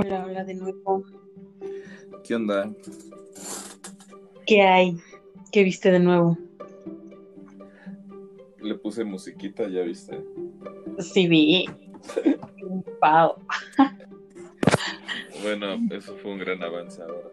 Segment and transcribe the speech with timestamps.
[0.00, 1.02] Hola, hola de nuevo.
[2.22, 2.72] ¿Qué onda?
[4.46, 4.96] ¿Qué hay?
[5.50, 6.38] ¿Qué viste de nuevo?
[8.60, 10.22] Le puse musiquita, ¿ya viste?
[11.00, 11.64] Sí, vi.
[13.02, 13.42] Wow.
[15.42, 17.30] Bueno, eso fue un gran avance ahora.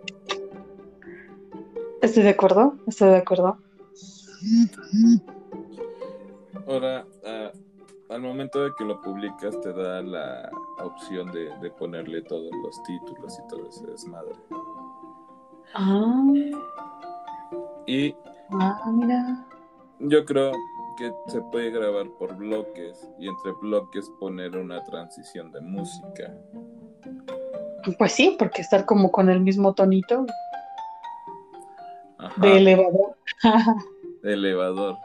[2.02, 3.60] Estoy de acuerdo, estoy de acuerdo.
[6.66, 7.15] Ahora, ah,
[8.16, 10.50] al momento de que lo publicas, te da la
[10.80, 14.34] opción de, de ponerle todos los títulos y todo ese desmadre.
[15.74, 16.24] Ah,
[17.86, 18.16] Y
[18.52, 19.46] ah, mira.
[20.00, 20.54] yo creo
[20.98, 26.34] que se puede grabar por bloques y entre bloques poner una transición de música.
[27.98, 30.26] Pues sí, porque estar como con el mismo tonito
[32.18, 33.16] Ajá, de elevador.
[34.24, 34.96] de elevador.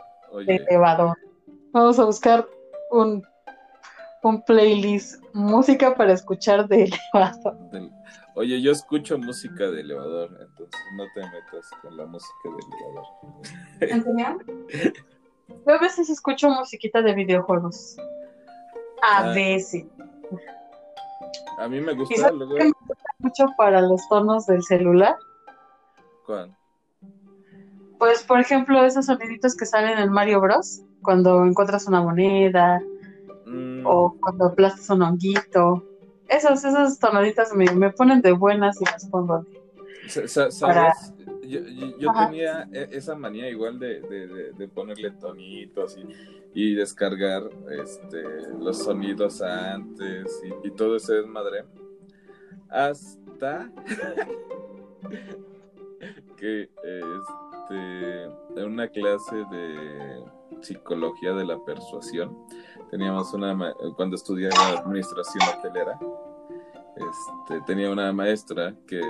[0.46, 1.18] de elevador.
[1.72, 2.46] Vamos a buscar
[2.90, 3.26] un,
[4.22, 7.56] un playlist música para escuchar de elevador.
[8.34, 12.48] oye, yo escucho música de elevador, entonces no te metas con la música
[13.80, 14.44] de elevador.
[15.66, 17.96] Yo a veces escucho musiquita de videojuegos.
[19.02, 19.32] A Ah.
[19.34, 19.84] veces.
[21.58, 22.54] A mí me ¿Y gusta luego.
[22.54, 25.16] me gusta mucho para los tonos del celular?
[26.24, 26.56] ¿Cuál?
[27.98, 30.82] Pues, por ejemplo, esos soniditos que salen en Mario Bros.
[31.02, 32.80] Cuando encuentras una moneda
[33.46, 35.82] Mm, o cuando aplastas un honguito.
[36.28, 39.44] Esos, esos tonaditas me, me ponen de buenas y las pongo.
[39.44, 41.14] para- ¿Sabes?
[41.42, 42.26] Yo, yo- yo Ajá.
[42.26, 46.06] tenía e- esa manía igual de, de- de- de ponerle tonitos y,
[46.54, 48.22] y descargar este,
[48.60, 51.64] los sonidos antes y, y todo ese desmadre.
[52.68, 53.70] Hasta
[56.36, 57.00] que este,
[57.74, 60.22] en una clase de
[60.62, 62.36] psicología de la persuasión
[62.90, 65.98] teníamos una cuando estudiaba administración hotelera
[66.96, 69.00] este, tenía una maestra que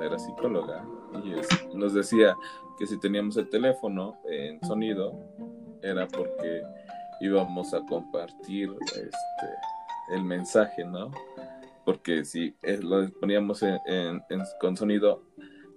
[0.00, 0.84] era psicóloga
[1.24, 2.36] y nos decía
[2.78, 5.12] que si teníamos el teléfono en sonido
[5.82, 6.62] era porque
[7.20, 9.48] íbamos a compartir este,
[10.14, 11.10] el mensaje, ¿no?
[11.84, 15.22] Porque si eh, lo poníamos en, en- en- con sonido,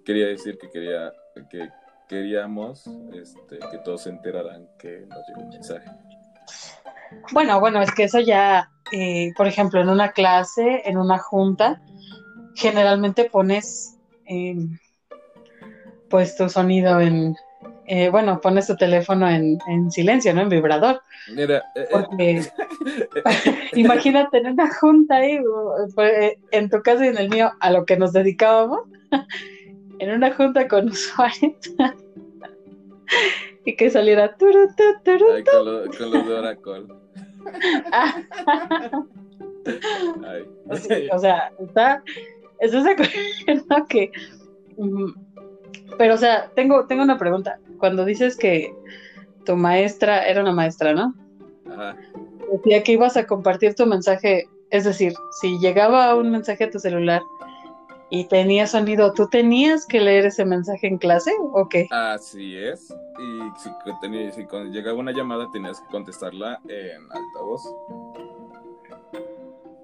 [0.04, 1.14] quería decir que quería
[1.50, 1.70] que
[2.09, 5.90] queríamos este, que todos se enteraran que nos llegó un mensaje.
[7.31, 11.81] Bueno, bueno, es que eso ya, eh, por ejemplo, en una clase, en una junta,
[12.56, 14.58] generalmente pones eh,
[16.09, 17.36] pues tu sonido en,
[17.92, 20.42] eh, bueno, pones tu teléfono en, en silencio, ¿no?
[20.42, 21.02] En vibrador.
[21.34, 22.44] Mira, eh, Porque
[23.74, 25.40] imagínate en una junta ahí,
[25.96, 28.81] pues, en tu caso y en el mío, a lo que nos dedicábamos,
[30.00, 31.56] en una junta con usuarios,
[33.66, 35.31] y que saliera turu, tu, turu.
[35.34, 36.88] ay, con, lo- con los de Oracle.
[40.25, 41.09] Ay.
[41.12, 42.03] o sea, está,
[42.59, 44.12] ¿estás de acuerdo que,
[44.78, 45.12] mm,
[45.98, 47.59] pero o sea, tengo, tengo una pregunta.
[47.78, 48.74] Cuando dices que
[49.46, 51.14] tu maestra era una maestra, ¿no?
[51.72, 51.96] Ajá.
[52.52, 56.80] Decía que ibas a compartir tu mensaje, es decir, si llegaba un mensaje a tu
[56.80, 57.22] celular
[58.12, 61.88] y tenía sonido, ¿tú tenías que leer ese mensaje en clase o qué?
[61.92, 62.90] Así es.
[63.20, 63.70] Y si,
[64.02, 67.64] tenía- si llegaba una llamada tenías que contestarla en altavoz.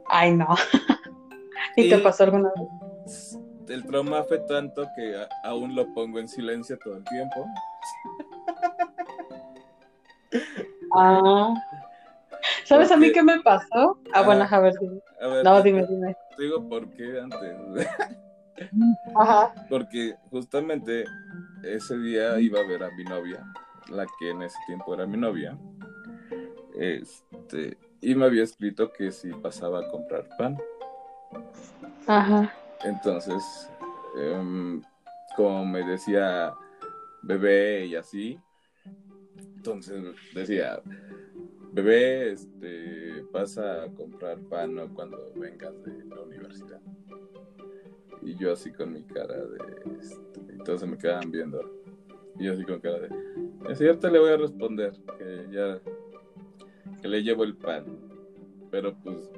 [0.07, 0.47] Ay, no.
[1.75, 3.37] ¿Y te Y- pasó alguna vez?
[3.67, 7.45] El trauma fue tanto que aún lo pongo en silencio todo el tiempo.
[10.95, 11.53] Ah.
[12.65, 13.99] ¿Sabes a mí qué me pasó?
[14.13, 14.55] Ah, bueno, Ah.
[14.55, 14.99] a ver, dime.
[15.21, 16.15] A ver, No, dime, dime.
[16.35, 17.55] te digo por qué antes.
[19.15, 19.53] Ajá.
[19.69, 21.05] Porque justamente
[21.63, 23.45] ese día iba a ver a mi novia,
[23.89, 25.57] la que en ese tiempo era mi novia.
[26.75, 30.57] Este, y me había escrito que si pasaba a comprar pan.
[32.07, 32.53] Ajá.
[32.83, 33.69] Entonces,
[34.17, 34.81] em,
[35.35, 36.53] como me decía
[37.23, 38.39] bebé y así,
[39.55, 40.03] entonces
[40.33, 40.79] decía,
[41.75, 44.87] bebé, este, pasa a comprar pan ¿no?
[44.93, 46.81] cuando vengas de la universidad.
[48.21, 49.57] Y yo así con mi cara de,
[49.99, 51.59] este, entonces me quedaban viendo.
[52.39, 53.09] Y yo así con cara de,
[53.69, 55.79] es cierto, le voy a responder que ya,
[57.01, 57.85] que le llevo el pan.
[58.71, 59.29] Pero pues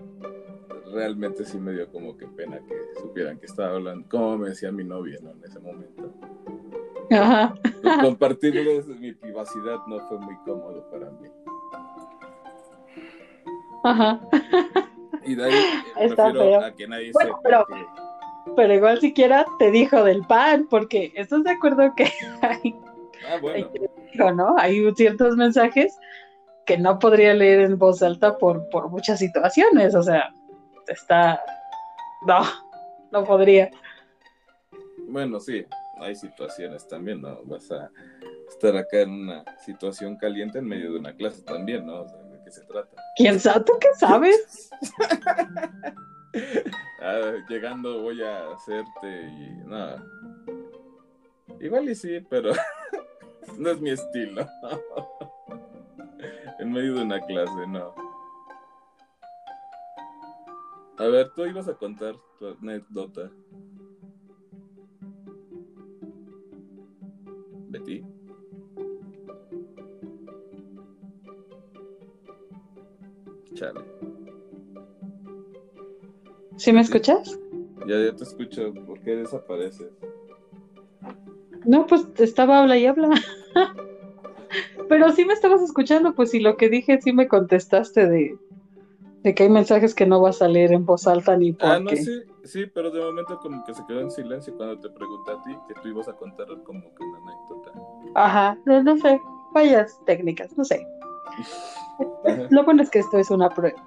[0.94, 4.72] realmente sí me dio como que pena que supieran que estaba hablando, como me decía
[4.72, 5.32] mi novia, ¿no?
[5.32, 6.14] En ese momento.
[7.12, 7.56] Ajá.
[8.02, 11.30] Compartirles mi privacidad no fue muy cómodo para mí.
[13.90, 14.20] Ajá.
[15.24, 16.62] Y de ahí eh, Está prefiero feo.
[16.66, 17.86] a que nadie Bueno, sepa pero- que...
[18.56, 22.06] Pero igual siquiera te dijo del pan, porque ¿estás de acuerdo que
[22.42, 22.74] hay,
[23.30, 23.70] Ah, bueno.
[24.36, 24.56] ¿no?
[24.58, 25.98] Hay ciertos mensajes
[26.66, 30.34] que no podría leer en voz alta por, por muchas situaciones, o sea,
[30.88, 31.42] está...
[32.26, 32.40] No,
[33.12, 33.70] no podría.
[35.10, 35.66] Bueno, sí,
[36.00, 37.40] hay situaciones también, ¿no?
[37.44, 37.90] Vas a
[38.50, 42.02] estar acá en una situación caliente en medio de una clase también, ¿no?
[42.02, 42.96] O sea, ¿de qué se trata?
[43.16, 43.66] ¿Quién sabe?
[43.66, 44.70] ¿Tú qué sabes?
[47.00, 50.04] Ah, llegando voy a hacerte y nada.
[51.60, 52.52] Igual y sí, pero
[53.58, 54.46] no es mi estilo.
[56.60, 57.96] en medio de una clase, no.
[60.98, 63.32] A ver, tú ibas a contar tu anécdota.
[67.70, 68.17] Betty.
[73.54, 73.82] Chale.
[76.58, 77.40] ¿Sí me escuchas?
[77.88, 78.74] Ya, ya te escucho.
[78.86, 79.92] ¿Por qué desapareces?
[81.66, 83.10] No, pues estaba habla y habla.
[84.90, 88.38] Pero sí me estabas escuchando, pues si lo que dije sí me contestaste de,
[89.24, 91.76] de que hay mensajes que no vas a leer en voz alta ni porque...
[91.76, 94.90] Ah, no, sí, sí, pero de momento como que se quedó en silencio cuando te
[94.90, 97.72] pregunté a ti que tú ibas a contar como que una anécdota.
[98.16, 99.20] Ajá, no, no sé,
[99.54, 100.86] fallas técnicas, no sé.
[102.50, 103.78] Lo bueno es que esto es una prueba.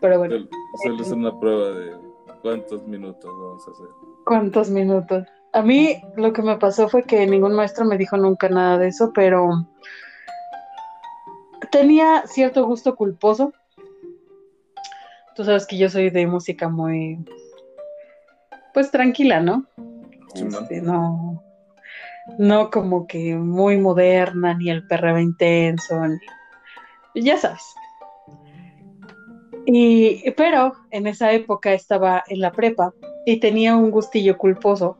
[0.00, 0.48] Pero bueno, Solo,
[0.82, 1.96] solo es una prueba de
[2.42, 3.86] cuántos minutos vamos a hacer.
[4.24, 5.24] ¿cuántos minutos?
[5.54, 8.88] A mí lo que me pasó fue que ningún maestro me dijo nunca nada de
[8.88, 9.48] eso, pero
[11.72, 13.52] tenía cierto gusto culposo.
[15.34, 17.24] Tú sabes que yo soy de música muy,
[18.74, 19.64] pues tranquila, ¿no?
[20.34, 21.42] Este, no,
[22.38, 26.18] no como que muy moderna, ni el perreo intenso, ni-
[27.22, 27.62] ya sabes.
[29.66, 32.94] Y, pero en esa época estaba en la prepa
[33.26, 34.96] y tenía un gustillo culposo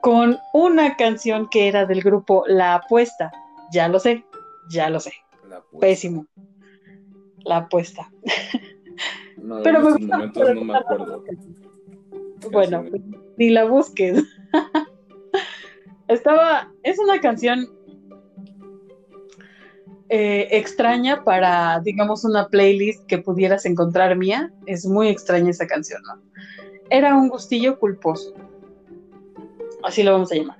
[0.00, 3.32] con una canción que era del grupo La Apuesta.
[3.72, 4.24] Ya lo sé,
[4.70, 5.12] ya lo sé.
[5.48, 5.62] La.
[5.80, 6.26] Pésimo.
[7.44, 8.10] La Apuesta.
[9.36, 11.24] No, Pero me esos gusta momentos no me acuerdo.
[12.50, 13.02] Bueno, pues,
[13.36, 14.24] ni la busques.
[16.08, 17.68] Estaba, es una canción
[20.10, 24.50] eh, extraña para, digamos, una playlist que pudieras encontrar mía.
[24.66, 26.20] Es muy extraña esa canción, ¿no?
[26.90, 28.32] Era un gustillo culposo.
[29.82, 30.56] Así lo vamos a llamar.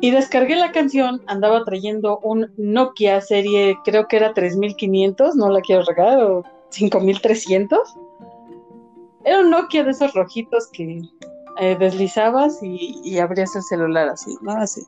[0.00, 5.60] Y descargué la canción, andaba trayendo un Nokia serie, creo que era 3500, no la
[5.60, 7.80] quiero regalar, o 5300.
[9.24, 11.02] Era un Nokia de esos rojitos que
[11.58, 14.52] eh, deslizabas y, y abrías el celular así, ¿no?
[14.52, 14.86] Así.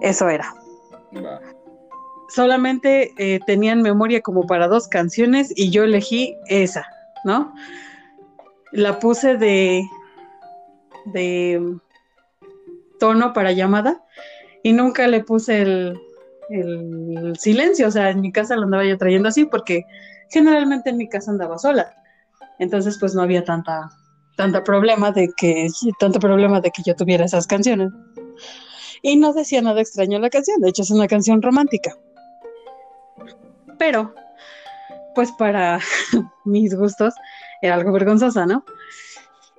[0.00, 0.54] Eso era.
[2.28, 6.86] Solamente eh, tenían memoria como para dos canciones y yo elegí esa,
[7.24, 7.54] ¿no?
[8.72, 9.82] La puse de,
[11.06, 11.76] de
[12.98, 14.04] tono para llamada
[14.62, 15.98] y nunca le puse el,
[16.50, 19.84] el silencio, o sea, en mi casa lo andaba yo trayendo así porque
[20.30, 21.94] generalmente en mi casa andaba sola.
[22.58, 23.90] Entonces, pues no había tanta,
[24.36, 25.68] tanta problema de que,
[25.98, 27.90] tanto problema de que yo tuviera esas canciones.
[29.02, 31.94] Y no decía nada extraño la canción, de hecho es una canción romántica.
[33.78, 34.14] Pero,
[35.14, 35.80] pues para
[36.44, 37.14] mis gustos,
[37.62, 38.64] era algo vergonzosa, ¿no?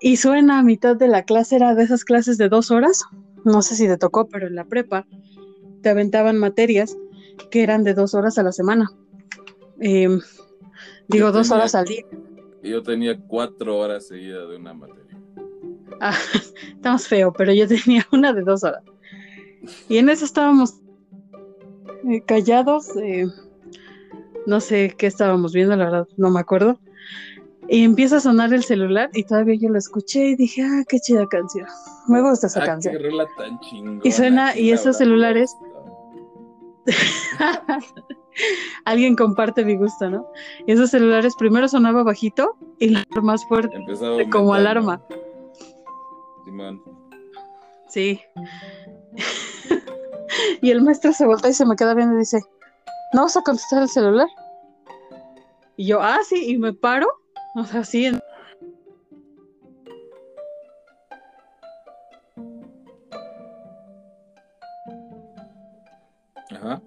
[0.02, 3.04] Y suena a mitad de la clase, era de esas clases de dos horas,
[3.44, 5.06] no sé si te tocó, pero en la prepa
[5.82, 6.96] te aventaban materias
[7.52, 8.90] que eran de dos horas a la semana.
[9.82, 10.08] Eh,
[11.08, 12.04] digo, Yo dos tenía- horas al día.
[12.62, 15.18] Yo tenía cuatro horas seguidas de una materia.
[16.02, 16.14] Ah,
[16.76, 18.84] está más feo, pero yo tenía una de dos horas.
[19.88, 20.76] Y en eso estábamos
[22.10, 23.26] eh, callados, eh,
[24.46, 26.80] no sé qué estábamos viendo, la verdad, no me acuerdo.
[27.68, 31.00] Y empieza a sonar el celular y todavía yo lo escuché y dije, ah, qué
[31.00, 31.68] chida canción.
[32.08, 32.96] Me gusta esa Ah, canción.
[32.98, 34.02] qué rola tan chingona.
[34.04, 35.56] Y suena- ¿Quién y esos celulares-?
[38.86, 40.26] Alguien comparte mi gusto, ¿no?
[40.66, 45.02] Y esos celulares primero sonaba bajito y luego más fuerte, Empezaba como alarma.
[46.46, 46.82] Simón.
[47.90, 48.20] Sí.
[50.62, 52.40] y el maestro se voltea y se me queda viendo y dice,
[53.14, 54.28] ¿no vas a contestar el celular?
[55.78, 57.08] Y yo, ah, sí, y me paro,
[57.56, 58.06] o sea, sí.
[58.08, 58.20] en-
[66.52, 66.82] Ajá.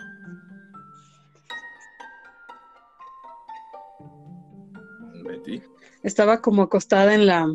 [5.24, 5.62] Betty.
[6.02, 7.46] Estaba como acostada en la,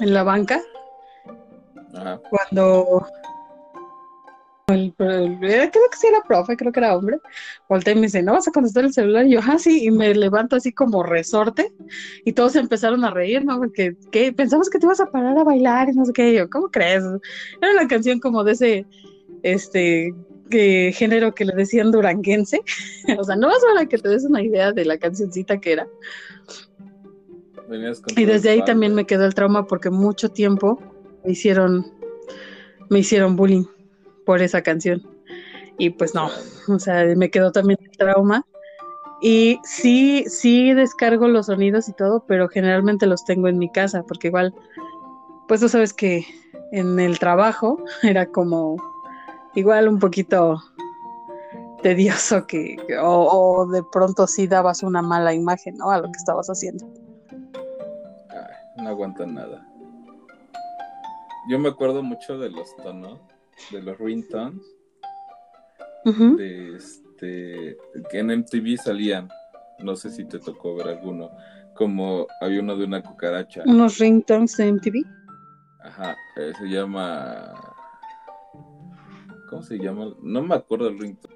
[0.00, 0.60] en la banca
[1.94, 2.20] Ajá.
[2.30, 3.06] cuando
[4.72, 7.18] el- el- eh, creo que sí era profe, creo que era hombre,
[7.68, 9.26] voltea y me dice, ¿no vas a contestar el celular?
[9.26, 11.72] Y yo, ah, sí, y me levanto así como resorte,
[12.24, 13.58] y todos empezaron a reír, ¿no?
[13.58, 14.32] Porque ¿qué?
[14.32, 16.68] pensamos que te ibas a parar a bailar y no sé qué, y yo, ¿cómo
[16.68, 17.02] crees?
[17.60, 18.86] Era una canción como de ese,
[19.42, 20.14] este,
[20.50, 22.60] que- género que le decían duranguense,
[23.20, 25.86] o sea, no más para que te des una idea de la cancioncita que era.
[28.16, 30.78] y desde ahí también me quedó el trauma porque mucho tiempo
[31.24, 31.86] me hicieron,
[32.90, 33.64] me hicieron bullying
[34.24, 35.02] por esa canción.
[35.78, 36.30] Y pues no,
[36.68, 38.46] o sea, me quedó también el trauma.
[39.20, 44.02] Y sí, sí descargo los sonidos y todo, pero generalmente los tengo en mi casa,
[44.02, 44.52] porque igual,
[45.46, 46.26] pues tú sabes que
[46.72, 48.76] en el trabajo era como
[49.54, 50.60] igual un poquito
[51.82, 55.90] tedioso que, o, de pronto sí dabas una mala imagen, ¿no?
[55.90, 56.86] A lo que estabas haciendo.
[58.76, 59.66] no aguantan nada.
[61.48, 63.18] Yo me acuerdo mucho de los tonos,
[63.70, 64.62] de los ringtones,
[66.04, 67.76] de este,
[68.10, 69.28] que en MTV salían,
[69.78, 71.30] no sé si te tocó ver alguno,
[71.74, 73.62] como había uno de una cucaracha.
[73.64, 75.06] ¿Unos ringtones de MTV?
[75.80, 77.52] Ajá, eh, se llama...
[79.48, 80.14] ¿Cómo se llama?
[80.22, 81.31] No me acuerdo el ringtone.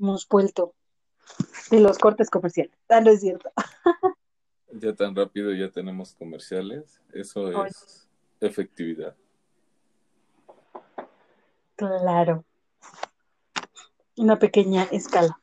[0.00, 0.74] Hemos vuelto
[1.70, 2.76] de los cortes comerciales.
[2.88, 3.50] Ah, no es cierto.
[4.72, 7.00] ya tan rápido ya tenemos comerciales.
[7.12, 8.08] Eso es
[8.40, 9.14] efectividad.
[11.76, 12.44] Claro.
[14.16, 15.40] Una pequeña escala.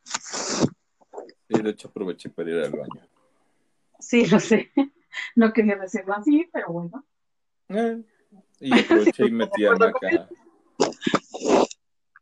[1.50, 3.08] Y de hecho aproveché para ir al baño.
[4.00, 4.72] Sí, lo sé.
[5.36, 7.04] No quería decirlo así, pero bueno.
[7.70, 8.04] Eh,
[8.60, 10.30] y aproveché y metí a Maca,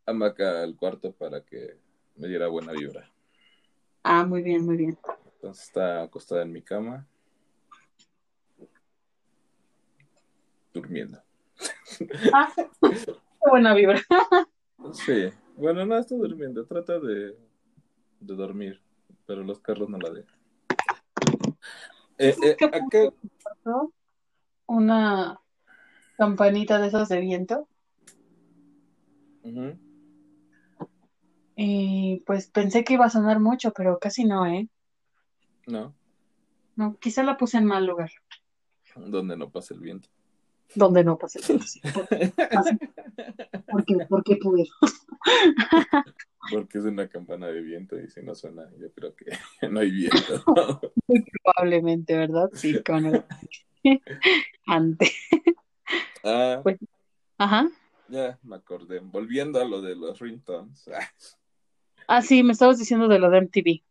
[0.06, 1.78] a Maca al cuarto para que
[2.16, 3.10] me diera buena vibra.
[4.02, 4.98] Ah, muy bien, muy bien.
[5.34, 7.06] Entonces está acostada en mi cama.
[10.72, 11.22] Durmiendo.
[12.32, 12.52] Ah,
[13.50, 14.00] buena vibra.
[14.92, 17.36] sí, bueno, no está durmiendo, trata de,
[18.20, 18.82] de dormir,
[19.24, 20.38] pero los carros no la dejan.
[22.18, 23.12] Eh, eh, acá...
[24.66, 25.40] Una
[26.16, 27.68] campanita de esos de viento.
[31.56, 34.68] Y pues pensé que iba a sonar mucho, pero casi no, ¿eh?
[35.66, 35.94] No.
[36.76, 38.10] No, quizá la puse en mal lugar.
[38.94, 40.10] Donde no pasa el viento.
[40.74, 41.80] Donde no pasa el viento, sí.
[43.70, 44.68] ¿Por qué, ¿Por qué pude?
[46.52, 49.24] Porque es una campana de viento y si no suena, yo creo que
[49.70, 50.44] no hay viento.
[51.08, 52.50] Muy probablemente, ¿verdad?
[52.52, 53.24] Sí, con el...
[54.66, 55.12] Antes.
[56.22, 56.78] Ah, pues,
[57.38, 57.68] ajá.
[58.08, 59.00] Ya me acordé.
[59.00, 60.88] Volviendo a lo de los ringtones.
[62.08, 63.82] Ah, sí, me estabas diciendo de lo de MTV.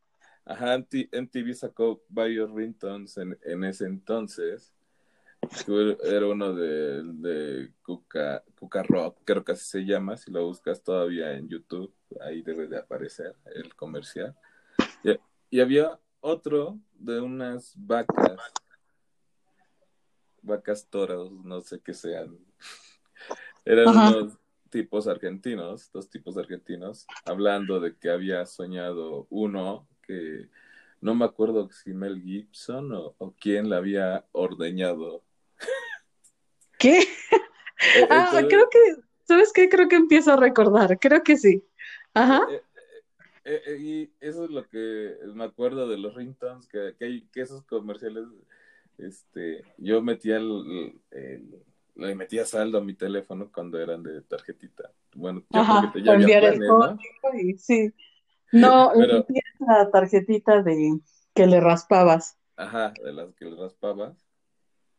[0.46, 4.76] Ajá, MTV sacó varios ringtones en, en ese entonces.
[6.04, 10.18] Era uno de, de Cuca, Cuca Rock, creo que así se llama.
[10.18, 14.36] Si lo buscas todavía en YouTube, ahí debe de aparecer el comercial.
[15.50, 18.38] Y, había otro de unas vacas,
[20.42, 22.38] vacas toros, no sé qué sean.
[23.66, 24.38] Eran unos
[24.76, 30.50] tipos argentinos, dos tipos argentinos, hablando de que había soñado uno que
[31.00, 35.24] no me acuerdo si Mel Gibson o, quién le había ordeñado.
[36.78, 37.00] ¿Qué?
[37.00, 38.80] Eh, ah, creo que,
[39.24, 39.70] ¿sabes qué?
[39.70, 41.64] Creo que empiezo a recordar, creo que sí.
[42.14, 42.46] Ajá.
[43.46, 47.42] Eh, eh, y eso es lo que me acuerdo de los ringtones, que, que, que
[47.42, 48.26] esos comerciales,
[48.98, 51.64] este, yo metía el
[51.96, 54.92] le metía saldo a mi teléfono cuando eran de tarjetita.
[55.16, 56.98] Bueno, yo Ajá, que te enviar el código
[57.42, 57.94] y sí.
[58.52, 59.26] No, Pero,
[59.60, 61.00] la tarjetita de
[61.34, 62.38] que le raspabas.
[62.58, 64.16] Ajá, de las que le raspabas.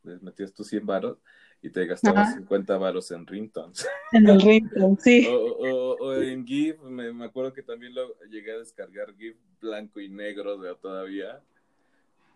[0.03, 1.19] Les metías tus 100 varos
[1.63, 3.87] y te gastabas 50 varos en ringtones.
[4.13, 5.27] En el ringtone, sí.
[5.29, 10.01] O, o, en GIF, me, me, acuerdo que también lo llegué a descargar GIF blanco
[10.01, 11.43] y negro de todavía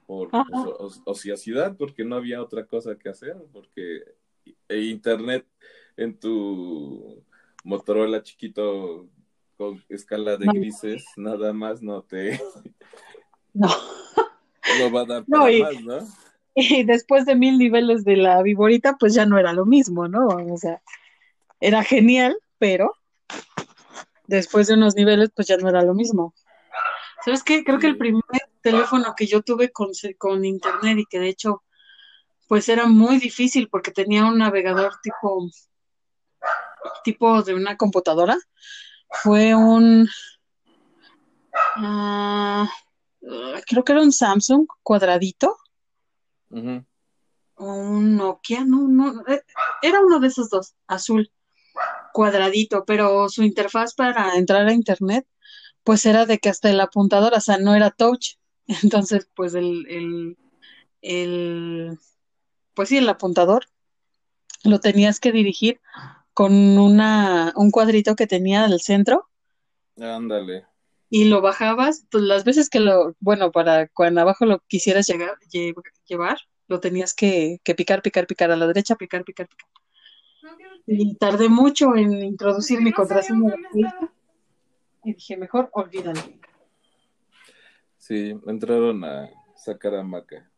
[0.07, 4.02] por pues, ociosidad, porque no había otra cosa que hacer, porque
[4.69, 5.47] e internet
[5.97, 7.25] en tu
[7.64, 9.09] Motorola chiquito
[9.57, 12.40] con escala de grises, nada más no te...
[13.52, 13.69] No.
[14.78, 15.99] No va a dar para y, más, ¿no?
[16.54, 20.28] Y después de mil niveles de la viborita, pues ya no era lo mismo, ¿no?
[20.28, 20.80] O sea,
[21.61, 22.95] era genial, pero
[24.28, 26.33] después de unos niveles, pues ya no era lo mismo.
[27.25, 27.64] ¿Sabes qué?
[27.64, 28.23] Creo que el primer
[28.62, 31.62] teléfono que yo tuve con, con internet y que de hecho
[32.50, 35.49] pues era muy difícil porque tenía un navegador tipo,
[37.04, 38.37] tipo de una computadora.
[39.09, 40.09] Fue un,
[41.76, 42.66] uh,
[43.69, 45.59] creo que era un Samsung cuadradito.
[46.50, 49.45] Un Nokia, no, no, eh,
[49.80, 51.30] era uno de esos dos, azul,
[52.12, 55.25] cuadradito, pero su interfaz para entrar a internet,
[55.85, 58.38] pues era de que hasta el apuntador, o sea, no era touch.
[58.83, 60.37] Entonces, pues el, el,
[61.00, 61.99] el
[62.81, 63.67] pues sí, el apuntador
[64.65, 65.83] lo tenías que dirigir
[66.33, 69.29] con una, un cuadrito que tenía del centro
[70.01, 70.65] Ándale.
[71.11, 75.35] y lo bajabas, pues las veces que lo, bueno, para cuando abajo lo quisieras llegar,
[75.53, 75.75] lle-
[76.07, 79.69] llevar, lo tenías que, que picar, picar, picar a la derecha, picar, picar, picar.
[80.87, 84.11] Y tardé mucho en introducir mi contraseña de Facebook
[85.05, 86.23] y dije, mejor olvídalo.
[87.99, 90.51] Sí, entraron a sacar a Maca.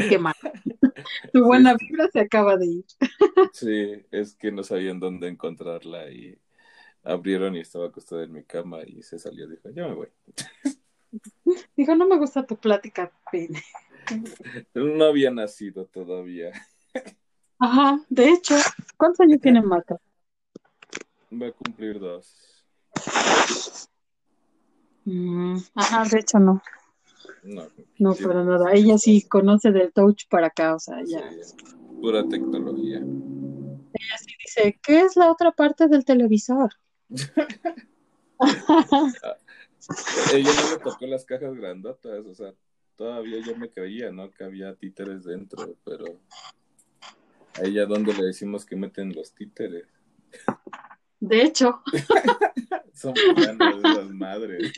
[0.08, 0.34] Qué mal.
[1.32, 2.84] Tu buena vibra se acaba de ir.
[3.52, 6.38] Sí, es que no sabían dónde encontrarla y
[7.02, 9.48] abrieron y estaba acostada en mi cama y se salió.
[9.48, 10.08] Dijo, ya me voy.
[11.76, 13.62] Dijo, no me gusta tu plática, pene.
[14.74, 16.52] No había nacido todavía.
[17.58, 18.54] Ajá, de hecho,
[18.96, 19.96] ¿cuántos años tiene Maca?
[21.32, 22.64] Va a cumplir dos.
[25.04, 26.62] Mm, ajá, de hecho no.
[27.42, 27.68] No,
[27.98, 28.72] No, sí, para nada.
[28.72, 31.30] Ella sí conoce del touch para acá, o sea, sí, ya.
[32.00, 32.98] pura tecnología.
[32.98, 36.70] Ella sí dice, ¿qué es la otra parte del televisor?
[40.32, 42.54] Ella no le tocó las cajas grandotas, o sea,
[42.96, 44.30] todavía yo me creía, ¿no?
[44.30, 46.04] Que había títeres dentro, pero
[47.54, 49.86] a ella dónde le decimos que meten los títeres.
[51.18, 51.82] De hecho,
[52.94, 54.72] Son planas esas madres.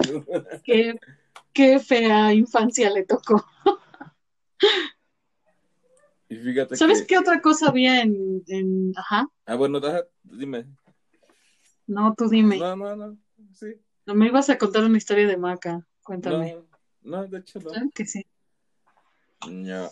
[0.65, 0.99] qué,
[1.53, 3.45] qué fea infancia le tocó.
[6.29, 7.09] Y fíjate ¿Sabes que...
[7.09, 8.93] qué otra cosa había en, en...
[8.97, 9.81] Ajá, Ah, bueno,
[10.23, 10.67] dime.
[11.87, 12.59] no, tú dime.
[12.59, 13.19] No, no, no,
[13.53, 13.67] sí.
[14.07, 15.87] No me ibas a contar una historia de Maca.
[16.03, 16.55] Cuéntame.
[17.03, 17.71] No, no, de hecho no.
[17.71, 18.27] Claro que sí.
[19.49, 19.91] No.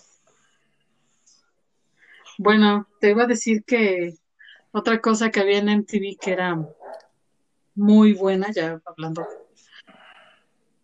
[2.38, 4.14] Bueno, te iba a decir que
[4.72, 6.56] otra cosa que había en MTV que era
[7.74, 9.26] muy buena, ya hablando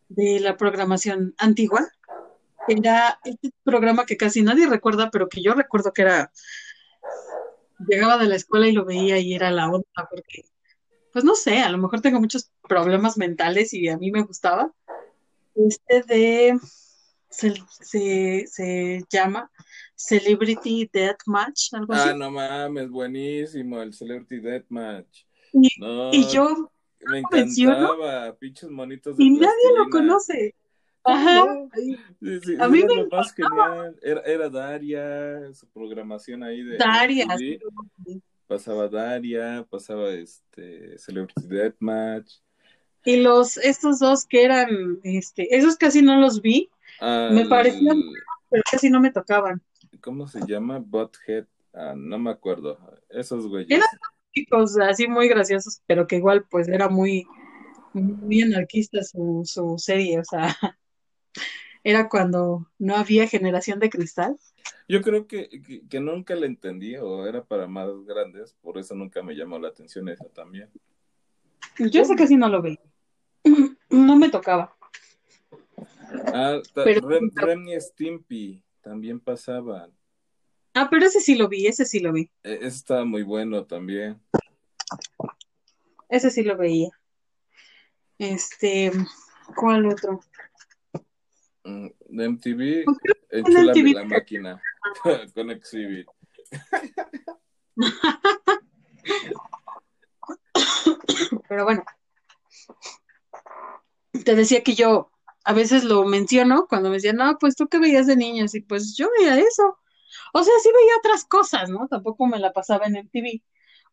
[0.09, 1.89] de la programación antigua,
[2.69, 6.33] era este programa que casi nadie recuerda, pero que yo recuerdo que era,
[7.89, 10.45] llegaba de la escuela y lo veía y era la onda, porque,
[11.13, 14.73] pues no sé, a lo mejor tengo muchos problemas mentales y a mí me gustaba.
[15.55, 16.59] Este de,
[17.31, 19.51] se, se, se llama
[19.95, 22.11] Celebrity Deathmatch, algo así.
[22.11, 25.25] Ah, no mames, buenísimo el Celebrity Deathmatch.
[25.53, 26.71] Y, No, y yo,
[27.11, 30.55] me encantaba, pinches monitos de y nadie lo conoce.
[31.03, 31.45] ¿Cómo Ajá.
[31.75, 33.97] Sí, sí, A mí era me lo más genial.
[34.03, 37.27] Era, era Daria, su programación ahí de Daria.
[37.27, 38.21] MTV.
[38.49, 42.35] Pasaba Daria, pasaba este Celebrity Deathmatch.
[43.05, 48.03] Y los, estos dos que eran, este, esos casi no los vi, Me Al- parecían-
[48.51, 49.63] pero casi no me tocaban.
[50.01, 50.79] ¿Cómo se llama?
[50.79, 51.47] Butthead.
[51.73, 52.79] Ah, no me acuerdo.
[53.11, 53.71] Esos güeyes.
[53.71, 53.87] Era-
[54.37, 57.27] Chicos así muy graciosos, pero que igual pues era muy,
[57.95, 60.55] muy anarquista su, su serie, o sea,
[61.83, 64.37] era cuando no había generación de cristal.
[64.89, 68.95] Yo creo que, que, que nunca la entendí o era para más grandes, por eso
[68.95, 70.69] nunca me llamó la atención esa también.
[71.79, 72.79] Yo ese casi no lo vi.
[73.89, 74.77] No me tocaba.
[76.35, 79.93] Ah, Pero- Rem, Rem y Stimpy también pasaban.
[80.75, 82.31] Ah, pero ese sí lo vi, ese sí lo vi.
[82.43, 84.21] E- Ese estaba muy bueno también.
[86.09, 86.91] Ese sí lo veía.
[88.19, 88.93] Este,
[89.55, 90.21] ¿cuál otro?
[91.65, 93.95] Mm, De MTV, creo en Enchúlame MTV.
[93.95, 94.63] la máquina
[95.35, 96.07] con Exhibit.
[101.49, 101.85] Pero bueno,
[104.25, 105.11] te decía que yo
[105.45, 108.61] a veces lo menciono cuando me decían, no, pues tú qué veías de niños, y
[108.61, 109.79] pues yo veía eso.
[110.33, 111.87] O sea, sí veía otras cosas, ¿no?
[111.89, 113.43] Tampoco me la pasaba en MTV,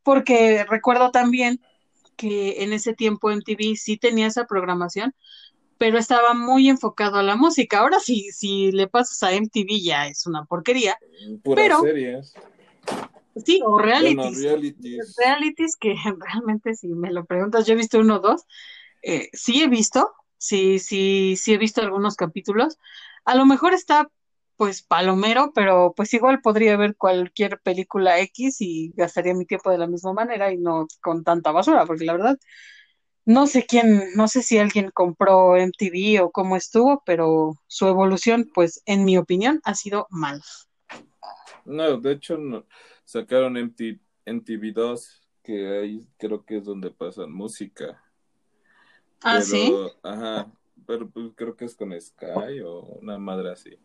[0.04, 1.62] porque recuerdo también
[2.16, 5.14] que en ese tiempo MTV sí tenía esa programación,
[5.78, 7.80] pero estaba muy enfocado a la música.
[7.80, 10.98] Ahora sí, si le pasas a MTV ya es una porquería.
[11.44, 12.34] Puras Pero- series.
[13.44, 14.44] Sí, o Bueno, realities.
[14.44, 15.16] realities.
[15.18, 18.44] realities que realmente si me lo preguntas, yo he visto uno o dos,
[19.02, 22.78] eh, sí he visto, sí, sí, sí he visto algunos capítulos.
[23.26, 24.10] A lo mejor está
[24.58, 29.78] pues palomero, pero pues igual podría ver cualquier película X y gastaría mi tiempo de
[29.78, 32.38] la misma manera y no con tanta basura, porque la verdad
[33.26, 38.50] no sé quién, no sé si alguien compró MTV o cómo estuvo, pero su evolución,
[38.54, 40.42] pues en mi opinión, ha sido mal.
[41.66, 42.66] No, de hecho no.
[43.06, 48.04] sacaron MT, MTV2, que ahí creo que es donde pasan música.
[49.24, 49.74] Ah, Pero, sí.
[50.04, 50.52] Ajá,
[50.86, 53.78] pero pues creo que es con Sky o una madre así.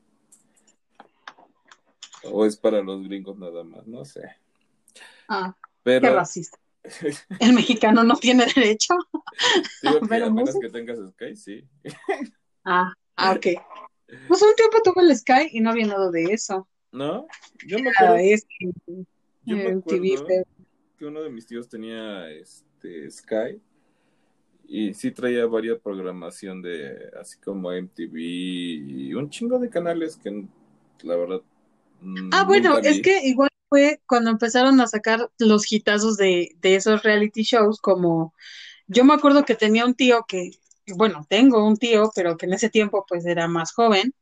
[2.24, 4.22] O es para los gringos nada más, no sé.
[5.28, 6.58] Ah, qué Pero racista.
[7.40, 8.94] El mexicano no tiene derecho.
[9.82, 10.66] que Pero a menos música.
[10.66, 11.64] que tengas Sky, sí.
[12.64, 13.46] Ah, ah, ok.
[14.26, 16.66] Pues un tiempo tuve el Sky y no había nada de eso.
[16.92, 17.26] ¿No?
[17.66, 18.70] Yo me acuerdo, es- yo
[19.44, 20.44] yo me acuerdo
[20.98, 23.60] que uno de mis tíos tenía este Sky
[24.66, 30.44] y sí traía varias programación de así como MTV y un chingo de canales que
[31.02, 31.42] la verdad
[32.32, 37.02] Ah, bueno, es que igual fue cuando empezaron a sacar los hitazos de, de esos
[37.02, 38.34] reality shows, como
[38.86, 40.50] yo me acuerdo que tenía un tío que,
[40.96, 44.14] bueno, tengo un tío, pero que en ese tiempo pues era más joven,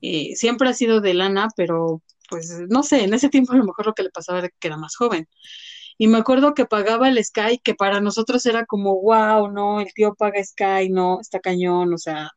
[0.00, 3.64] y siempre ha sido de lana, pero pues no sé, en ese tiempo a lo
[3.64, 5.28] mejor lo que le pasaba era que era más joven.
[6.00, 9.92] Y me acuerdo que pagaba el Sky, que para nosotros era como, wow, no, el
[9.94, 12.30] tío paga Sky, no, está cañón, o sea,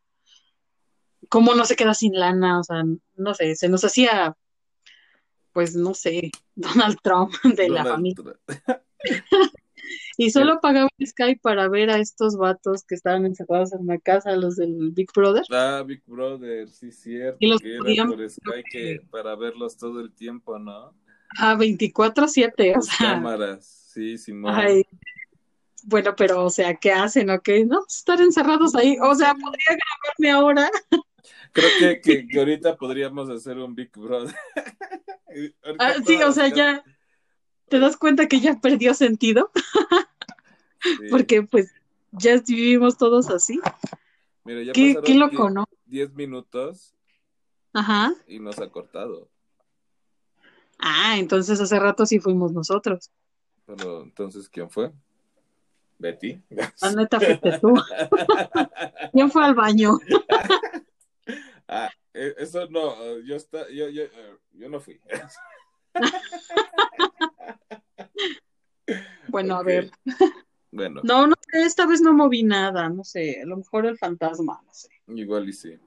[1.30, 2.60] ¿cómo no se queda sin lana?
[2.60, 2.84] O sea,
[3.16, 4.36] no sé, se nos hacía
[5.54, 8.24] pues no sé, Donald Trump de la familia.
[10.18, 14.36] Y solo pagaba Sky para ver a estos vatos que estaban encerrados en la casa,
[14.36, 15.44] los del Big Brother.
[15.52, 19.78] Ah, Big Brother, sí, cierto, Y los que era podían- por Sky que para verlos
[19.78, 20.94] todo el tiempo, ¿no?
[21.38, 24.54] A 24/7, o sea, cámaras, sí, Simón.
[24.54, 24.84] ay,
[25.86, 27.30] bueno, pero o sea, ¿qué hacen?
[27.32, 27.66] ¿O qué?
[27.66, 28.98] No, estar encerrados ahí.
[29.02, 29.78] O sea, podría
[30.20, 30.70] grabarme ahora.
[31.52, 34.36] Creo que, que, que ahorita podríamos hacer un Big Brother.
[35.80, 36.84] Ah, sí, o sea, ya
[37.70, 39.50] te das cuenta que ya perdió sentido,
[40.82, 41.08] sí.
[41.10, 41.74] porque pues
[42.12, 43.58] ya vivimos todos así.
[44.44, 45.66] Mira, ya Qué, qué loco, die- ¿no?
[45.86, 46.94] 10 minutos
[47.72, 48.14] Ajá.
[48.28, 49.30] y nos ha cortado.
[50.80, 53.10] Ah, entonces hace rato sí fuimos nosotros.
[53.66, 54.92] Pero entonces, ¿quién fue?
[55.98, 56.42] Betty.
[56.82, 57.74] La neta fuiste tú.
[59.14, 59.98] ¿Quién fue al baño?
[61.74, 65.00] Ah, eh, eso no, eh, yo, está, yo, yo, eh, yo no fui.
[69.30, 69.90] Bueno, a ver.
[70.72, 73.98] Bueno, No, no sé, esta vez no moví nada, no sé, a lo mejor el
[73.98, 74.90] fantasma, no sé.
[75.08, 75.80] igual y sí.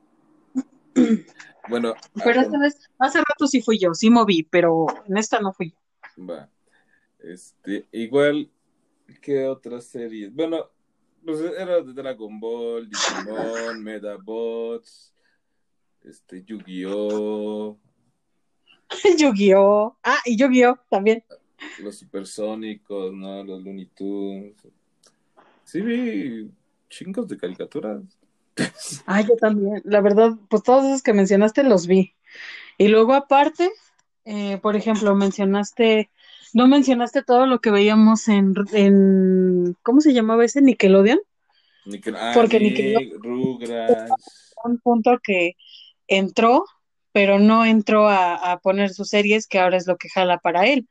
[1.68, 5.40] Bueno, Pero ah, esta vez, hace rato sí fui yo, sí moví, pero en esta
[5.40, 6.26] no fui yo.
[6.26, 6.50] Va.
[7.18, 8.50] Este, igual
[9.22, 10.34] que otras series.
[10.34, 10.70] Bueno,
[11.24, 15.13] pues era de Dragon Ball, Digimon, Medabots,
[16.04, 17.76] este, Yu-Gi-Oh,
[19.18, 19.96] Yu-Gi-Oh!
[20.02, 20.78] Ah, y Yu-Gi-Oh!
[20.90, 21.24] también.
[21.82, 23.42] los supersónicos, ¿no?
[23.44, 24.54] Los Looney Tunes.
[25.64, 26.50] Sí vi
[26.90, 28.02] chingos de caricaturas.
[29.06, 29.82] Ah, yo también.
[29.84, 32.12] La verdad, pues todos esos que mencionaste los vi.
[32.78, 33.70] Y luego aparte,
[34.24, 36.08] eh, por ejemplo, mencionaste,
[36.52, 40.60] no mencionaste todo lo que veíamos en, en, ¿cómo se llamaba ese?
[40.62, 41.18] Nickelodeon.
[41.86, 44.54] Nickel- ah, Porque Nick, Nickelodeon- Rugrats.
[44.64, 45.56] un punto que
[46.08, 46.64] entró,
[47.12, 50.66] pero no entró a, a poner sus series, que ahora es lo que jala para
[50.66, 50.88] él.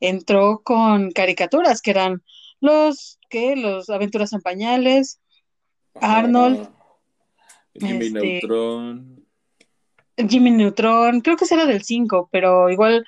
[0.00, 2.22] Entró con caricaturas, que eran
[2.60, 3.56] los, ¿qué?
[3.56, 5.20] Los Aventuras en Pañales,
[6.00, 6.68] Arnold.
[7.78, 9.26] Jimmy este- Neutron.
[10.28, 13.06] Jimmy Neutron, creo que ese era del 5, pero igual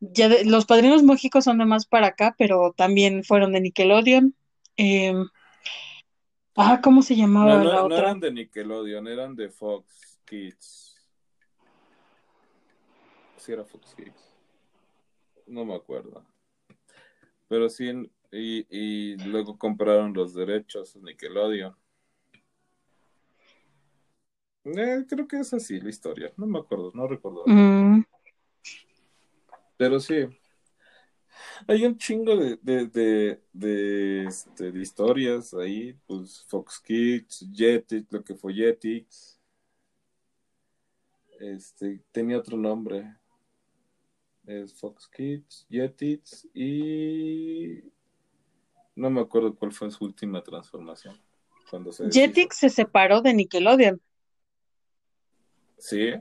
[0.00, 4.34] ya de- los Padrinos Mágicos son de más para acá, pero también fueron de Nickelodeon.
[4.76, 5.14] Eh,
[6.56, 7.98] ah, ¿cómo se llamaba No, no, la no otra?
[7.98, 10.96] eran de Nickelodeon, eran de Fox Kids.
[13.36, 14.34] Sí, era Fox Kids.
[15.46, 16.24] No me acuerdo.
[17.48, 17.90] Pero sí,
[18.30, 21.76] y, y luego compraron los derechos Nickelodeon.
[24.64, 26.32] Eh, creo que es así la historia.
[26.38, 27.42] No me acuerdo, no recuerdo.
[27.46, 28.02] Mm,
[29.76, 30.26] Pero sí.
[31.66, 35.92] Hay un chingo de, de, de, de, este, de historias ahí.
[36.06, 39.41] Pues Fox Kids, Jetix, lo que fue Jetix.
[41.42, 43.16] Este, tenía otro nombre.
[44.46, 47.82] Es Fox Kids, Jetix y...
[48.94, 51.16] No me acuerdo cuál fue su última transformación.
[51.70, 52.10] Cuando se.
[52.10, 54.00] Jetix se separó de Nickelodeon.
[55.78, 56.12] Sí,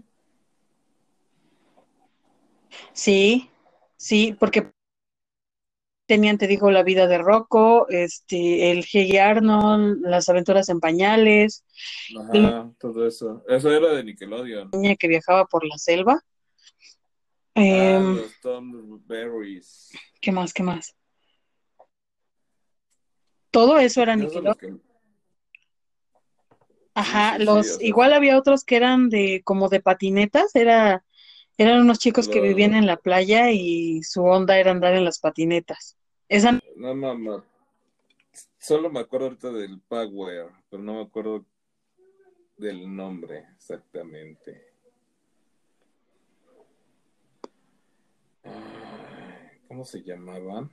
[2.94, 3.50] Sí,
[3.98, 4.72] sí, porque
[6.12, 11.64] tenían, te digo, la vida de Rocco, este, el Hey Arnold, las aventuras en pañales,
[12.34, 13.46] ajá, todo eso.
[13.48, 14.72] Eso era de Nickelodeon.
[14.74, 16.22] niña que viajaba por la selva.
[17.56, 19.92] Ah, Em, los Tom Berries.
[20.20, 20.54] ¿qué más?
[20.54, 20.94] ¿Qué más?
[23.52, 24.56] Todo eso era los Nickelodeon.
[24.58, 24.92] que-
[26.94, 31.06] Ajá, sí, los, igual había otros que eran de, como de patinetas, era,
[31.58, 35.20] eran unos chicos que vivían en la playa y su onda era andar en las
[35.20, 35.96] patinetas.
[36.76, 37.44] No, no.
[38.58, 41.46] Solo me acuerdo ahorita del Power, pero no me acuerdo
[42.58, 44.68] del nombre exactamente.
[49.68, 50.70] ¿Cómo se llamaban?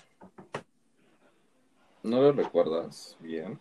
[2.02, 3.58] ¿No lo recuerdas bien?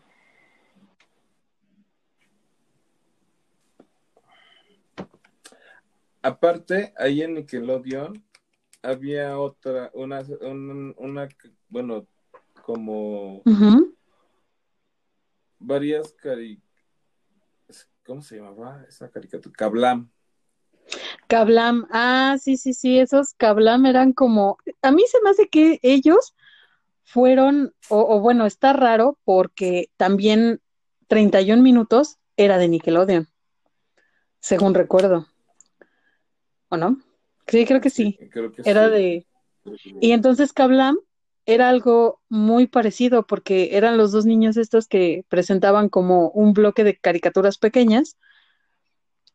[6.21, 8.23] Aparte, ahí en Nickelodeon
[8.81, 11.27] había otra, una, un- una,
[11.69, 12.07] bueno,
[12.63, 13.41] como
[15.59, 16.61] varias cari...
[18.05, 19.53] ¿Cómo se llamaba esa caricatura?
[19.57, 20.09] Kablam.
[21.27, 25.79] Kablam, ah, sí, sí, sí, esos Kablam eran como, a mí se me hace que
[25.81, 26.33] ellos
[27.03, 30.61] fueron, o, o bueno, está raro porque también
[31.07, 33.27] 31 minutos era de Nickelodeon,
[34.39, 35.27] según recuerdo,
[36.69, 37.01] ¿o no?
[37.47, 38.91] Sí, creo que sí, creo que era sí.
[38.91, 39.27] de...
[39.99, 40.97] Y entonces Kablam
[41.47, 46.83] era algo muy parecido porque eran los dos niños estos que presentaban como un bloque
[46.83, 48.17] de caricaturas pequeñas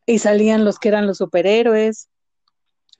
[0.06, 2.10] y salían los que eran los superhéroes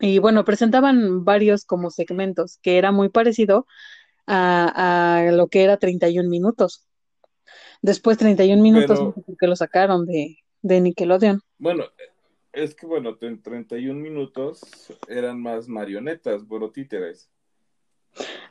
[0.00, 3.66] y bueno, presentaban varios como segmentos que era muy parecido
[4.26, 6.86] a, a lo que era 31 minutos.
[7.82, 11.42] Después 31 minutos, Pero- no sé por qué lo sacaron de, de Nickelodeon.
[11.58, 11.84] Bueno,
[12.52, 14.60] es que bueno, en 31 minutos
[15.06, 17.30] eran más marionetas, bueno, títeres.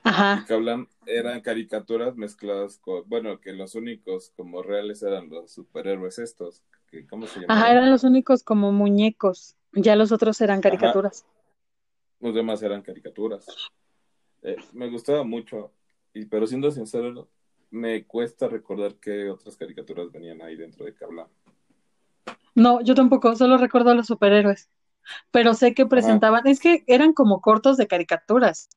[0.03, 5.51] Ajá, que hablan, eran caricaturas mezcladas con, bueno, que los únicos como reales eran los
[5.51, 7.63] superhéroes estos, que, ¿cómo se llamaban?
[7.63, 11.25] ajá, eran los únicos como muñecos, ya los otros eran caricaturas.
[12.19, 13.45] Los demás eran caricaturas.
[14.43, 15.71] Eh, me gustaba mucho,
[16.13, 17.29] y, pero siendo sincero,
[17.69, 21.27] me cuesta recordar qué otras caricaturas venían ahí dentro de Kablam.
[22.53, 24.69] No, yo tampoco, solo recuerdo a los superhéroes,
[25.31, 28.69] pero sé que presentaban, es que eran como cortos de caricaturas.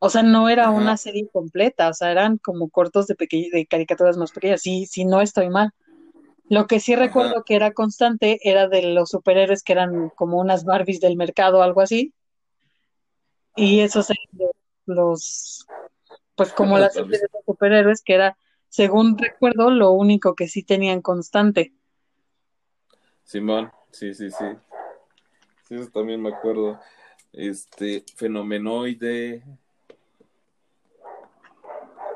[0.00, 0.72] O sea, no era Ajá.
[0.72, 3.16] una serie completa, o sea, eran como cortos de,
[3.52, 4.62] de caricaturas más pequeñas.
[4.62, 5.72] Sí, sí, no estoy mal.
[6.48, 7.06] Lo que sí Ajá.
[7.06, 11.58] recuerdo que era constante era de los superhéroes que eran como unas Barbies del mercado
[11.58, 12.14] o algo así.
[13.56, 14.50] Y esos eran
[14.86, 15.66] los,
[16.36, 21.02] pues como las series de superhéroes, que era, según recuerdo, lo único que sí tenían
[21.02, 21.74] constante.
[23.24, 24.44] Simón, sí, sí, sí.
[25.68, 26.78] Sí, eso también me acuerdo.
[27.32, 29.42] Este, Fenomenoide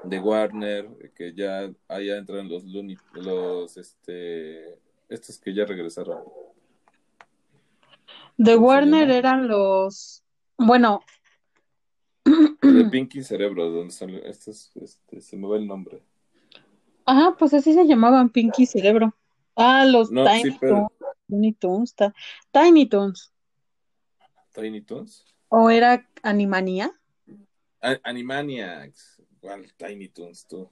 [0.05, 6.23] de Warner, que ya allá entran los Looney, los este, estos que ya regresaron.
[8.37, 10.23] De ¿Cómo se Warner eran los,
[10.59, 11.01] bueno,
[12.67, 16.03] De Pinky Cerebro, donde sale, estos, este, se me va el nombre.
[17.07, 19.15] ajá, pues así se llamaban Pinky Cerebro.
[19.57, 20.88] Ah, los No, Tiny sí, pero
[21.55, 21.95] Toons,
[22.53, 23.33] Tiny Toons.
[24.55, 25.25] Tiny Toons.
[25.51, 26.87] ¿O era Animania?
[27.83, 29.12] A- Animaniacs.
[29.43, 30.71] ¿Cuál Tiny Toons tú?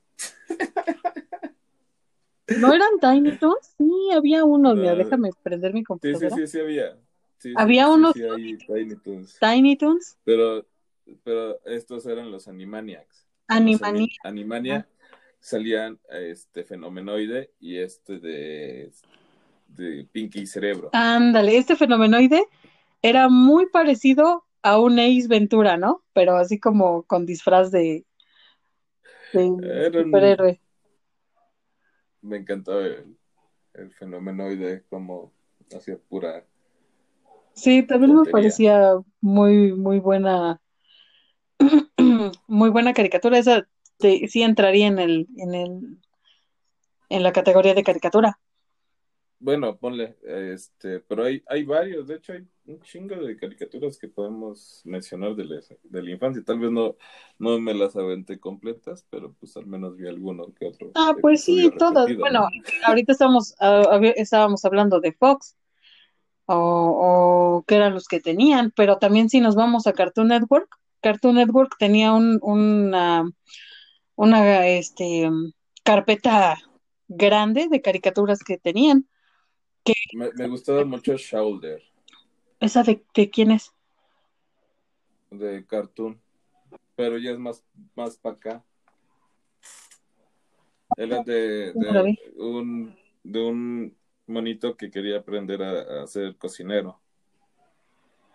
[2.54, 3.74] ¿No eran Tiny Toons?
[3.76, 6.30] Sí, había uno, mira, déjame prender mi Sí, sí, computadora.
[6.30, 6.98] sí, sí había.
[7.38, 9.40] Sí, sí, Había sí, unos sí, hay Tiny Toons.
[9.40, 10.66] Tiny Toons, Pero,
[11.24, 13.28] pero estos eran los Animaniacs.
[13.54, 13.82] Los Animania.
[13.82, 14.88] Ani- Animania
[15.40, 18.92] salían este fenomenoide y este de,
[19.68, 20.92] de Pinky Cerebro.
[20.92, 22.44] Ándale, este fenomenoide
[23.02, 26.02] era muy parecido a un Ace Ventura, ¿no?
[26.12, 28.06] Pero así como con disfraz de,
[29.62, 30.36] Era un-.
[32.22, 33.18] Me encantaba el,
[33.74, 35.32] el fenomenoide como
[35.74, 36.46] hacía pura.
[37.54, 40.60] Sí, también me parecía muy, muy buena,
[42.48, 43.38] muy buena caricatura.
[43.38, 43.66] Esa
[43.98, 45.98] te- sí entraría en el, en el,
[47.10, 48.40] en la categoría de caricatura.
[49.38, 54.08] Bueno, ponle, este, pero hay, hay varios, de hecho hay un chingo de caricaturas que
[54.08, 56.42] podemos mencionar de la, de la infancia.
[56.44, 56.96] Tal vez no,
[57.38, 60.92] no me las aventé completas, pero pues al menos vi alguno que otro.
[60.94, 62.06] Ah, pues sí, todas.
[62.16, 62.86] Bueno, ¿no?
[62.86, 65.56] ahorita estamos, ah, estábamos hablando de Fox
[66.46, 66.54] o,
[67.58, 70.68] o qué eran los que tenían, pero también si nos vamos a Cartoon Network,
[71.00, 73.30] Cartoon Network tenía un, una,
[74.14, 75.28] una este,
[75.82, 76.58] carpeta
[77.08, 79.08] grande de caricaturas que tenían.
[80.12, 81.89] Me, me gustaba mucho Shoulder
[82.60, 83.72] ¿Esa de, de quién es?
[85.30, 86.20] de Cartoon,
[86.96, 88.64] pero ya es más, más para acá.
[90.96, 93.96] Era de, de un, de un
[94.26, 97.00] monito que quería aprender a, a ser cocinero.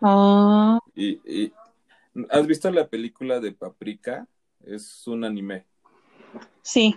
[0.00, 1.52] Ah, Y, y
[2.30, 4.26] ¿has visto la película de Paprika?
[4.64, 5.64] Es un anime.
[6.62, 6.96] sí.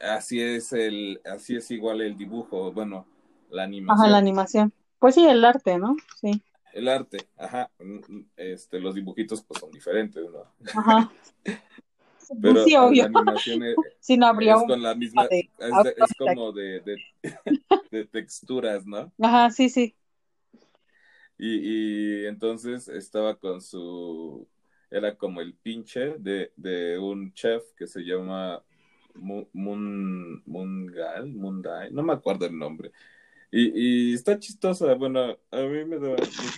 [0.00, 3.06] Así es el, así es igual el dibujo, bueno,
[3.50, 4.72] la animación, Ajá, la animación.
[5.00, 5.96] Pues sí, el arte, ¿no?
[6.20, 6.42] Sí.
[6.72, 7.70] el arte, ajá,
[8.36, 10.54] este, los dibujitos pues son diferentes, ¿no?
[10.72, 11.10] Ajá.
[12.40, 13.06] Pero sí, la obvio.
[13.06, 14.64] animación es, Sí, no habría es un...
[14.64, 17.02] con la misma, de- es, de- es como de, de,
[17.90, 19.12] de texturas, ¿no?
[19.20, 19.96] Ajá, sí, sí.
[21.38, 24.48] Y, y entonces estaba con su,
[24.90, 28.62] era como el pinche de, de un chef que se llama
[29.14, 32.92] Mu- Mun, Mungal, Mundai, no me acuerdo el nombre.
[33.50, 36.16] Y, y está chistosa, bueno, a mí me da,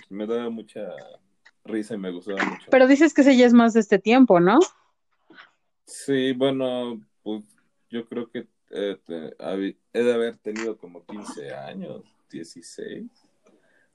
[0.09, 0.89] me da mucha
[1.63, 2.67] risa y me gustaba mucho.
[2.69, 4.59] Pero dices que ese ya es más de este tiempo, ¿no?
[5.85, 7.43] Sí, bueno, pues
[7.89, 8.97] yo creo que eh,
[9.93, 13.09] he de haber tenido como 15 años, 16,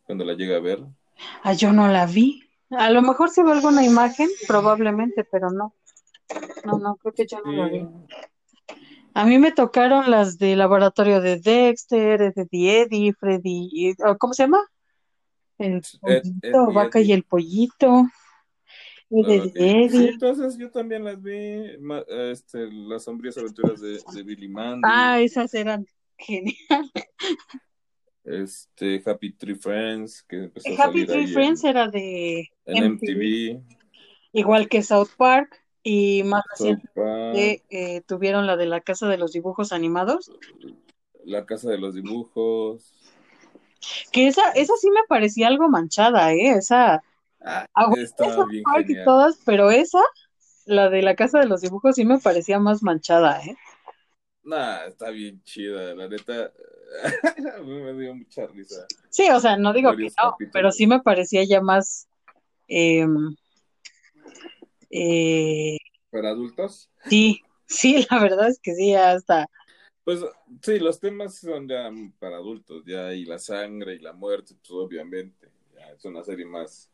[0.05, 0.85] cuando la llegué a ver.
[1.43, 2.43] Ah, yo no la vi.
[2.71, 5.75] A lo mejor se ve alguna imagen, probablemente, pero no.
[6.65, 7.87] No, no, creo que yo no la vi.
[9.17, 14.63] A mí me tocaron las de laboratorio de Dexter, de Eddie, Freddy, ¿cómo se llama?
[15.57, 18.11] El pollito, vaca y el pollito.
[19.09, 21.79] de Sí, entonces yo también las vi,
[22.31, 24.83] este, las sombrías aventuras de, Billy Mandy.
[24.85, 25.87] Ah, esas eran
[26.19, 26.93] geniales.
[28.23, 33.63] Este, Happy Tree Friends, que empezó a Happy Tree Friends era de MTV.
[34.33, 35.66] Igual que South Park.
[35.89, 40.33] Y más recientemente eh, tuvieron la de la Casa de los Dibujos Animados.
[41.25, 42.93] La Casa de los Dibujos.
[44.11, 46.57] Que esa, esa sí me parecía algo manchada, ¿eh?
[46.59, 47.05] Esa.
[47.41, 47.69] Ah,
[47.99, 50.01] estaba bien y todas, pero esa,
[50.65, 53.57] la de la Casa de los Dibujos, sí me parecía más manchada, ¿eh?
[54.43, 56.51] Nah, está bien chida, la neta.
[57.65, 58.87] me dio mucha risa.
[59.09, 62.09] Sí, o sea, no digo que no, pero sí me parecía ya más.
[62.67, 63.07] Eh,
[64.91, 65.79] eh,
[66.11, 66.91] ¿Para adultos?
[67.09, 69.47] Sí, sí, la verdad es que sí, hasta.
[70.05, 70.25] Pues
[70.63, 74.71] sí, los temas son ya para adultos, ya, y la sangre y la muerte, pues
[74.71, 75.49] obviamente.
[75.75, 76.91] Ya, es una serie más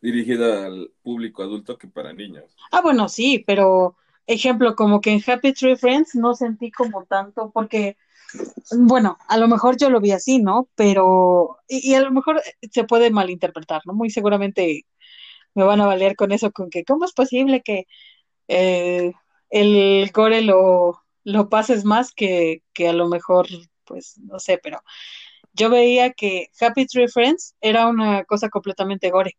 [0.00, 2.56] dirigida al público adulto que para niños.
[2.72, 7.50] Ah, bueno, sí, pero ejemplo, como que en Happy Tree Friends no sentí como tanto,
[7.52, 7.96] porque,
[8.76, 10.68] bueno, a lo mejor yo lo vi así, ¿no?
[10.74, 13.94] Pero, y, y a lo mejor se puede malinterpretar, ¿no?
[13.94, 14.84] Muy seguramente
[15.54, 17.86] me van a valer con eso, con que cómo es posible que
[18.48, 19.12] eh,
[19.50, 23.46] el gore lo, lo pases más que, que a lo mejor,
[23.84, 24.82] pues no sé, pero
[25.52, 29.36] yo veía que Happy Tree Friends era una cosa completamente gore.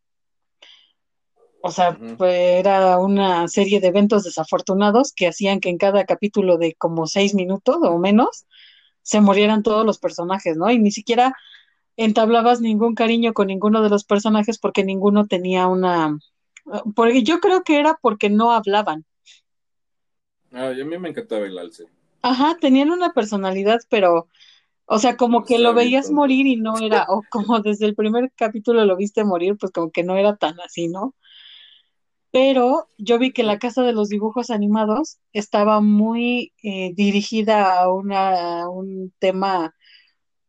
[1.66, 6.58] O sea, pues, era una serie de eventos desafortunados que hacían que en cada capítulo
[6.58, 8.46] de como seis minutos o menos
[9.02, 10.70] se murieran todos los personajes, ¿no?
[10.72, 11.34] Y ni siquiera
[11.98, 16.18] entablabas ningún cariño con ninguno de los personajes porque ninguno tenía una...
[16.96, 19.06] Porque yo creo que era porque no hablaban.
[20.52, 21.86] Ah, a mí me encantaba el alce.
[22.22, 24.30] Ajá, tenían una personalidad, pero,
[24.86, 28.32] o sea, como que lo veías morir y no era, o como desde el primer
[28.36, 31.16] capítulo lo viste morir, pues como que no era tan así, ¿no?
[32.32, 37.92] Pero yo vi que la casa de los dibujos animados estaba muy eh, dirigida a,
[37.92, 39.76] una, a un tema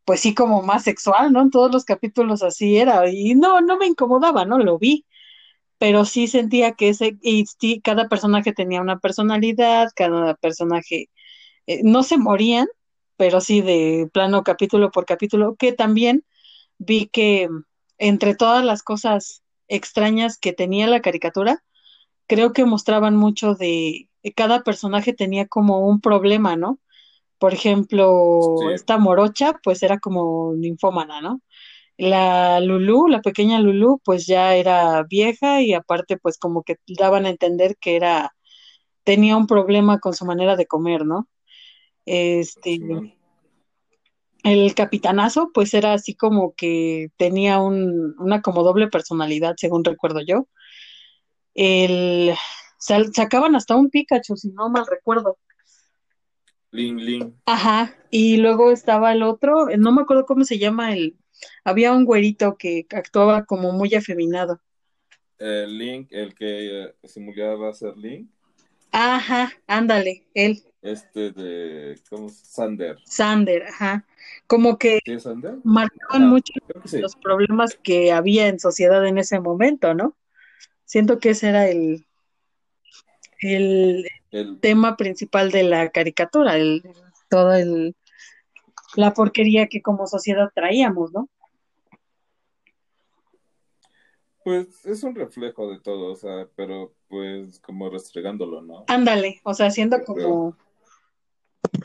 [0.05, 1.43] pues sí como más sexual, ¿no?
[1.43, 4.59] En todos los capítulos así era y no, no me incomodaba, ¿no?
[4.59, 5.07] Lo vi,
[5.79, 11.11] pero sí sentía que ese, y sí, cada personaje tenía una personalidad, cada personaje,
[11.67, 12.69] eh, no se morían,
[13.17, 16.25] pero sí de plano capítulo por capítulo, que también
[16.79, 17.49] vi que
[17.99, 21.65] entre todas las cosas extrañas que tenía la caricatura,
[22.27, 26.79] creo que mostraban mucho de, cada personaje tenía como un problema, ¿no?
[27.39, 31.41] Por ejemplo, esta morocha, pues era como ninfómana, ¿no?
[31.97, 37.27] La Lulú, la pequeña Lulú, pues ya era vieja y aparte, pues como que daban
[37.27, 38.35] a entender que era,
[39.05, 41.29] tenía un problema con su manera de comer, ¿no?
[42.07, 42.81] Este,
[44.45, 50.21] el capitanazo, pues era así como que tenía un, una como doble personalidad, según recuerdo
[50.21, 50.49] yo.
[51.55, 52.35] El,
[52.79, 55.39] sacaban hasta un Pikachu, si no mal recuerdo.
[56.75, 57.35] Ling Ling.
[57.47, 61.17] Ajá, y luego estaba el otro, no me acuerdo cómo se llama el,
[61.63, 64.61] había un güerito que actuaba como muy afeminado.
[65.39, 68.29] El Link, el que eh, simulaba ser Link.
[68.91, 70.65] Ajá, ándale, él.
[70.83, 72.29] Este de, ¿cómo?
[72.29, 72.97] Sander.
[73.05, 74.05] Sander, ajá.
[74.49, 75.59] Como que Sander?
[75.63, 76.53] marcaban mucho
[76.93, 80.17] los problemas que había en sociedad en ese momento, ¿no?
[80.85, 82.05] Siento que ese era el,
[83.45, 84.09] el,
[84.61, 86.83] tema principal de la caricatura, el,
[87.29, 87.95] todo el,
[88.97, 91.29] la porquería que como sociedad traíamos, ¿no?
[94.43, 98.85] Pues es un reflejo de todo, o sea, pero pues como restregándolo, ¿no?
[98.89, 100.57] Ándale, o sea, haciendo como,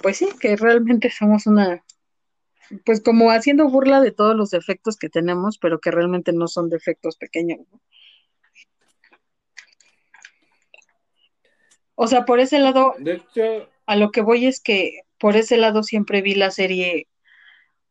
[0.01, 1.85] pues sí, que realmente somos una,
[2.85, 6.69] pues como haciendo burla de todos los defectos que tenemos, pero que realmente no son
[6.69, 7.79] defectos pequeños, ¿no?
[12.01, 15.57] O sea, por ese lado, de hecho, a lo que voy es que por ese
[15.57, 17.09] lado siempre vi la serie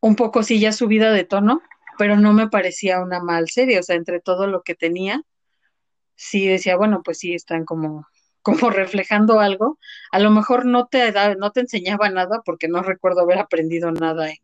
[0.00, 1.60] un poco sí ya subida de tono,
[1.98, 5.20] pero no me parecía una mal serie, o sea, entre todo lo que tenía,
[6.14, 8.06] sí decía, bueno, pues sí están como
[8.42, 9.78] como reflejando algo.
[10.10, 13.92] A lo mejor no te da, no te enseñaba nada porque no recuerdo haber aprendido
[13.92, 14.38] nada en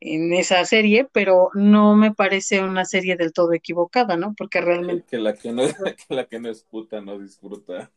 [0.00, 4.34] esa serie, pero no me parece una serie del todo equivocada, ¿no?
[4.36, 5.04] Porque realmente...
[5.10, 5.62] Que la que no,
[6.08, 7.90] que la que no es puta no disfruta.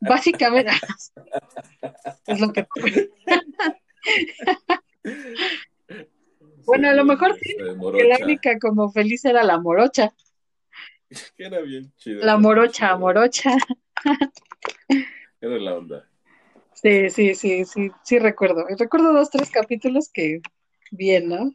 [0.00, 0.72] Básicamente,
[2.26, 2.66] es lo que...
[6.64, 10.12] bueno, a lo mejor sí, que la única como feliz era la morocha.
[11.36, 12.24] Que era bien chida.
[12.24, 13.56] La morocha, morocha.
[15.40, 16.08] Era la onda.
[16.74, 18.66] Sí, sí, sí, sí, sí recuerdo.
[18.78, 20.40] Recuerdo dos, tres capítulos que
[20.90, 21.52] bien, ¿no?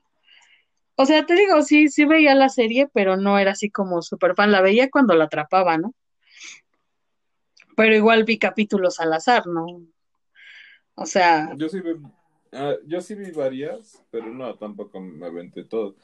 [0.96, 4.36] O sea, te digo, sí, sí veía la serie, pero no era así como súper
[4.36, 4.52] fan.
[4.52, 5.94] La veía cuando la atrapaba, ¿no?
[7.76, 9.66] Pero igual vi capítulos al azar, ¿no?
[10.96, 11.54] O sea.
[11.56, 11.96] Yo sí vi,
[12.52, 15.96] ah, yo sí vi varias, pero no, tampoco me aventé todo.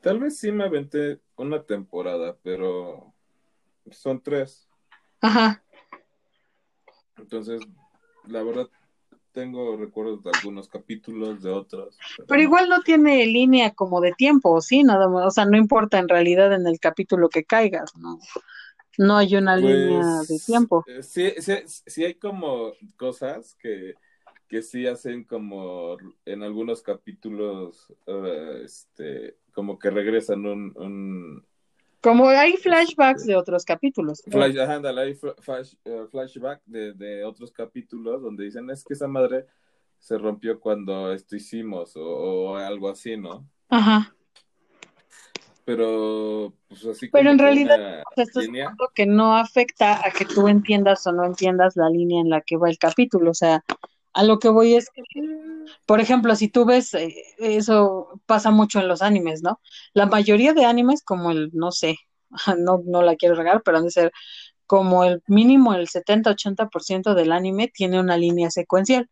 [0.00, 3.12] Tal vez sí me aventé una temporada, pero
[3.90, 4.68] son tres.
[5.20, 5.62] Ajá.
[7.16, 7.60] Entonces,
[8.26, 8.68] la verdad,
[9.32, 11.96] tengo recuerdos de algunos capítulos, de otros.
[12.26, 14.82] Pero, igual no tiene línea como de tiempo, ¿sí?
[14.82, 18.18] Nada más, o sea, no importa en realidad en el capítulo que caigas, ¿no?
[18.98, 20.84] No hay una pues, línea de tiempo.
[20.86, 23.94] Eh, sí, sí, sí hay como cosas que,
[24.48, 31.46] que sí hacen como en algunos capítulos, uh, este, como que regresan un, un,
[32.00, 34.22] como hay flashbacks de otros capítulos.
[34.26, 39.46] Flash, hay flash, eh, flashback de, de, otros capítulos donde dicen es que esa madre
[39.98, 43.48] se rompió cuando esto hicimos o, algo así, ¿no?
[43.68, 44.14] Ajá.
[45.64, 50.48] Pero, pues así Pero en realidad, esto es algo que no afecta a que tú
[50.48, 53.32] entiendas o no entiendas la línea en la que va el capítulo.
[53.32, 53.62] O sea,
[54.12, 55.02] a lo que voy es que,
[55.86, 59.60] por ejemplo, si tú ves, eh, eso pasa mucho en los animes, ¿no?
[59.94, 61.96] La mayoría de animes, como el, no sé,
[62.58, 64.12] no, no la quiero regar, pero han de ser
[64.66, 69.08] como el mínimo el 70-80% del anime tiene una línea secuencial.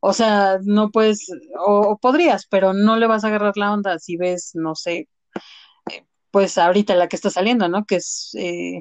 [0.00, 1.28] O sea, no puedes,
[1.58, 5.08] o, podrías, pero no le vas a agarrar la onda si ves, no sé,
[5.90, 7.84] eh, pues ahorita la que está saliendo, ¿no?
[7.86, 8.80] Que es eh,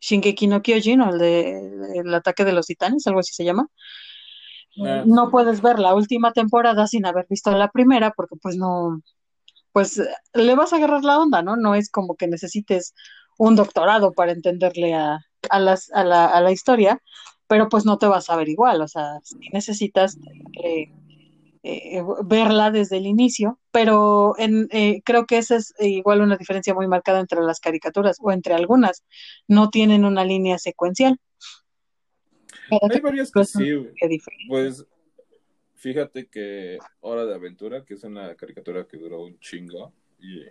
[0.00, 3.68] Shingeki no Kyojin, o el de el ataque de los titanes, algo así se llama.
[4.78, 9.02] Ah, no puedes ver la última temporada sin haber visto la primera porque pues no,
[9.72, 10.00] pues
[10.34, 11.56] le vas a agarrar la onda, ¿no?
[11.56, 12.94] No es como que necesites
[13.38, 15.18] un doctorado para entenderle a,
[15.50, 17.00] a, las, a, la, a la historia,
[17.46, 19.18] pero pues no te vas a ver igual, o sea,
[19.52, 20.18] necesitas
[20.62, 20.90] eh,
[21.62, 26.74] eh, verla desde el inicio, pero en, eh, creo que esa es igual una diferencia
[26.74, 29.04] muy marcada entre las caricaturas o entre algunas,
[29.48, 31.18] no tienen una línea secuencial.
[32.80, 33.70] Hay varias que sí,
[34.48, 34.86] Pues
[35.74, 40.42] fíjate que Hora de Aventura, que es una caricatura que duró un chingo, y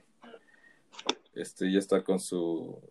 [1.34, 2.82] este ya está con su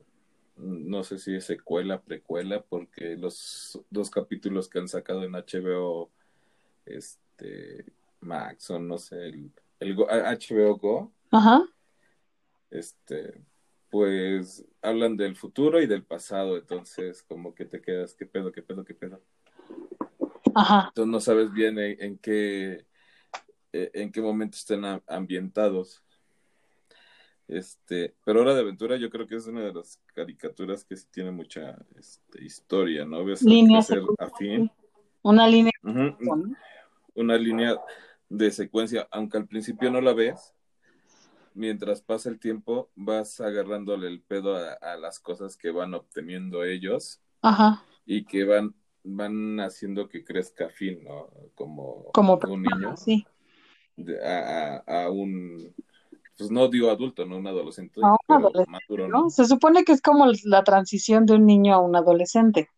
[0.60, 6.10] no sé si es secuela, precuela, porque los dos capítulos que han sacado en HBO,
[6.84, 7.86] este,
[8.20, 11.64] Max, o no sé, el, el HBO Go, Ajá.
[12.70, 13.42] este,
[13.90, 18.62] pues hablan del futuro y del pasado, entonces como que te quedas, ¿qué pedo, qué
[18.62, 19.20] pedo, qué pedo?
[20.54, 20.86] Ajá.
[20.88, 22.86] Entonces no sabes bien en, qué
[23.72, 26.02] eh, en qué momento estén ambientados.
[27.48, 31.06] Este, pero Hora de Aventura yo creo que es una de las caricaturas que sí
[31.10, 33.24] tiene mucha este, historia, ¿no?
[33.24, 33.44] Ves
[34.18, 34.70] afín.
[35.22, 35.72] Una línea.
[37.14, 37.76] Una línea
[38.28, 40.54] de secuencia, aunque al principio no la ves,
[41.60, 47.20] mientras pasa el tiempo, vas agarrándole el pedo a, las cosas que van obteniendo ellos
[47.42, 47.84] Ajá.
[48.06, 51.28] y que van, van haciendo que crezca fin, ¿no?
[51.54, 52.96] Como, Como un niño.
[52.96, 53.26] Sí.
[54.24, 55.74] a, a, un,
[56.36, 58.00] pues no digo adulto, no un adolescente.
[58.00, 59.28] un adolescente ¿no?
[59.28, 62.70] Se supone que es como la transición de un niño a un adolescente.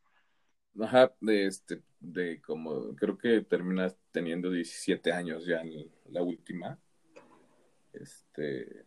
[0.81, 6.81] Ajá, de este, de como, creo que terminas teniendo 17 años ya en la última.
[7.93, 8.85] Este,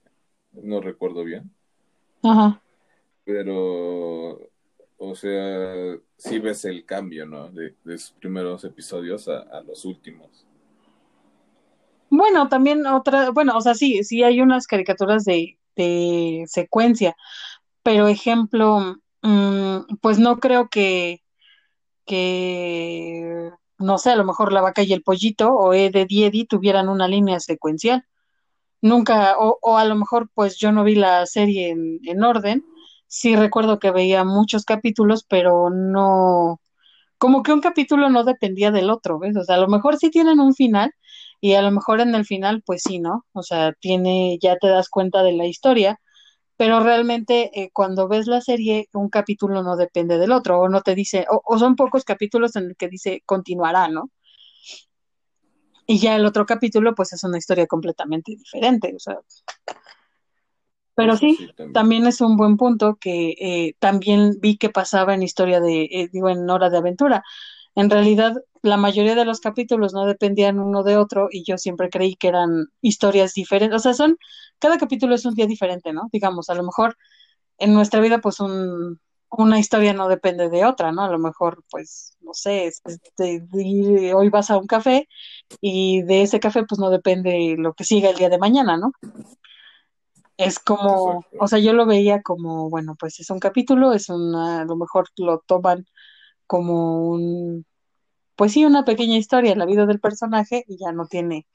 [0.52, 1.52] no recuerdo bien.
[2.24, 2.62] Ajá.
[3.24, 4.50] Pero,
[4.98, 7.50] o sea, sí ves el cambio, ¿no?
[7.50, 10.46] De, de sus primeros episodios a, los últimos.
[12.10, 17.16] Bueno, también otra, bueno, o sea, sí, sí hay unas caricaturas de, de secuencia,
[17.84, 21.24] pero ejemplo, mm, pues no creo que,
[22.06, 26.46] que, no sé, a lo mejor la vaca y el pollito o E de Diedi
[26.46, 28.06] tuvieran una línea secuencial
[28.86, 32.64] nunca, o, o, a lo mejor pues yo no vi la serie en, en, orden,
[33.08, 36.62] sí recuerdo que veía muchos capítulos, pero no,
[37.18, 39.38] como que un capítulo no dependía del otro, ¿ves?
[39.38, 40.94] O sea, a lo mejor sí tienen un final
[41.42, 43.26] y a lo mejor en el final pues sí, ¿no?
[43.34, 46.00] O sea, tiene, ya te das cuenta de la historia,
[46.58, 50.82] pero realmente eh, cuando ves la serie un capítulo no depende del otro, o no
[50.82, 54.12] te dice, o, o son pocos capítulos en el que dice continuará, ¿no?
[55.88, 58.94] Y ya el otro capítulo, pues es una historia completamente diferente.
[58.96, 59.20] O sea,
[60.96, 61.38] pero sí,
[61.74, 62.08] también.
[62.08, 66.30] es un buen punto que eh, también vi que pasaba en historia de, eh, digo,
[66.30, 67.24] en Hora de Aventura.
[67.76, 71.90] En realidad, la mayoría de los capítulos no dependían uno de otro y yo siempre
[71.90, 73.76] creí que eran historias diferentes.
[73.76, 74.18] O sea, son,
[74.58, 76.08] cada capítulo es un día diferente, ¿no?
[76.14, 76.98] Digamos, a lo mejor
[77.58, 79.02] en nuestra vida, pues un,
[79.38, 81.04] una historia no depende de otra, ¿no?
[81.04, 83.44] A lo mejor, pues, no sé, este,
[84.14, 85.08] hoy vas a un café
[85.62, 88.92] y de ese café, pues no depende lo que siga el día de mañana, ¿no?
[90.38, 94.62] Es como, o sea, yo lo veía como, bueno, pues es un capítulo, es una,
[94.62, 95.86] a lo mejor lo toman
[96.46, 97.66] como un,
[98.36, 101.48] pues sí, una pequeña historia en la vida del personaje y ya no tiene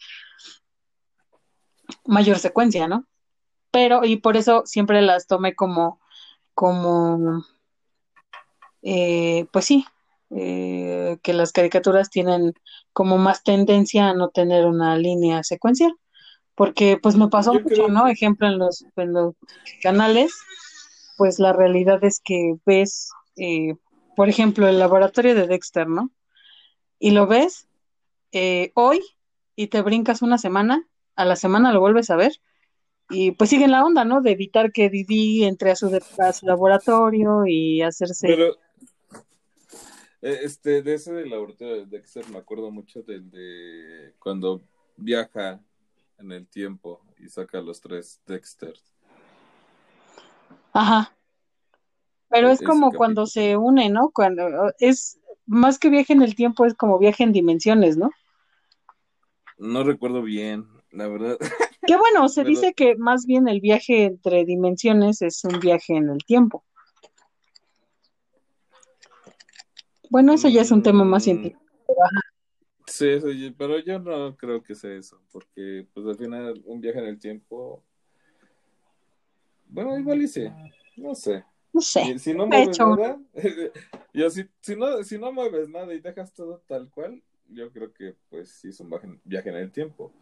[2.07, 3.07] mayor secuencia, ¿no?
[3.71, 6.01] Pero, y por eso siempre las tomé como,
[6.55, 7.45] como,
[8.83, 9.85] eh, pues sí,
[10.31, 12.55] eh, que las caricaturas tienen
[12.93, 15.93] como más tendencia a no tener una línea secuencial
[16.61, 18.07] porque pues me pasó mucho, ¿no?
[18.07, 19.35] Ejemplo, en los, en los
[19.83, 20.31] canales,
[21.17, 23.77] pues la realidad es que ves, eh,
[24.15, 26.11] por ejemplo, el laboratorio de Dexter, ¿no?
[26.99, 27.67] Y lo ves
[28.33, 29.01] eh, hoy
[29.57, 32.33] y te brincas una semana, a la semana lo vuelves a ver
[33.09, 34.21] y pues sigue la onda, ¿no?
[34.21, 35.91] De evitar que Didi entre a su,
[36.43, 38.27] laboratorio y hacerse...
[38.27, 38.57] Pero,
[40.23, 44.63] este, de ese laboratorio de Dexter me acuerdo mucho del de cuando
[44.97, 45.63] viaja
[46.19, 48.75] en el tiempo y saca los tres Dexter.
[50.73, 51.17] Ajá.
[52.29, 54.11] Pero es como cuando se une, ¿no?
[54.15, 58.11] Cuando es más que viaje en el tiempo, es como viaje en dimensiones, ¿no?
[59.59, 61.37] No recuerdo bien, la verdad.
[61.87, 66.09] Qué bueno, se dice que más bien el viaje entre dimensiones es un viaje en
[66.09, 66.65] el tiempo.
[70.11, 71.25] Bueno, eso ya es un tema más mm.
[71.25, 71.63] científico.
[72.87, 77.07] Sí, pero yo no creo que sea eso, porque pues al final un viaje en
[77.07, 77.85] el tiempo,
[79.67, 80.53] bueno, igual hice,
[80.97, 81.45] no sé.
[81.73, 82.19] No sé.
[82.19, 83.21] Si, no mueves nada,
[84.13, 87.93] yo si, si, no, si no mueves nada y dejas todo tal cual, yo creo
[87.93, 88.91] que pues sí es un
[89.25, 90.13] viaje, en el tiempo.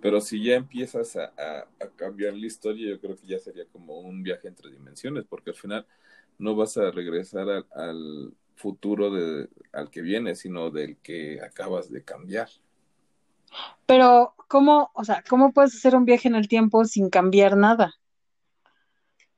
[0.00, 4.00] Pero si ya empiezas a, a, cambiar la historia, yo creo que ya sería como
[4.00, 5.86] un viaje entre dimensiones, porque al final
[6.36, 12.04] no vas a regresar al futuro de, al que viene, sino del que acabas de
[12.04, 12.48] cambiar.
[13.86, 17.94] Pero, ¿cómo, o sea, cómo puedes hacer un viaje en el tiempo sin cambiar nada?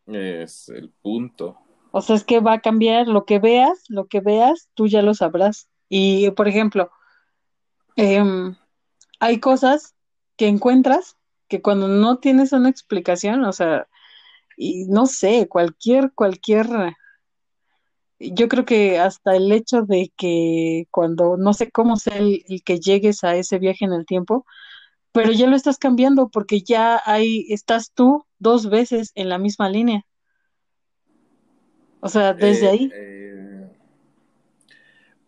[0.07, 1.59] Es el punto.
[1.93, 5.03] O sea, es que va a cambiar lo que veas, lo que veas, tú ya
[5.03, 5.69] lo sabrás.
[5.89, 6.91] Y, por ejemplo,
[7.97, 8.57] em,
[9.19, 9.95] hay cosas
[10.37, 11.17] que encuentras
[11.49, 13.89] que cuando no tienes una explicación, o sea,
[14.57, 16.69] y no sé, cualquier, cualquier
[18.21, 22.79] yo creo que hasta el hecho de que cuando, no sé cómo sea el, que
[22.79, 24.45] llegues a ese viaje en el tiempo,
[25.13, 29.71] pero ya lo estás cambiando porque ya hay, estás tú dos veces en la misma
[29.71, 30.05] línea.
[32.01, 32.91] O sea, desde eh, ahí.
[32.95, 33.71] Eh,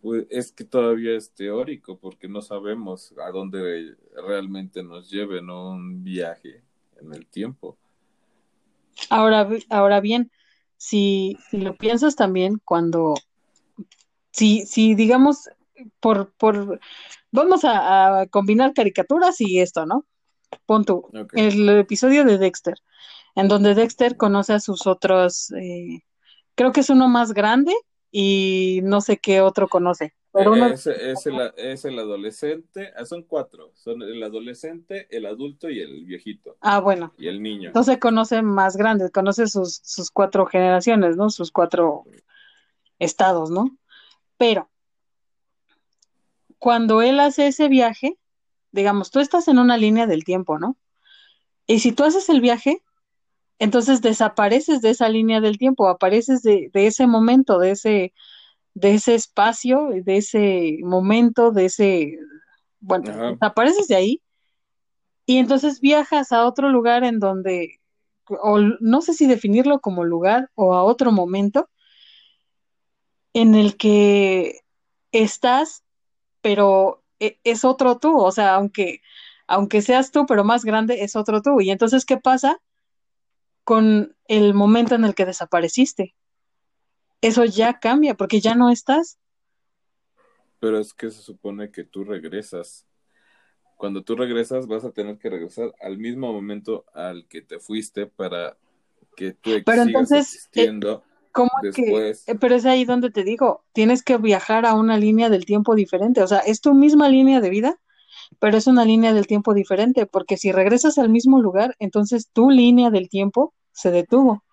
[0.03, 6.05] pues es que todavía es teórico porque no sabemos a dónde realmente nos lleve un
[6.05, 6.63] viaje
[7.01, 7.79] en el tiempo.
[9.09, 10.31] Ahora, ahora bien,
[10.83, 13.15] si, si lo piensas también cuando,
[14.33, 15.49] si, si digamos,
[16.01, 16.81] por, por,
[17.31, 20.05] vamos a, combinar caricaturas y esto, ¿no?
[20.67, 22.75] Pon tú, el episodio de Dexter,
[23.37, 26.01] en donde Dexter conoce a sus otros, eh,
[26.57, 27.73] creo que es uno más grande
[28.11, 30.15] y no sé qué otro conoce.
[30.33, 36.57] Pero es, el, adolescente, ah, son cuatro, son el adolescente, el adulto y el viejito.
[36.63, 37.13] Ah, bueno.
[37.19, 37.69] Y el niño.
[37.69, 41.29] Entonces conoce más grandes, conoce sus, sus cuatro generaciones, ¿no?
[41.29, 42.05] Sus cuatro
[42.99, 43.77] estados, ¿no?
[44.39, 44.71] Pero
[46.59, 48.17] cuando él hace ese viaje,
[48.71, 50.79] digamos, tú estás en una línea del tiempo, ¿no?
[51.67, 52.83] Y si tú haces el viaje,
[53.59, 58.15] entonces desapareces de esa línea del tiempo, apareces de, de ese momento, de ese
[58.75, 62.19] de ese espacio, de ese momento, de ese,
[62.81, 64.23] bueno, apareces de ahí
[65.27, 67.81] y entonces viajas a otro lugar en donde,
[68.29, 71.69] o no sé si definirlo como lugar o a otro momento,
[73.35, 74.61] en el que
[75.13, 75.85] estás,
[76.41, 79.01] pero e, es otro tú, o sea, aunque,
[79.47, 81.61] aunque seas tú, pero más grande, es otro tú.
[81.61, 82.59] Y entonces, ¿qué pasa
[83.65, 86.15] con el momento en el que desapareciste?
[87.23, 89.19] Eso ya cambia porque ya no estás.
[90.59, 92.87] Pero es que se supone que tú regresas.
[93.79, 98.07] Cuando tú regresas vas a tener que regresar al mismo momento al que te fuiste
[98.07, 98.57] para
[99.17, 101.03] que tú pero entonces, eh, existiendo.
[101.33, 102.25] ¿Cómo después.
[102.25, 105.47] Que, eh, pero es ahí donde te digo, tienes que viajar a una línea del
[105.47, 107.81] tiempo diferente, o sea, es tu misma línea de vida,
[108.39, 112.51] pero es una línea del tiempo diferente, porque si regresas al mismo lugar, entonces tu
[112.51, 114.45] línea del tiempo se detuvo.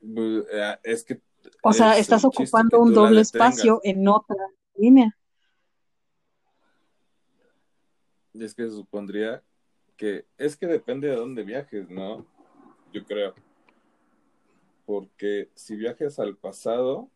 [0.00, 1.20] Pues, eh, es que...
[1.62, 4.36] O sea, es estás ocupando un doble espacio en otra
[4.76, 5.16] línea.
[8.34, 9.42] Es que se supondría
[9.96, 12.26] que es que depende de dónde viajes, ¿no?
[12.92, 13.34] Yo creo.
[14.86, 17.10] Porque si viajas al pasado,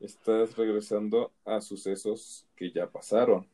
[0.00, 3.48] estás regresando a sucesos que ya pasaron.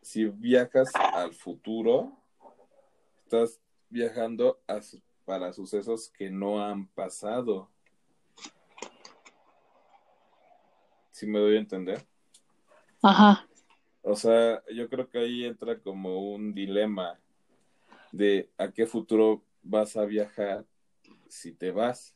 [0.00, 2.16] Si viajas al futuro,
[3.24, 7.68] estás viajando a su- para sucesos que no han pasado.
[11.10, 12.06] Si me doy a entender.
[13.02, 13.46] Ajá.
[14.02, 17.18] O sea, yo creo que ahí entra como un dilema
[18.10, 20.64] de a qué futuro vas a viajar
[21.28, 22.14] si te vas.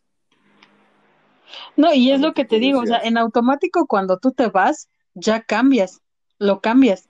[1.77, 4.89] No, y es lo que te digo, o sea, en automático cuando tú te vas,
[5.15, 6.03] ya cambias,
[6.39, 7.09] lo cambias.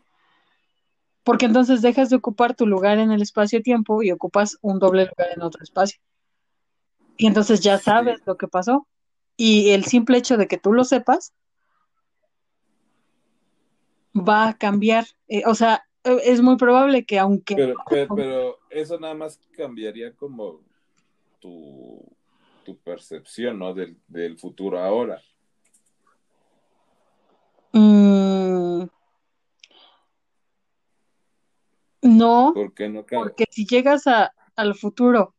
[1.26, 5.30] Porque entonces dejas de ocupar tu lugar en el espacio-tiempo y ocupas un doble lugar
[5.34, 6.00] en otro espacio.
[7.16, 8.86] Y entonces ya sabes Sí, lo que pasó.
[9.36, 11.34] Y el simple hecho de que tú lo sepas
[14.16, 15.04] va a cambiar.
[15.26, 19.40] Eh, o sea, eh, es muy probable que aunque pero, pero, pero eso nada más
[19.56, 20.60] cambiaría como
[21.40, 22.04] tu,
[22.64, 23.74] tu percepción, ¿no?
[23.74, 25.20] Del, del futuro ahora.
[27.72, 28.84] Mm,
[32.06, 33.34] no, ¿Por qué no cambia?
[33.34, 35.34] porque si llegas a, al futuro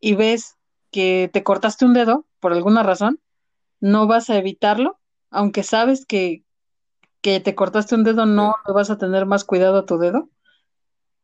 [0.00, 0.56] y ves
[0.92, 3.20] que te cortaste un dedo por alguna razón,
[3.80, 5.00] no vas a evitarlo,
[5.30, 6.44] aunque sabes que,
[7.22, 10.30] que te cortaste un dedo, no vas a tener más cuidado a tu dedo.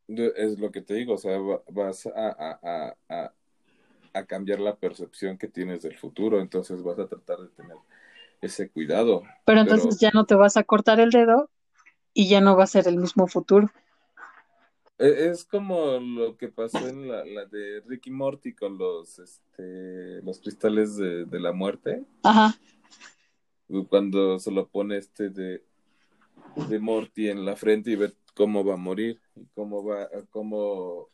[0.09, 3.35] Es lo que te digo, o sea, va- vas a, a, a, a,
[4.15, 7.77] a cambiar la percepción que tienes del futuro, entonces vas a tratar de tener
[8.43, 9.25] ese cuidado.
[9.45, 11.51] Pero entonces ya no te vas a cortar el dedo
[12.15, 13.71] y ya no va a ser el mismo futuro.
[14.99, 20.21] E- Es como lo que pasó en la, la de Ricky Morty con los, este,
[20.23, 22.55] los cristales de, de la muerte, Ajá,
[23.89, 25.63] cuando se lo pone este de,
[26.69, 31.09] de Morty en la frente y ve cómo va a morir y cómo va, cómo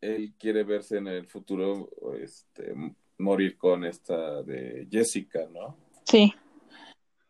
[0.00, 2.74] él quiere verse en el futuro, este,
[3.18, 5.76] morir con esta de Jessica, ¿no?
[6.04, 6.32] sí,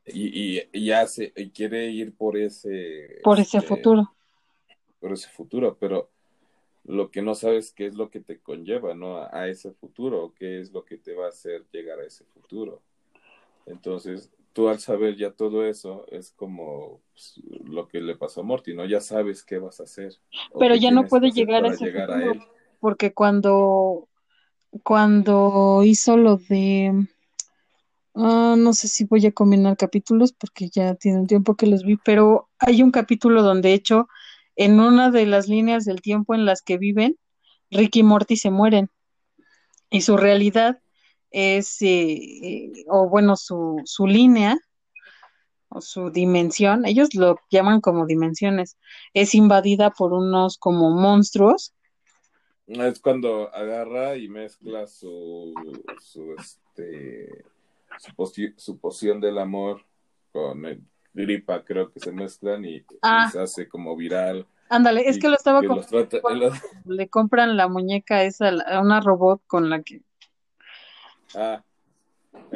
[0.07, 4.15] Y, y, y hace, y quiere ir por ese, por ese este, futuro.
[5.01, 6.11] Por ese futuro, pero
[6.84, 9.18] lo que no sabes qué es lo que te conlleva, ¿no?
[9.18, 12.24] A, a ese futuro, qué es lo que te va a hacer llegar a ese
[12.24, 12.82] futuro.
[13.66, 18.44] Entonces, tú al saber ya todo eso, es como pues, lo que le pasó a
[18.44, 18.84] Morty, ¿no?
[18.86, 20.14] Ya sabes qué vas a hacer.
[20.59, 22.32] Pero ya no puede llegar a ese llegar a futuro.
[22.32, 22.42] él.
[22.80, 24.09] Porque cuando,
[24.82, 27.07] cuando hizo lo de,
[28.14, 31.84] ah, no sé si voy a combinar capítulos porque ya tiene un tiempo que los
[31.84, 34.09] vi, pero hay un capítulo donde, de hecho,
[34.59, 37.17] en una de las líneas del tiempo en las que viven,
[37.71, 38.91] Ricky y Morty se mueren.
[39.89, 40.83] Y su realidad
[41.31, 44.59] es, eh, eh, o bueno, su, su línea
[45.69, 48.79] o su dimensión, ellos lo llaman como dimensiones,
[49.15, 51.75] es invadida por unos como monstruos.
[52.67, 55.55] Es cuando agarra y mezcla su,
[56.01, 57.45] su, este,
[57.99, 59.85] su, poci- su poción del amor
[60.33, 60.83] con el
[61.23, 63.29] gripa, creo que se mezclan y, Ah.
[63.31, 64.47] se hace como viral.
[64.71, 68.51] Ándale, es que lo estaba que con- los trata- los- le compran la muñeca esa,
[68.53, 70.03] la- una robot con la que
[71.35, 71.62] ah,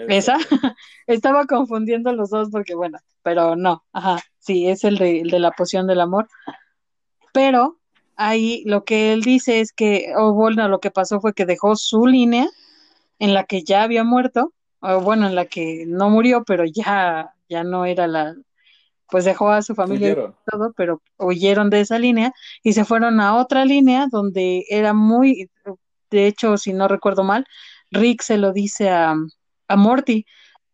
[0.09, 0.37] esa
[1.07, 5.39] estaba confundiendo los dos porque bueno, pero no, ajá, sí, es el de, el de
[5.39, 6.29] la poción del amor.
[7.33, 7.79] Pero
[8.17, 11.77] ahí lo que él dice es que, o bueno, lo que pasó fue que dejó
[11.77, 12.47] su línea
[13.19, 17.35] en la que ya había muerto, o bueno, en la que no murió, pero ya,
[17.49, 18.35] ya no era la,
[19.13, 22.33] pues dejó a su familia y todo, pero huyeron de esa línea
[22.63, 25.51] y se fueron a otra línea donde era muy,
[26.11, 27.47] de hecho, si no recuerdo mal,
[27.91, 29.15] Rick se lo dice a,
[29.69, 30.25] a Morty.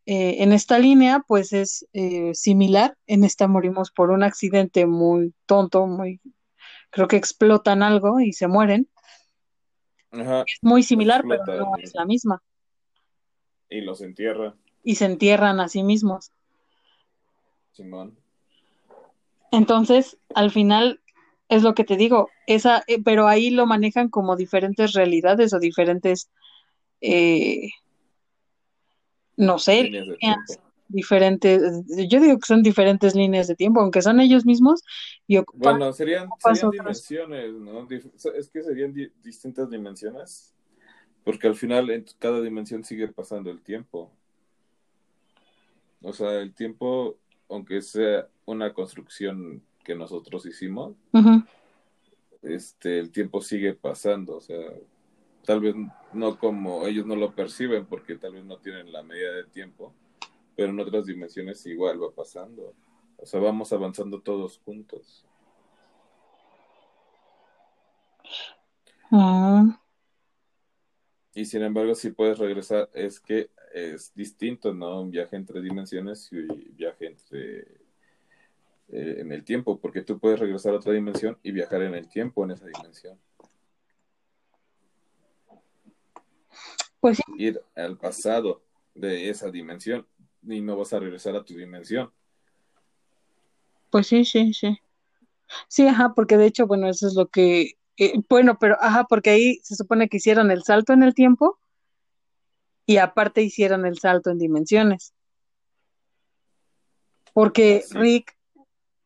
[0.06, 2.96] eh, en esta línea, pues es eh, similar.
[3.08, 6.20] En esta morimos por un accidente muy tonto, muy,
[6.90, 8.88] creo que explotan algo y se mueren.
[10.12, 12.40] Ajá, Es muy similar, pero no es la misma.
[13.68, 16.30] y los entierra, Y se entierran a sí mismos.
[17.72, 18.16] Simón.
[19.50, 21.00] Entonces, al final,
[21.48, 25.58] es lo que te digo, esa, eh, pero ahí lo manejan como diferentes realidades o
[25.58, 26.30] diferentes,
[27.00, 27.70] eh,
[29.36, 30.06] no sé, Líneas
[30.88, 31.62] diferentes,
[32.08, 34.82] yo digo que son diferentes líneas de tiempo, aunque son ellos mismos
[35.26, 36.30] y ocupan, Bueno, serían,
[36.72, 37.86] dimensiones, ¿no?
[38.34, 40.54] Es que serían di- distintas dimensiones,
[41.24, 44.10] porque al final en cada dimensión sigue pasando el tiempo.
[46.02, 47.18] O sea, el tiempo
[47.50, 50.96] aunque sea una construcción que nosotros hicimos,
[52.42, 54.58] este, el tiempo sigue pasando, o sea,
[55.44, 55.74] tal vez
[56.14, 59.92] no como ellos no lo perciben porque tal vez no tienen la medida de tiempo,
[60.56, 62.74] pero en otras dimensiones igual va pasando.
[63.18, 65.26] O sea, vamos avanzando todos juntos.
[69.10, 69.78] Ah.
[71.34, 75.02] Y sin embargo, si puedes regresar, es que es distinto, ¿no?
[75.02, 77.87] Un viaje entre dimensiones y un viaje entre
[78.90, 82.08] eh, en el tiempo, porque tú puedes regresar a otra dimensión y viajar en el
[82.08, 83.18] tiempo en esa dimensión.
[87.00, 87.22] Pues sí.
[87.36, 88.62] Ir al pasado
[88.94, 90.06] de esa dimensión
[90.42, 92.10] y no vas a regresar a tu dimensión.
[93.90, 94.78] Pues sí, sí, sí.
[95.68, 99.30] Sí, ajá, porque de hecho, bueno, eso es lo que, eh, bueno, pero ajá, porque
[99.30, 101.58] ahí se supone que hicieron el salto en el tiempo
[102.86, 105.14] y aparte hicieron el salto en dimensiones.
[107.34, 108.37] Porque Rick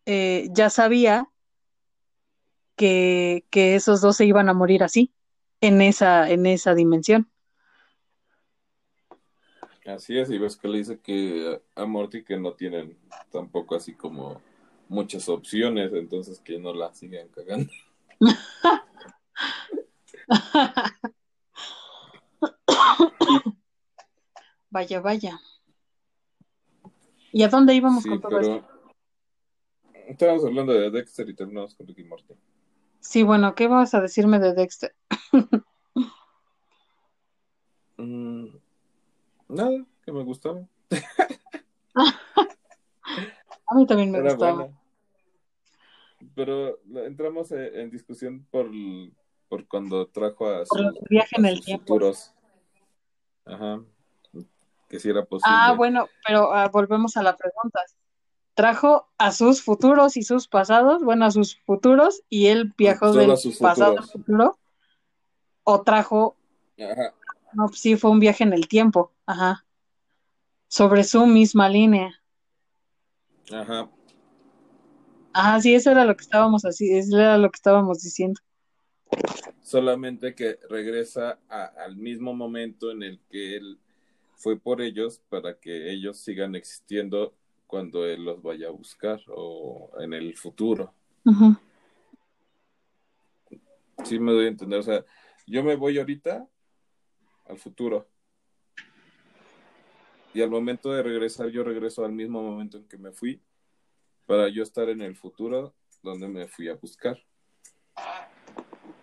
[0.07, 1.29] eh, ya sabía
[2.77, 5.13] que, que esos dos se iban a morir así,
[5.61, 7.31] en esa, en esa dimensión.
[9.87, 12.97] Así es, y ves que le dice que a Morty que no tienen
[13.31, 14.41] tampoco así como
[14.89, 17.71] muchas opciones, entonces que no la sigan cagando.
[24.71, 25.41] vaya, vaya.
[27.33, 28.72] ¿Y a dónde íbamos con todo esto?
[30.13, 32.35] Estábamos hablando de Dexter y terminamos con Ricky Morty.
[33.01, 34.95] Sí, bueno, ¿qué vas a decirme de Dexter?
[37.99, 38.47] Mm,
[39.49, 40.67] nada, que me gustaba.
[41.95, 44.71] a mí también me gustaba.
[46.35, 48.69] Pero entramos en discusión por,
[49.49, 51.85] por cuando trajo a sus, viaje en el tiempo.
[51.85, 52.35] futuros.
[53.45, 53.85] Ajá.
[54.89, 55.55] Que si era posible.
[55.55, 57.85] Ah, bueno, pero ah, volvemos a la pregunta.
[58.55, 63.33] Trajo a sus futuros y sus pasados, bueno, a sus futuros, y él viajó del
[63.61, 64.59] pasado al futuro.
[65.65, 66.37] O trajo.
[66.79, 67.15] Ajá.
[67.55, 69.13] No, sí, fue un viaje en el tiempo.
[69.27, 69.65] Ajá.
[70.69, 72.23] Sobre su misma línea.
[73.51, 73.91] Ajá.
[75.33, 78.41] Ajá, sí, eso era lo que estábamos así, eso era lo que estábamos diciendo.
[79.63, 83.79] Solamente que regresa al mismo momento en el que él
[84.37, 87.35] fue por ellos para que ellos sigan existiendo
[87.73, 90.93] cuando él los vaya a buscar o en el futuro.
[94.05, 95.03] Sí me doy a entender, o sea,
[95.47, 96.47] yo me voy ahorita
[97.47, 98.07] al futuro.
[100.35, 103.41] Y al momento de regresar, yo regreso al mismo momento en que me fui
[104.27, 107.19] para yo estar en el futuro donde me fui a buscar.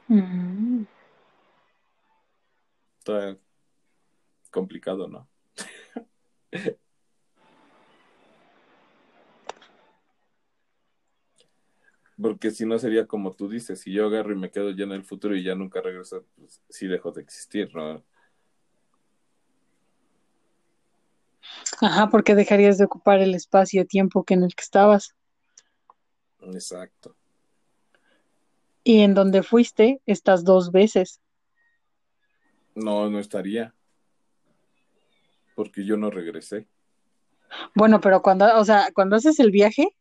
[0.08, 0.84] Mm.
[3.00, 3.36] Está
[4.52, 5.28] complicado, ¿no?
[12.22, 14.92] Porque si no sería como tú dices, si yo agarro y me quedo ya en
[14.92, 18.04] el futuro y ya nunca regreso, pues sí dejo de existir, ¿no?
[21.82, 25.16] Ajá, porque dejarías de ocupar el espacio-tiempo que en el que estabas.
[26.42, 27.16] Exacto.
[28.84, 31.22] Y en donde fuiste, estás dos veces.
[32.76, 33.74] No, no estaría.
[35.56, 36.68] Porque yo no regresé.
[37.76, 39.96] Bueno, pero cuando, o sea, cuando haces el viaje.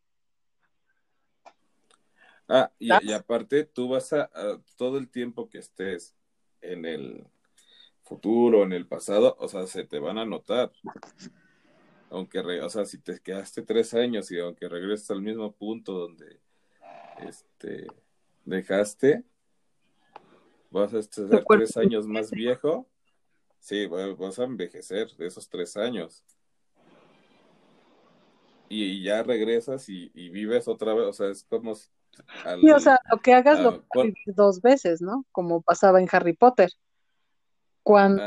[2.49, 4.31] Ah, y, aparte, tú vas a,
[4.77, 6.17] todo el tiempo que estés
[6.63, 7.27] en el
[8.03, 10.73] futuro, en el pasado, o sea, se te van a notar.
[12.11, 16.41] Aunque, o sea, si te quedaste tres años y aunque regresas al mismo punto donde
[17.19, 17.87] este,
[18.47, 19.25] dejaste,
[20.71, 22.89] vas a estar tres años más viejo,
[23.61, 26.25] sí, vas a envejecer de esos tres años.
[28.71, 31.75] Y, ya regresas y, vives otra vez, o sea, es como...
[32.61, 35.25] sí, o sea, lo que hagas lo puedes vivir dos veces, ¿no?
[35.33, 36.71] Como pasaba en Harry Potter.
[37.83, 38.23] Cuando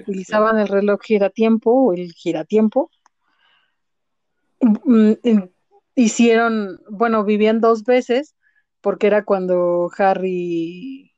[0.00, 2.90] utilizaban el reloj giratiempo o el giratiempo,
[4.64, 5.12] Mm,
[5.94, 8.34] hicieron, bueno, vivían dos veces,
[8.80, 11.12] porque era cuando Harry y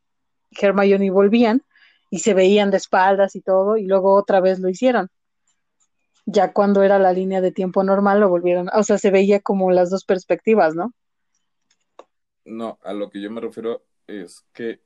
[0.50, 1.62] Hermione volvían
[2.10, 5.08] y se veían de espaldas y todo, y luego otra vez lo hicieron.
[6.24, 9.70] Ya cuando era la línea de tiempo normal lo volvieron, o sea, se veía como
[9.70, 10.92] las dos perspectivas, ¿no?
[12.46, 14.80] No, a lo que yo me refiero es que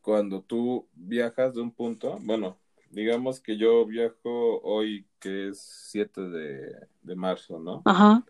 [0.00, 2.58] cuando tú viajas de un punto, bueno,
[2.90, 5.60] digamos que yo viajo hoy, que es
[5.90, 7.82] 7 de, marzo, ¿no?
[7.84, 8.24] Ajá.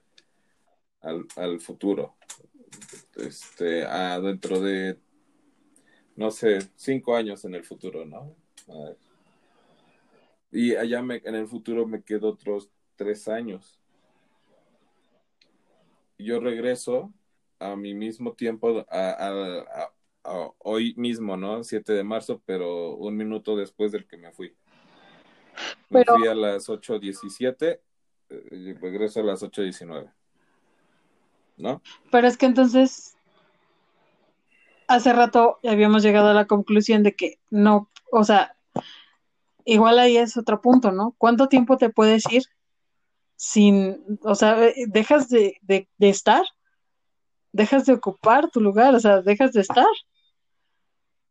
[1.01, 2.16] Al, futuro.
[3.16, 4.99] Este, a dentro de,
[6.16, 8.34] no sé, cinco años en el futuro, ¿no?
[10.51, 13.78] Y allá me, en el futuro me quedo otros tres años.
[16.18, 17.12] yo regreso
[17.59, 19.90] a mi mismo tiempo, a,
[20.59, 21.64] hoy mismo, ¿no?
[21.64, 24.54] 7 de marzo, pero un minuto después del que me fui.
[25.90, 27.80] Me fui a las 8.17,
[28.30, 30.12] y eh, regreso a las 8.19.
[31.56, 31.82] ¿No?
[32.12, 33.16] Pero es que entonces,
[34.86, 38.56] hace rato habíamos llegado a la conclusión de que no, o sea,
[39.64, 41.14] igual ahí es otro punto, ¿no?
[41.18, 42.44] ¿Cuánto tiempo te puedes ir
[43.34, 46.44] sin, o sea, eh, dejas de, de, de estar?
[47.59, 49.86] Dejas de ocupar tu lugar, o sea, dejas de estar.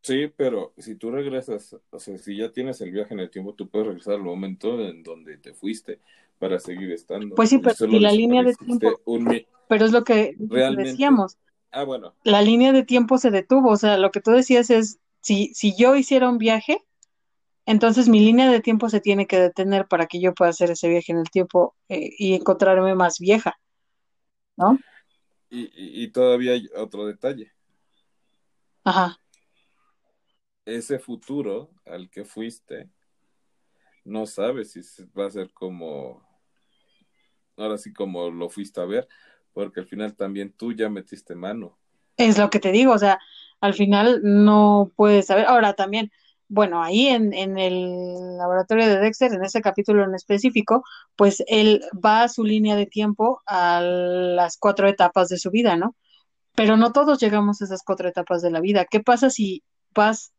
[0.01, 3.53] Sí, pero si tú regresas, o sea, si ya tienes el viaje en el tiempo,
[3.53, 5.99] tú puedes regresar al momento en donde te fuiste
[6.37, 7.35] para seguir estando.
[7.35, 8.99] Pues sí, pero y la línea de tiempo.
[9.67, 11.37] Pero es lo que decíamos.
[11.71, 12.13] Ah, bueno.
[12.23, 15.75] La línea de tiempo se detuvo, o sea, lo que tú decías es, si, si
[15.75, 16.85] yo hiciera un viaje,
[17.65, 20.87] entonces mi línea de tiempo se tiene que detener para que yo pueda hacer ese
[20.87, 23.59] viaje en el tiempo eh, y encontrarme más vieja,
[24.55, 24.79] ¿no?
[25.49, 27.51] Y, todavía hay otro detalle.
[28.83, 29.19] Ajá.
[30.65, 32.89] Ese futuro al que fuiste,
[34.03, 34.81] no sabes si
[35.17, 36.27] va a ser como,
[37.55, 39.07] ahora sí como lo fuiste a ver,
[39.53, 41.77] porque al final también tú ya metiste mano.
[42.17, 43.19] Es lo que te digo, o sea,
[43.61, 45.45] al final no puedes saber.
[45.45, 46.11] Ahora también,
[46.49, 50.83] bueno, ahí en, en, el laboratorio de Dexter, en ese capítulo en específico,
[51.15, 55.75] pues él va a su línea de tiempo a las cuatro etapas de su vida,
[55.75, 55.95] ¿no?
[56.55, 58.85] Pero no todos llegamos a esas cuatro etapas de la vida.
[58.85, 60.33] ¿Qué pasa si vas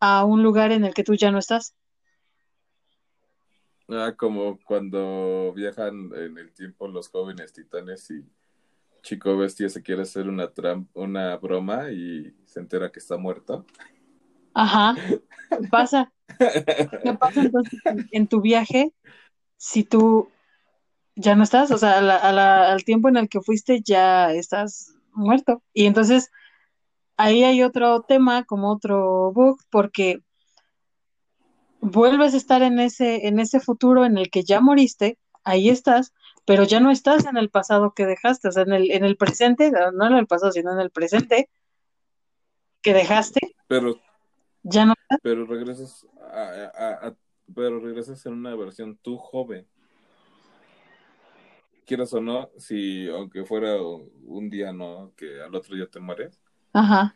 [0.00, 1.74] a un lugar en el que tú ya no estás?
[3.88, 8.24] Ah, como cuando viajan en el tiempo los jóvenes titanes y
[9.02, 10.50] Chico Bestia se quiere hacer una,
[10.94, 13.66] una broma y se entera que está muerto.
[14.54, 14.94] Ajá,
[15.70, 16.12] pasa.
[16.38, 17.80] ¿Qué pasa entonces
[18.12, 18.92] en tu viaje
[19.56, 20.30] si tú
[21.16, 21.70] ya no estás?
[21.70, 21.98] O sea,
[22.72, 25.62] al tiempo en el que fuiste ya estás muerto.
[25.72, 26.30] Y entonces
[27.16, 30.20] ahí hay otro tema, como otro bug, porque
[31.80, 36.12] vuelves a estar en ese, en ese futuro en el que ya moriste, ahí estás,
[36.46, 39.16] pero ya no estás en el pasado que dejaste, o sea, en el, en el
[39.16, 41.50] presente, no en el pasado, sino en el presente
[42.82, 43.54] que dejaste.
[43.66, 44.00] Pero
[44.64, 44.94] ya no.
[45.22, 47.14] Pero regresas a,
[47.54, 49.66] pero regresas en una versión tú joven.
[51.86, 55.12] Quieras o no, si aunque fuera un día, ¿no?
[55.16, 56.40] Que al otro día te mueres.
[56.72, 57.14] Ajá.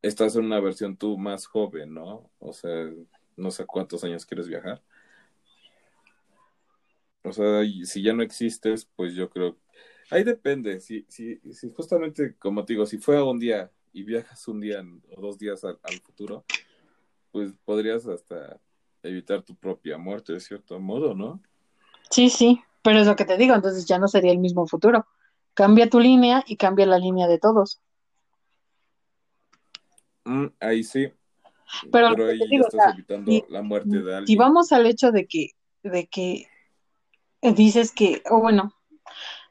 [0.00, 2.30] Estás en una versión tú más joven, ¿no?
[2.38, 2.90] O sea,
[3.36, 4.82] no sé cuántos años quieres viajar.
[7.22, 9.58] O sea, si ya no existes, pues yo creo.
[10.10, 10.80] Ahí depende.
[10.80, 14.84] Si, si, si justamente, como te digo, si fue un día y viajas un día
[15.16, 16.44] o dos días al, futuro,
[17.30, 18.60] pues podrías hasta
[19.02, 21.40] evitar tu propia muerte de cierto modo, ¿no?
[22.10, 25.06] Sí, sí, pero es lo que te digo, entonces ya no sería el mismo futuro.
[25.54, 27.80] Cambia tu línea y cambia la línea de todos.
[30.24, 31.12] Mm, ahí sí.
[31.92, 34.26] Pero, ahí estás evitando la muerte de alguien.
[34.26, 35.50] Si vamos al hecho de que,
[35.84, 36.48] de que
[37.42, 38.74] dices que, o bueno,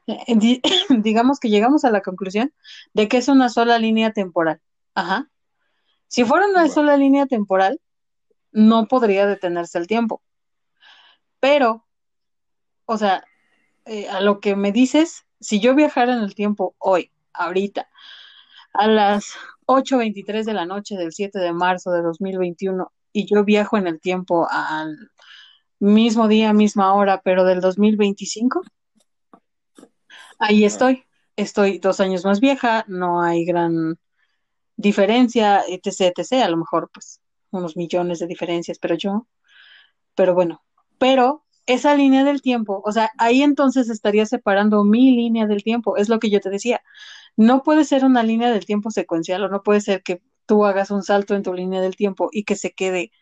[0.88, 2.52] digamos que llegamos a la conclusión
[2.92, 4.60] de que es una sola línea temporal.
[4.94, 5.30] Ajá.
[6.08, 7.80] Si fuera una sola línea temporal,
[8.52, 10.22] no podría detenerse el tiempo.
[11.40, 11.86] Pero,
[12.86, 13.24] o sea,
[13.84, 17.88] eh, a lo que me dices, si yo viajara en el tiempo hoy, ahorita,
[18.72, 19.34] a las
[19.66, 24.00] 8.23 de la noche del 7 de marzo de 2021, y yo viajo en el
[24.00, 25.10] tiempo al
[25.78, 28.62] mismo día, misma hora, pero del 2025,
[30.44, 31.04] ahí estoy.
[31.36, 33.98] Estoy dos años más vieja, no hay gran
[34.76, 36.44] diferencia, etc, etc.
[36.44, 37.20] A lo mejor, pues,
[37.50, 39.26] unos millones de diferencias, pero yo,
[40.14, 40.62] pero bueno,
[40.98, 45.96] pero esa línea del tiempo, o sea, ahí entonces estaría separando mi línea del tiempo,
[45.96, 46.82] es lo que yo te decía.
[47.36, 50.90] No puede ser una línea del tiempo secuencial o no puede ser que tú hagas
[50.90, 53.12] un salto en tu línea del tiempo y que se quede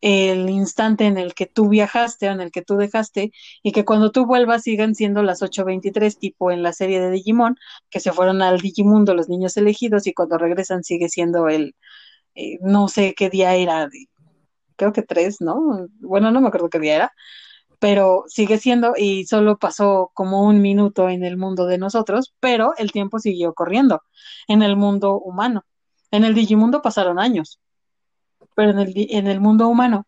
[0.00, 3.32] el instante en el que tú viajaste o en el que tú dejaste
[3.62, 7.56] y que cuando tú vuelvas sigan siendo las 8.23 tipo en la serie de Digimon,
[7.90, 11.74] que se fueron al Digimundo los niños elegidos y cuando regresan sigue siendo el,
[12.34, 13.88] eh, no sé qué día era,
[14.76, 15.88] creo que tres, ¿no?
[16.00, 17.12] Bueno, no me acuerdo qué día era,
[17.78, 22.74] pero sigue siendo y solo pasó como un minuto en el mundo de nosotros, pero
[22.78, 24.02] el tiempo siguió corriendo
[24.48, 25.64] en el mundo humano.
[26.10, 27.60] En el Digimundo pasaron años
[28.60, 30.06] pero en el, en el mundo humano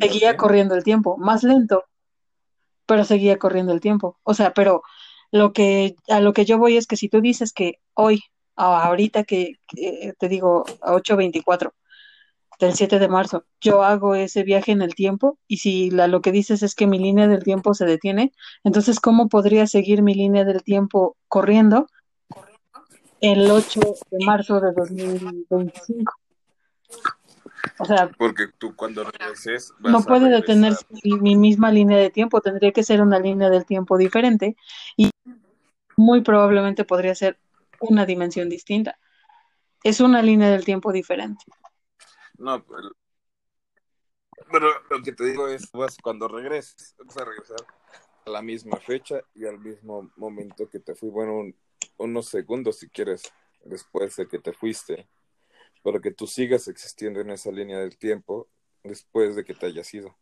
[0.00, 1.84] seguía corriendo el tiempo, más lento,
[2.86, 4.18] pero seguía corriendo el tiempo.
[4.22, 4.80] O sea, pero
[5.30, 8.22] lo que a lo que yo voy es que si tú dices que hoy,
[8.54, 9.56] ahorita que,
[10.18, 11.72] te digo a 8.24,
[12.60, 16.22] del 7 de marzo, yo hago ese viaje en el tiempo y si la, lo
[16.22, 18.32] que dices es que mi línea del tiempo se detiene,
[18.64, 21.88] entonces ¿cómo podría seguir mi línea del tiempo corriendo
[23.20, 26.12] el 8 de marzo de 2025?
[27.78, 32.40] O sea, porque tú cuando regreses vas no puede detenerse mi misma línea de tiempo,
[32.40, 34.56] tendría que ser una línea del tiempo diferente
[34.96, 35.10] y
[35.96, 37.38] muy probablemente podría ser
[37.80, 38.98] una dimensión distinta.
[39.82, 41.44] Es una línea del tiempo diferente.
[42.38, 42.90] No, pero,
[44.50, 47.58] pero lo que te digo es, vas cuando regreses, vas a regresar
[48.26, 51.52] a la misma fecha y al mismo momento que te fui, bueno,
[51.98, 53.32] unos segundos si quieres,
[53.64, 55.08] después de que te fuiste,
[55.82, 58.48] para que tú sigas existiendo en esa línea del tiempo
[58.82, 60.16] después de que te hayas ido.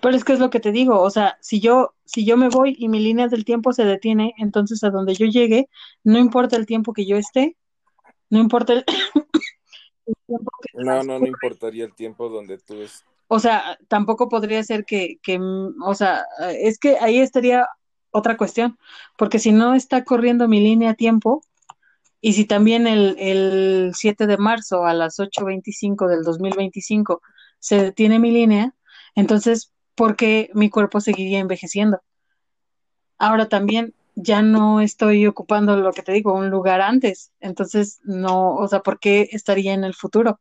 [0.00, 2.48] Pero es que es lo que te digo, o sea, si yo, si yo me
[2.48, 5.68] voy y mi línea del tiempo se detiene, entonces a donde yo llegue,
[6.04, 7.56] no importa el tiempo que yo esté,
[8.30, 8.84] no importa el,
[10.26, 13.15] tiempo que No, no, no importaría el tiempo donde tú estés.
[13.28, 16.24] O sea, tampoco podría ser que, que, o sea,
[16.60, 17.66] es que ahí estaría
[18.10, 18.78] otra cuestión,
[19.18, 21.42] porque si no está corriendo mi línea a tiempo,
[22.20, 27.22] y si también el, el 7 de marzo a las 8.25 del 2025
[27.58, 28.74] se detiene mi línea,
[29.14, 32.00] entonces porque mi cuerpo seguiría envejeciendo.
[33.18, 38.54] Ahora también ya no estoy ocupando lo que te digo, un lugar antes, entonces no,
[38.54, 40.40] o sea, ¿por qué estaría en el futuro?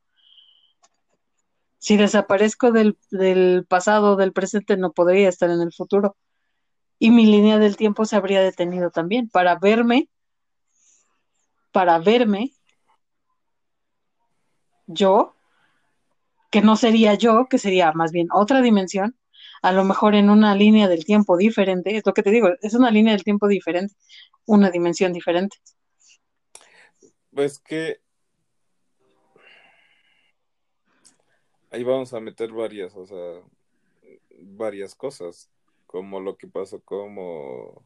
[1.86, 6.18] Si desaparezco del, del pasado, del presente, no podría estar en el futuro.
[6.98, 10.10] Y mi línea del tiempo se habría detenido también para verme,
[11.72, 12.54] para verme
[14.88, 15.36] yo,
[16.50, 19.16] que no sería yo, que sería más bien otra dimensión,
[19.62, 22.74] a lo mejor en una línea del tiempo diferente, es lo que te digo, es
[22.74, 23.94] una línea del tiempo diferente,
[24.48, 25.58] una dimensión diferente.
[27.30, 28.00] Pues que
[31.76, 33.42] ahí vamos a meter varias, o sea,
[34.40, 35.50] varias cosas,
[35.86, 37.84] como lo que pasó como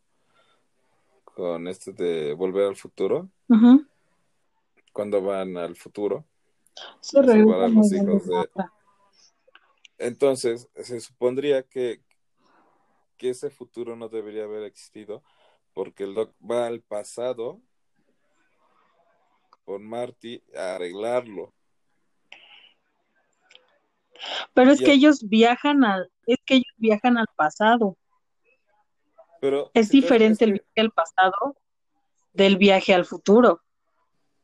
[1.23, 3.29] con este de volver al futuro,
[4.93, 6.23] cuando van al futuro,
[6.99, 8.47] Se a los hijos de,
[9.97, 12.01] entonces, se supondría que,
[13.17, 15.23] que ese futuro no debería haber existido
[15.73, 17.59] porque el Doc va al pasado
[19.65, 21.53] con Marty a arreglarlo.
[24.53, 27.97] Pero es que ellos viajan al, es que ellos viajan al pasado.
[29.41, 31.55] Pero es diferente el viaje al pasado
[32.33, 33.61] del viaje al futuro.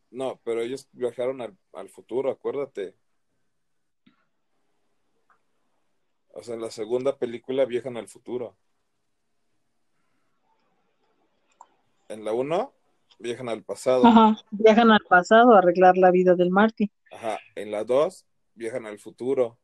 [0.09, 2.95] No, pero ellos viajaron al, al futuro, acuérdate.
[6.29, 8.57] O sea, en la segunda película viajan al futuro.
[12.07, 12.73] En la uno,
[13.19, 14.05] viajan al pasado.
[14.05, 16.91] Ajá, viajan al pasado a arreglar la vida del Marty.
[17.11, 19.57] Ajá, en la dos, viajan al futuro.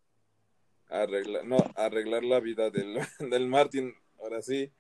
[0.91, 2.99] Arreglar, no, arreglar la vida del,
[3.31, 4.71] del Martin, ahora sí.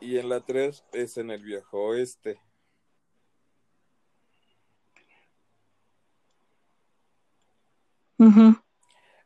[0.00, 2.38] Y en la tres es en el viejo oeste.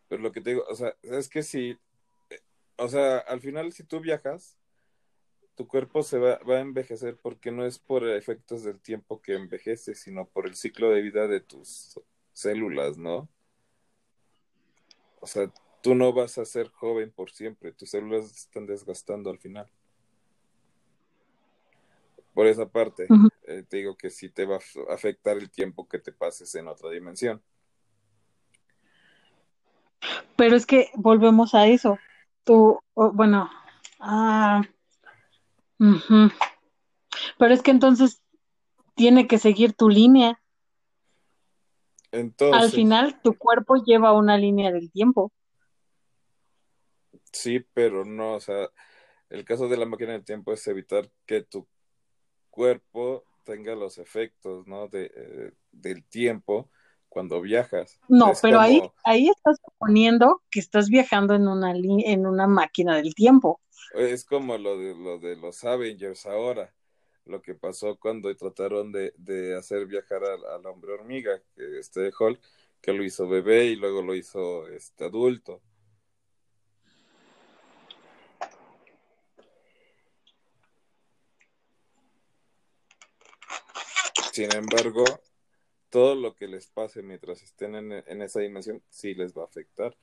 [0.08, 1.78] Pero lo que te digo, o sea, es que si,
[2.30, 2.40] eh,
[2.76, 4.57] o sea, al final si tú viajas,
[5.58, 9.34] tu cuerpo se va, va, a envejecer porque no es por efectos del tiempo que
[9.34, 12.00] envejece, sino por el ciclo de vida de tus
[12.32, 13.28] células, ¿no?
[15.20, 15.52] O sea,
[15.82, 19.68] tú no vas a ser joven por siempre, tus células se están desgastando al final.
[22.34, 23.08] Por esa parte,
[23.48, 26.68] eh, te digo que sí te va a afectar el tiempo que te pases en
[26.68, 27.42] otra dimensión.
[30.36, 31.98] Pero es que volvemos a eso.
[32.44, 33.50] Tú, bueno,
[33.98, 34.62] ah,
[37.38, 38.22] pero es que entonces
[38.94, 40.42] tiene que seguir tu línea.
[42.10, 45.32] Entonces, Al final, tu cuerpo lleva una línea del tiempo.
[47.32, 48.68] Sí, pero no, o sea,
[49.28, 51.66] el caso de la máquina del tiempo es evitar que tu
[52.50, 54.88] cuerpo tenga los efectos, ¿no?
[54.88, 56.70] De, eh, del tiempo
[57.08, 57.98] cuando viajas.
[58.08, 63.14] No, pero ahí, ahí estás suponiendo que estás viajando en una, en una máquina del
[63.14, 63.60] tiempo.
[63.94, 66.74] Es como lo de, lo de los Avengers ahora,
[67.24, 72.40] lo que pasó cuando trataron de, de hacer viajar al, hombre hormiga, este Hulk,
[72.80, 75.60] que lo hizo bebé y luego lo hizo este adulto.
[84.32, 85.04] Sin embargo,
[85.90, 89.96] todo lo que les pase mientras estén en, esa dimensión sí les va a afectar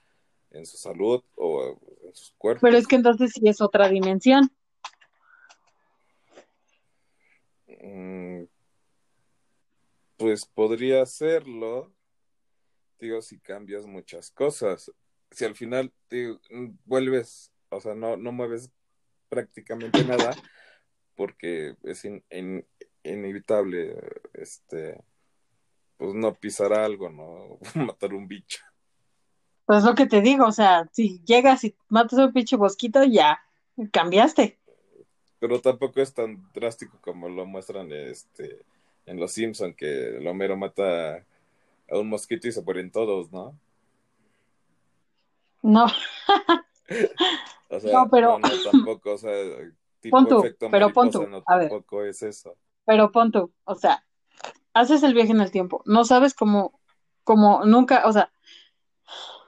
[0.55, 2.61] en su salud o en sus cuerpos.
[2.61, 4.49] Pero es que entonces sí es otra dimensión.
[7.67, 8.43] Mm,
[10.17, 11.93] pues podría hacerlo,
[12.99, 14.91] digo, si cambias muchas cosas.
[15.31, 16.37] Si al final te
[16.85, 18.71] vuelves, o sea, no, no mueves
[19.27, 20.31] prácticamente nada,
[21.15, 22.03] porque es
[23.03, 23.97] inevitable,
[24.33, 25.03] este,
[25.97, 28.59] pues no pisar algo, no matar un bicho.
[29.65, 33.03] Pues lo que te digo, o sea, si llegas y matas a un pinche bosquito,
[33.03, 33.39] ya
[33.91, 34.59] cambiaste.
[35.39, 38.63] Pero tampoco es tan drástico como lo muestran este
[39.05, 43.57] en Los Simpson que el Homero mata a un mosquito y se mueren todos, ¿no?
[45.61, 45.85] No.
[47.69, 49.31] o sea, no, pero no, tampoco, o sea,
[49.99, 52.55] tipo pon pero pon no, tampoco es eso.
[52.85, 54.05] Pero pon tú, o sea,
[54.73, 56.79] haces el viaje en el tiempo, no sabes cómo,
[57.23, 58.31] cómo nunca, o sea,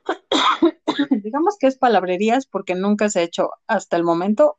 [1.23, 4.57] digamos que es palabrerías porque nunca se ha hecho hasta el momento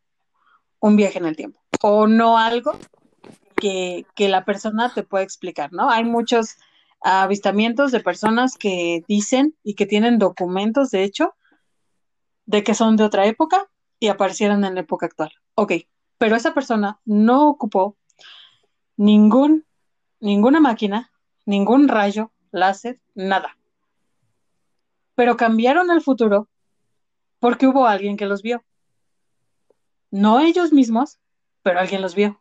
[0.80, 2.72] un viaje en el tiempo o no algo
[3.56, 5.90] que, que la persona te pueda explicar, ¿no?
[5.90, 6.56] Hay muchos
[7.00, 11.34] avistamientos de personas que dicen y que tienen documentos, de hecho,
[12.46, 13.68] de que son de otra época
[14.00, 15.32] y aparecieron en la época actual.
[15.54, 15.72] Ok,
[16.18, 17.96] pero esa persona no ocupó
[18.96, 19.64] ningún,
[20.20, 21.10] ninguna máquina,
[21.44, 23.57] ningún rayo, láser, nada
[25.18, 26.48] pero cambiaron el futuro
[27.40, 28.62] porque hubo alguien que los vio.
[30.12, 31.18] No ellos mismos,
[31.64, 32.40] pero alguien los vio.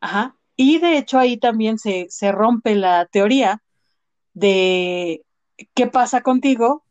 [0.00, 0.38] Ajá.
[0.56, 3.62] Y de hecho ahí también se, se rompe la teoría
[4.32, 5.22] de
[5.74, 6.85] qué pasa contigo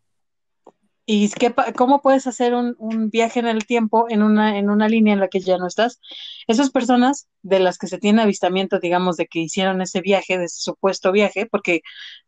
[1.08, 4.90] ¿Y qué, cómo puedes hacer un, un, viaje en el tiempo en una, en una
[4.90, 6.00] línea en la que ya no estás?
[6.48, 10.46] Esas personas de las que se tiene avistamiento, digamos, de que hicieron ese viaje, de
[10.46, 11.82] ese supuesto viaje, porque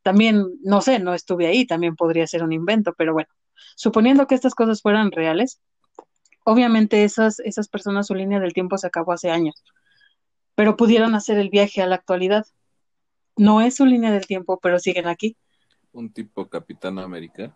[0.03, 3.29] también, no sé, no estuve ahí, también podría ser un invento, pero bueno,
[3.75, 5.59] suponiendo que estas cosas fueran reales,
[6.43, 9.63] obviamente esas, esas personas, su línea del tiempo se acabó hace años,
[10.53, 12.45] pero pudieron hacer el viaje a la actualidad.
[13.35, 15.35] No es su línea del tiempo, pero siguen aquí.
[15.91, 17.55] Un tipo Capitán América.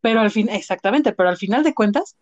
[0.00, 2.16] Pero al fin, exactamente, pero al final de cuentas,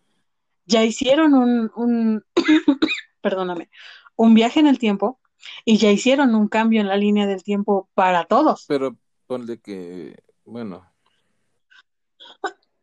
[0.67, 2.25] ya hicieron un, un
[3.21, 3.71] perdóname,
[4.17, 5.21] un viaje en el tiempo
[5.65, 8.65] y ya hicieron un cambio en la línea del tiempo para todos.
[8.69, 10.91] Pero ponle que, bueno.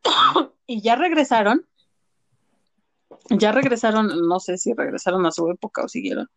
[0.66, 1.66] y ya regresaron,
[3.30, 6.28] ya regresaron, no sé si regresaron a su época o siguieron,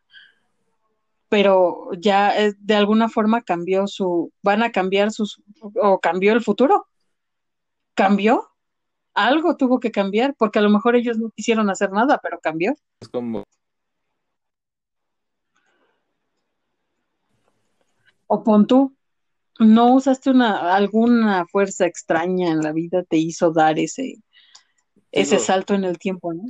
[1.29, 6.41] pero ya eh, de alguna forma cambió su, van a cambiar sus, o cambió el
[6.41, 6.87] futuro.
[7.93, 8.48] ¿Cambió?
[9.25, 12.75] Algo tuvo que cambiar, porque a lo mejor ellos no quisieron hacer nada, pero cambió.
[13.01, 13.43] Es como...
[18.27, 18.95] O pon tú,
[19.59, 24.21] no usaste una, alguna fuerza extraña en la vida, te hizo dar ese,
[25.11, 26.43] ese salto en el tiempo, ¿no?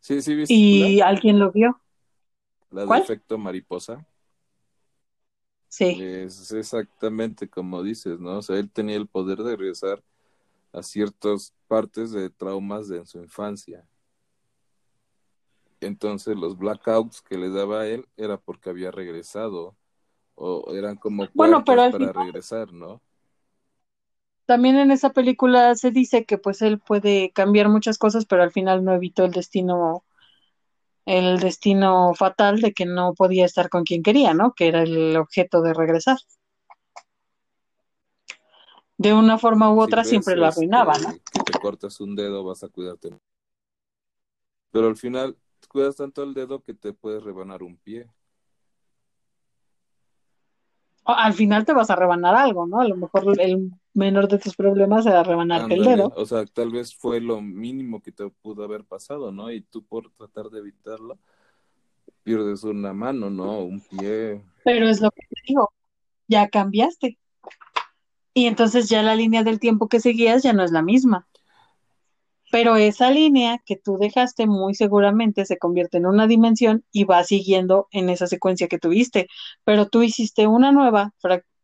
[0.00, 1.80] Sí, sí, Y alguien lo vio.
[2.70, 4.06] La de efecto mariposa.
[5.68, 5.98] Sí.
[6.00, 8.38] Es exactamente como dices, ¿no?
[8.38, 10.02] O sea, él tenía el poder de regresar
[10.74, 13.86] a ciertas partes de traumas de su infancia.
[15.80, 19.76] Entonces los blackouts que le daba a él era porque había regresado
[20.34, 23.00] o eran como bueno, para regresar, ¿no?
[24.46, 28.50] También en esa película se dice que pues él puede cambiar muchas cosas, pero al
[28.50, 30.04] final no evitó el destino
[31.06, 34.54] el destino fatal de que no podía estar con quien quería, ¿no?
[34.54, 36.16] Que era el objeto de regresar
[38.96, 41.12] de una forma u otra siempre lo arruinaba, ¿no?
[41.12, 43.18] Que te cortas un dedo, vas a cuidarte.
[44.70, 45.36] Pero al final
[45.68, 48.08] cuidas tanto el dedo que te puedes rebanar un pie.
[51.04, 52.80] Al final te vas a rebanar algo, ¿no?
[52.80, 56.12] A lo mejor el menor de tus problemas era rebanarte el dedo.
[56.16, 59.50] O sea, tal vez fue lo mínimo que te pudo haber pasado, ¿no?
[59.52, 61.18] Y tú por tratar de evitarlo,
[62.22, 63.58] pierdes una mano, ¿no?
[63.60, 64.42] Un pie.
[64.64, 65.72] Pero es lo que te digo,
[66.26, 67.18] ya cambiaste.
[68.34, 71.28] Y entonces ya la línea del tiempo que seguías ya no es la misma.
[72.50, 77.24] Pero esa línea que tú dejaste muy seguramente se convierte en una dimensión y va
[77.24, 79.28] siguiendo en esa secuencia que tuviste.
[79.64, 81.14] Pero tú hiciste una nueva,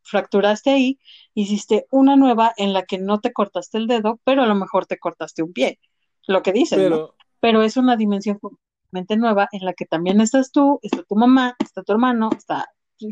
[0.03, 0.99] fracturaste ahí,
[1.35, 4.87] hiciste una nueva en la que no te cortaste el dedo, pero a lo mejor
[4.87, 5.79] te cortaste un pie.
[6.27, 10.51] Lo que dices, pero, Pero es una dimensión completamente nueva en la que también estás
[10.51, 12.69] tú, está tu mamá, está tu hermano, está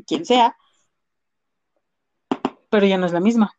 [0.06, 0.56] quien sea,
[2.70, 3.52] pero ya no es la misma.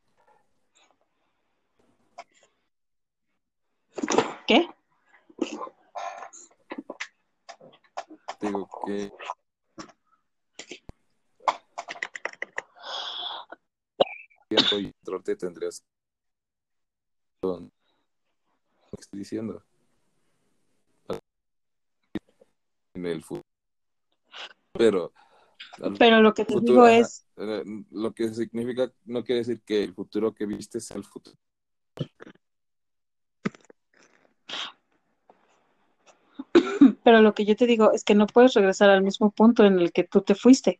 [4.47, 4.67] ¿Qué?
[8.41, 9.11] Digo que
[14.49, 15.83] y tendrías
[17.41, 17.69] lo
[18.99, 19.63] estoy diciendo.
[22.93, 23.45] En el futuro.
[24.73, 25.13] Pero.
[25.97, 27.25] Pero lo que te digo es.
[27.37, 31.37] Eh, lo que significa, no quiere decir que el futuro que viste sea el futuro.
[37.03, 39.79] Pero lo que yo te digo es que no puedes regresar al mismo punto en
[39.79, 40.79] el que tú te fuiste.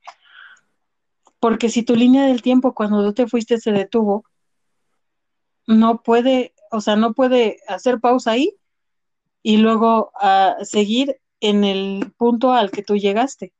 [1.39, 4.25] Porque si tu línea del tiempo cuando tú te fuiste se detuvo,
[5.67, 8.55] no puede, o sea, no puede hacer pausa ahí
[9.41, 13.53] y luego ah, seguir en el punto al que tú llegaste.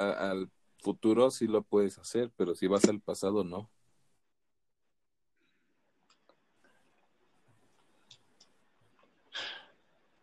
[0.00, 3.70] Al futuro sí lo puedes hacer, pero si vas al pasado no.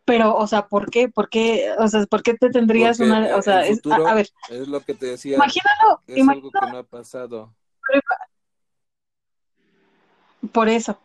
[0.04, 1.10] Pero, o sea, ¿por qué?
[1.10, 1.70] ¿Por qué?
[1.78, 4.30] O sea, ¿por qué te tendrías una, o sea, es, a, ver.
[4.48, 5.36] Es lo que te decía.
[5.36, 7.54] Imagínalo, es algo que no ha pasado.
[10.50, 10.98] Por eso.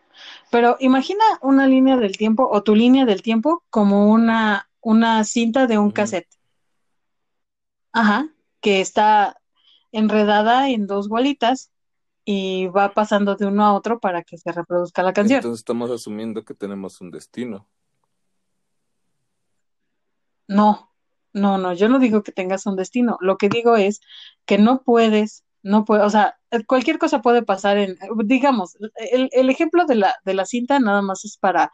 [0.51, 5.67] Pero imagina una línea del tiempo o tu línea del tiempo como una, una cinta
[5.67, 6.29] de un cassette.
[7.91, 8.32] Ajá,
[8.63, 9.37] que está
[9.91, 11.69] enredada en dos bolitas
[12.25, 15.39] y va pasando de uno a otro para que se reproduzca la canción.
[15.39, 17.67] Entonces estamos asumiendo que tenemos un destino.
[20.47, 20.91] No,
[21.33, 23.17] no, no, yo no digo que tengas un destino.
[23.19, 23.99] Lo que digo es
[24.45, 29.49] que no puedes, no puedes, o sea, cualquier cosa puede pasar en, digamos, el, el
[29.49, 31.69] ejemplo de la, de la cinta nada más es para,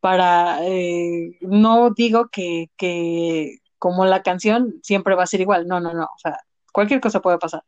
[0.00, 5.80] para, eh, no digo que, que como la canción siempre va a ser igual, no,
[5.80, 6.38] no, no, o sea,
[6.72, 7.64] cualquier cosa puede pasar.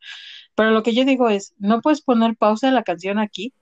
[0.55, 3.55] Pero lo que yo digo es, no puedes poner pausa en la canción aquí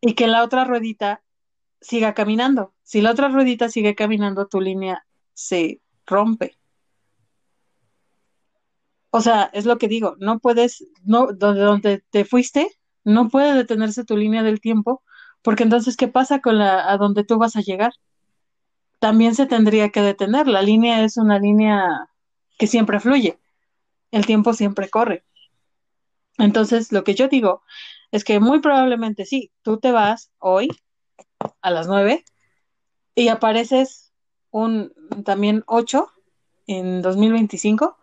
[0.00, 1.22] y que la otra ruedita
[1.80, 2.74] siga caminando.
[2.82, 6.58] Si la otra ruedita sigue caminando, tu línea se rompe.
[9.10, 12.68] O sea, es lo que digo, no puedes, no, donde, donde te fuiste,
[13.04, 15.02] no puede detenerse tu línea del tiempo,
[15.42, 17.92] porque entonces, ¿qué pasa con la, a donde tú vas a llegar?
[18.98, 20.48] También se tendría que detener.
[20.48, 22.08] La línea es una línea
[22.58, 23.38] que siempre fluye.
[24.10, 25.24] El tiempo siempre corre.
[26.38, 27.62] Entonces, lo que yo digo
[28.10, 30.68] es que muy probablemente sí, tú te vas hoy
[31.60, 32.24] a las nueve
[33.14, 34.12] y apareces
[34.50, 34.92] un
[35.24, 36.10] también 8
[36.66, 37.96] en 2025,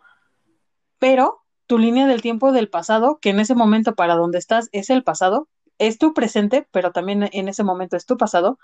[0.99, 4.89] pero tu línea del tiempo del pasado, que en ese momento para donde estás es
[4.89, 5.47] el pasado,
[5.77, 8.59] es tu presente, pero también en ese momento es tu pasado,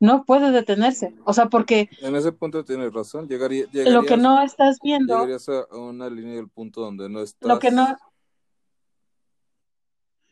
[0.00, 1.14] no puede detenerse.
[1.24, 1.88] O sea, porque...
[2.00, 3.66] En ese punto tienes razón, llegaría...
[3.72, 5.14] lo que no estás viendo...
[5.14, 7.48] Llegarías a una línea del punto donde no estás...
[7.48, 7.96] Lo que no...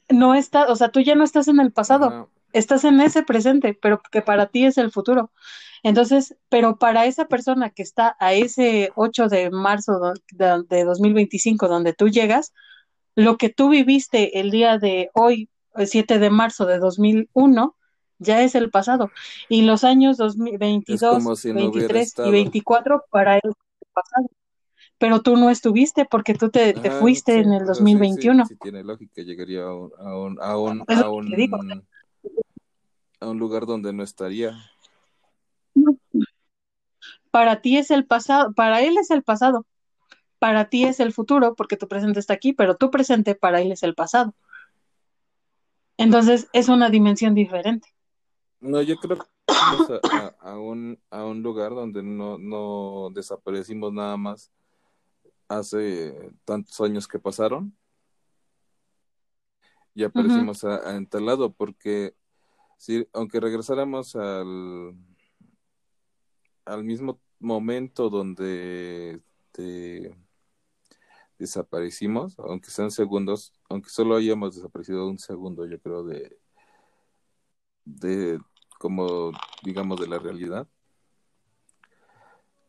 [0.08, 3.76] No está, o sea, tú ya no estás en el pasado, estás en ese presente,
[3.80, 5.32] pero que para ti es el futuro.
[5.82, 11.92] Entonces, pero para esa persona que está a ese 8 de marzo de, 2025 donde
[11.92, 12.52] tú llegas,
[13.16, 17.76] lo que tú viviste el día de hoy, el 7 de marzo de 2001,
[18.18, 19.10] ya es el pasado.
[19.48, 24.30] Y los años 2022, 23 y 24 para él es el pasado.
[24.98, 28.46] Pero tú no estuviste porque tú te, fuiste en el 2021.
[28.46, 31.84] Sí, tiene lógica, llegaría a un, a un, a un,
[33.20, 34.56] a un lugar donde no estaría.
[37.30, 39.66] Para ti es el pasado, para él es el pasado.
[40.38, 43.72] Para ti es el futuro, porque tu presente está aquí, pero tu presente para él
[43.72, 44.34] es el pasado.
[45.98, 47.95] Entonces es una dimensión diferente.
[48.60, 49.90] No, yo creo que vamos
[50.40, 54.50] a, un, a un lugar donde no, no desaparecimos nada más
[55.48, 57.76] hace tantos años que pasaron.
[59.94, 62.14] Y aparecimos a, tal lado, porque
[62.76, 64.94] si, aunque regresáramos al,
[66.66, 69.22] al mismo momento donde
[71.38, 76.38] desaparecimos, aunque sean segundos, aunque solo hayamos desaparecido un segundo, yo creo, de,
[77.86, 78.38] de
[78.78, 79.32] como
[79.62, 80.68] digamos de la realidad.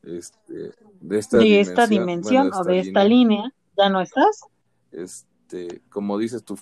[0.03, 0.72] Este,
[1.02, 4.45] de esta dimensión, esta dimensión o de esta línea, ¿ya no estás?
[4.91, 6.57] Este, como dices tú,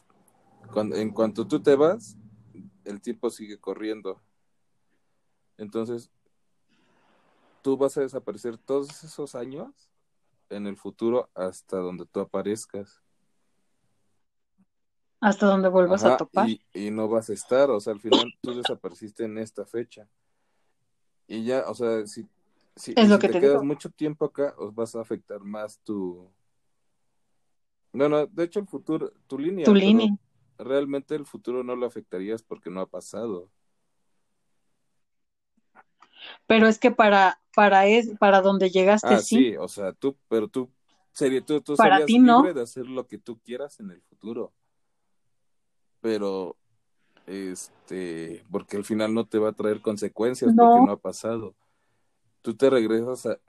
[0.73, 2.17] cuando, en cuanto tú te vas,
[2.85, 4.19] el tiempo sigue corriendo.
[5.57, 6.09] Entonces,
[7.61, 9.91] tú vas a desaparecer todos esos años
[10.49, 13.01] en el futuro hasta donde tú aparezcas.
[15.25, 16.47] Hasta donde vuelvas a topar.
[16.71, 20.07] Y, no vas a estar, o sea, al final tú desapareciste en esta fecha.
[21.25, 22.27] Y ya, o sea, si,
[22.75, 26.29] si, te, quedas mucho tiempo acá, os vas a afectar más tu...
[27.91, 29.65] Bueno, de hecho el futuro, tu línea.
[29.65, 30.15] Tu línea.
[30.59, 33.49] Realmente el futuro no lo afectarías porque no ha pasado.
[36.45, 39.57] pero es que para para es para donde llegaste ah, sí.
[39.57, 40.69] o sea, tú pero tú
[41.11, 44.53] sería tú, tú para serías libre de hacer lo que tú quieras en el futuro.
[46.05, 46.55] Pero
[47.25, 51.55] este, porque al final no te va a traer consecuencias porque no ha pasado.
[52.43, 53.39] Tú te regresas a...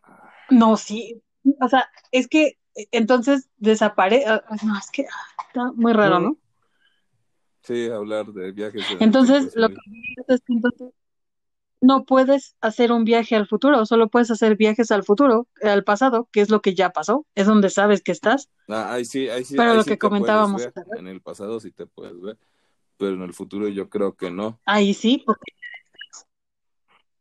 [0.49, 1.23] No, sí,
[1.61, 6.19] o sea, es que eh, entonces desaparece, ah, no, es que ah, está muy raro,
[6.19, 6.39] ¿no?
[7.61, 8.87] Sí, hablar de viajes.
[9.01, 9.75] Entonces, lo que
[10.29, 10.55] es que
[11.81, 16.29] no puedes hacer un viaje al futuro, solo puedes hacer viajes al futuro, al pasado,
[16.33, 18.51] que es lo que ya pasó, es donde sabes que estás.
[18.69, 19.57] Ah, ahí sí, ahí sí.
[19.57, 20.69] Pero lo que comentábamos.
[20.99, 22.39] en el pasado sí te puedes ver,
[22.97, 24.61] pero en el futuro yo creo que no.
[24.65, 25.53] Ahí sí, porque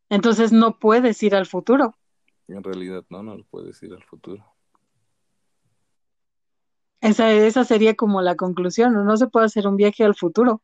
[0.09, 1.95] entonces no puedes ir al futuro.
[2.47, 4.45] En realidad no, no puedes ir al futuro.
[7.01, 10.61] Esa, esa sería como la conclusión, no se puede hacer un viaje al futuro,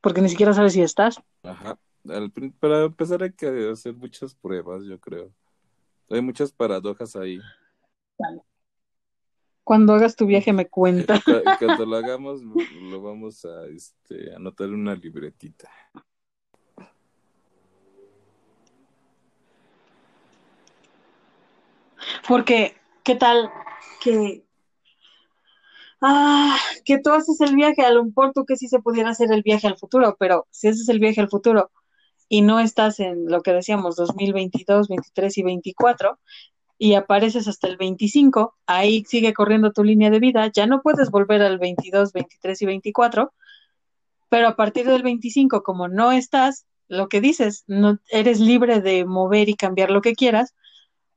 [0.00, 1.20] porque ni siquiera sabes si estás.
[1.42, 1.78] Ajá.
[2.58, 5.32] Para empezar hay que hacer muchas pruebas, yo creo.
[6.08, 7.40] Hay muchas paradojas ahí.
[9.62, 11.20] Cuando hagas tu viaje me cuenta.
[11.58, 15.70] Cuando lo hagamos lo vamos a este, anotar en una libretita.
[22.26, 23.50] Porque, ¿qué tal
[24.00, 24.44] que
[26.00, 29.32] ah, que tú haces el viaje, a lo mejor tú que sí se pudiera hacer
[29.32, 31.70] el viaje al futuro, pero si haces el viaje al futuro
[32.32, 36.18] y no estás en lo que decíamos 2022, 23 y 24
[36.78, 41.10] y apareces hasta el 25, ahí sigue corriendo tu línea de vida, ya no puedes
[41.10, 43.32] volver al 22, 23 y 24,
[44.28, 49.04] pero a partir del 25, como no estás, lo que dices, no eres libre de
[49.04, 50.54] mover y cambiar lo que quieras,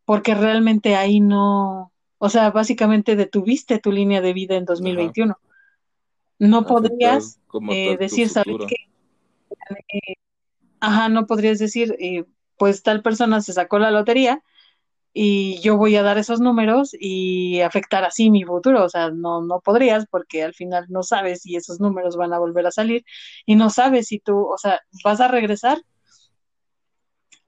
[0.05, 5.37] porque realmente ahí no, o sea, básicamente detuviste tu línea de vida en 2021.
[6.39, 10.15] No podrías eh, decir, ¿sabes qué?
[10.83, 12.25] Ajá, no podrías decir, eh,
[12.57, 14.43] pues tal persona se sacó la lotería
[15.13, 18.83] y yo voy a dar esos números y afectar así mi futuro.
[18.83, 22.39] O sea, no, no podrías porque al final no sabes si esos números van a
[22.39, 23.05] volver a salir
[23.45, 25.81] y no sabes si tú, o sea, vas a regresar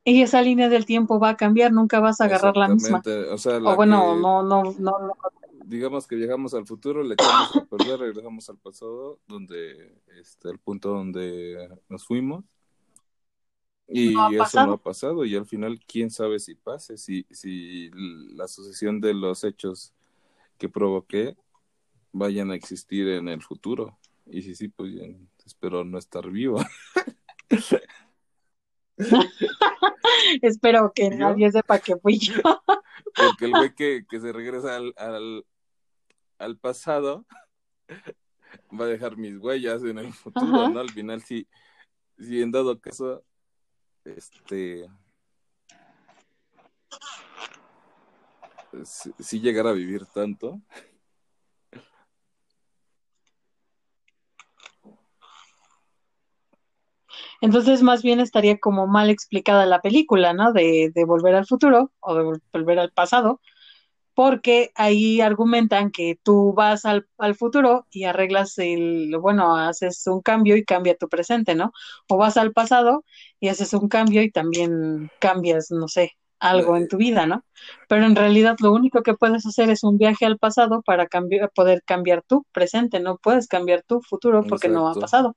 [0.05, 3.01] y esa línea del tiempo va a cambiar, nunca vas a agarrar la misma.
[3.31, 4.93] O, sea, bueno, no, no, no,
[5.65, 10.59] Digamos que llegamos al futuro, le echamos a perder, regresamos al pasado, donde este, el
[10.59, 12.45] punto donde nos fuimos.
[13.87, 17.91] Y eso no ha pasado, y al final, quién sabe si pase, si, si
[18.35, 19.93] la sucesión de los hechos
[20.57, 21.37] que provoqué
[22.11, 23.97] vayan a existir en el futuro.
[24.25, 24.91] Y si sí, pues
[25.45, 26.59] espero no estar vivo.
[30.41, 32.41] Espero que nadie sepa que fui yo.
[33.15, 35.45] Porque el güey que, se regresa al,
[36.37, 37.25] al, pasado
[38.71, 40.79] va a dejar mis huellas en el futuro, ¿no?
[40.79, 41.47] Al final, si,
[42.17, 43.23] si en dado caso,
[44.05, 44.87] este.
[48.83, 50.59] Si, si llegara a vivir tanto,
[57.41, 60.51] Entonces, más bien estaría como mal explicada la película, ¿no?
[60.51, 63.39] De, de volver al futuro o de volver al pasado,
[64.15, 70.21] porque ahí argumentan que tú vas al, al, futuro y arreglas el, bueno, haces un
[70.21, 71.71] cambio y cambia tu presente, ¿no?
[72.09, 73.03] O vas al pasado
[73.39, 77.43] y haces un cambio y también cambias, no sé, algo en tu vida, ¿no?
[77.89, 81.51] Pero en realidad lo único que puedes hacer es un viaje al pasado para cambiar,
[81.51, 85.35] poder cambiar tu presente, no puedes cambiar tu futuro porque no ha pasado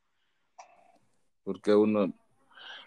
[1.49, 2.13] porque uno...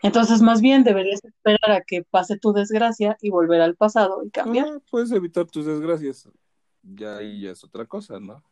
[0.04, 4.32] Entonces, más bien deberías esperar a que pase tu desgracia y volver al pasado y
[4.32, 4.68] cambiar.
[4.68, 6.28] Ah, puedes evitar tus desgracias.
[6.82, 8.44] Ya ahí ya es otra cosa, ¿no?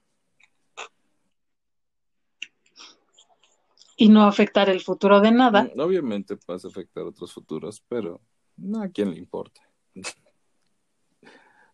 [3.98, 5.64] Y no afectar el futuro de nada.
[5.64, 8.22] Mm, obviamente vas a afectar otros futuros, pero
[8.56, 9.62] no a quién le importa.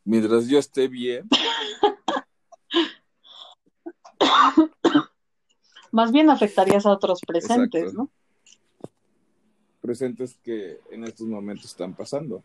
[0.06, 1.28] Mientras yo esté bien.
[5.92, 8.10] Más bien afectarías a otros presentes, ¿no?
[9.86, 12.44] Presentes que en estos momentos están pasando.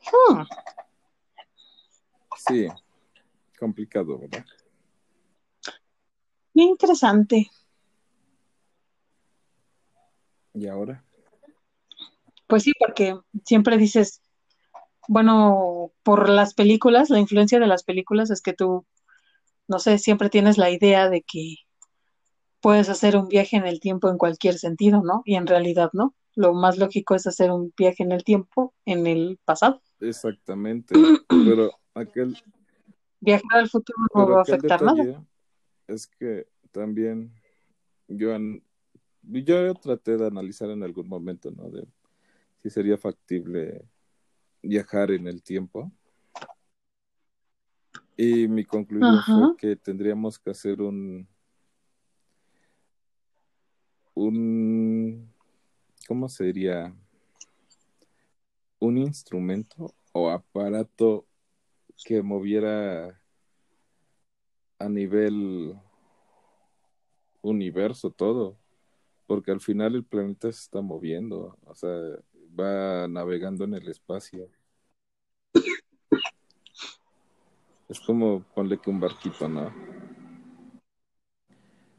[0.00, 0.42] Hmm.
[2.46, 2.68] Sí,
[3.58, 4.44] complicado, ¿verdad?
[6.54, 7.50] Muy interesante.
[10.52, 11.04] ¿Y ahora?
[12.46, 14.22] Pues sí, porque siempre dices,
[15.08, 18.86] bueno, por las películas, la influencia de las películas es que tú,
[19.66, 21.56] no sé, siempre tienes la idea de que
[22.64, 25.20] puedes hacer un viaje en el tiempo en cualquier sentido, ¿no?
[25.26, 26.14] Y en realidad no.
[26.34, 29.82] Lo más lógico es hacer un viaje en el tiempo en el pasado.
[30.00, 30.94] Exactamente.
[31.28, 32.38] pero aquel.
[33.20, 35.22] Viajar al futuro no va a afectar nada.
[35.86, 37.34] Es que también
[38.08, 38.34] yo,
[39.20, 41.68] yo traté de analizar en algún momento, ¿no?
[41.68, 41.86] De
[42.56, 43.84] si sería factible
[44.62, 45.92] viajar en el tiempo.
[48.16, 51.28] Y mi conclusión fue que tendríamos que hacer un,
[54.14, 55.32] un,
[56.06, 56.94] ¿cómo sería?
[58.78, 61.26] Un instrumento o aparato
[62.04, 63.20] que moviera
[64.78, 65.78] a nivel
[67.42, 68.56] universo todo,
[69.26, 71.90] porque al final el planeta se está moviendo, o sea,
[72.58, 74.48] va navegando en el espacio.
[77.88, 79.93] Es como ponle que un barquito, ¿no?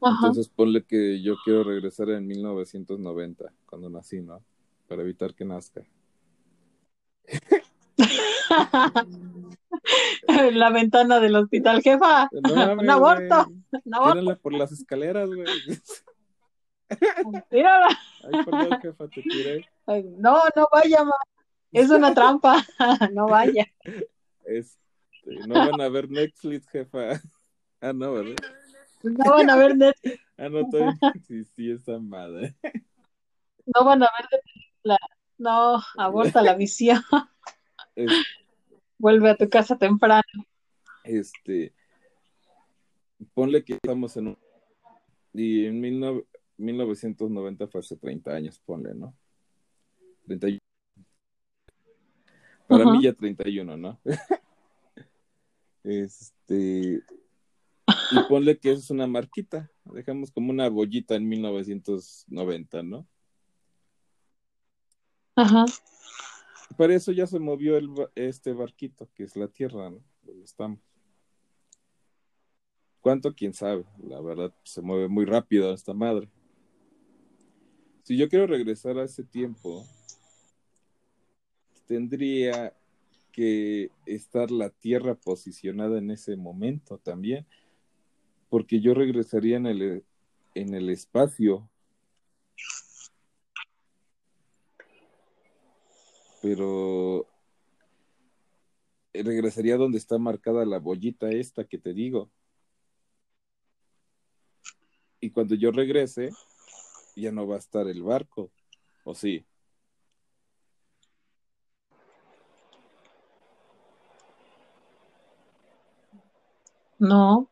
[0.00, 4.42] Entonces ponle que yo quiero regresar en 1990, cuando nací, ¿no?
[4.88, 5.82] Para evitar que nazca.
[10.52, 12.28] la ventana del hospital, jefa.
[12.32, 13.46] un aborto.
[13.84, 14.40] Un aborto.
[14.40, 15.46] por las escaleras, güey.
[17.50, 17.88] Tírala.
[18.24, 19.68] Ay, perdón, jefa, te tiré.
[20.18, 21.16] no, no vaya, ma.
[21.72, 22.64] Es una trampa.
[23.12, 23.66] no vaya.
[24.44, 24.78] Este,
[25.46, 27.20] no van a ver Netflix, jefa.
[27.80, 28.36] Ah, no, ¿verdad?
[29.06, 30.20] No van a ver Netflix.
[30.38, 30.82] Ah, no, estoy...
[31.26, 32.54] sí, sí, esa madre.
[33.64, 34.40] No van a ver
[34.82, 34.98] la...
[35.38, 37.00] No, aborta la misión.
[38.98, 40.22] Vuelve a tu casa temprano.
[41.04, 41.72] Este,
[43.32, 44.38] ponle que estamos en un...
[45.32, 45.80] Y en
[46.58, 49.14] 1990 fue hace 30 años, ponle, ¿no?
[50.26, 50.60] 31.
[52.66, 53.98] Para mí ya 31, ¿no?
[55.84, 57.02] este,
[58.10, 63.06] y ponle que eso es una marquita, dejamos como una bollita en 1990, ¿no?
[65.34, 65.64] Ajá.
[66.76, 70.02] Para eso ya se movió el, este barquito, que es la Tierra, ¿no?
[70.22, 70.80] Donde estamos.
[73.00, 73.34] ¿Cuánto?
[73.34, 73.84] Quién sabe.
[74.02, 76.28] La verdad, se mueve muy rápido esta madre.
[78.02, 79.84] Si yo quiero regresar a ese tiempo,
[81.86, 82.74] tendría
[83.32, 87.46] que estar la Tierra posicionada en ese momento también,
[88.56, 90.02] porque yo regresaría en el,
[90.54, 91.68] en el espacio
[96.40, 97.26] pero
[99.12, 102.30] regresaría donde está marcada la bollita esta que te digo.
[105.20, 106.30] Y cuando yo regrese,
[107.14, 108.50] ya no va a estar el barco,
[109.04, 109.44] ¿o sí?
[116.98, 117.50] No.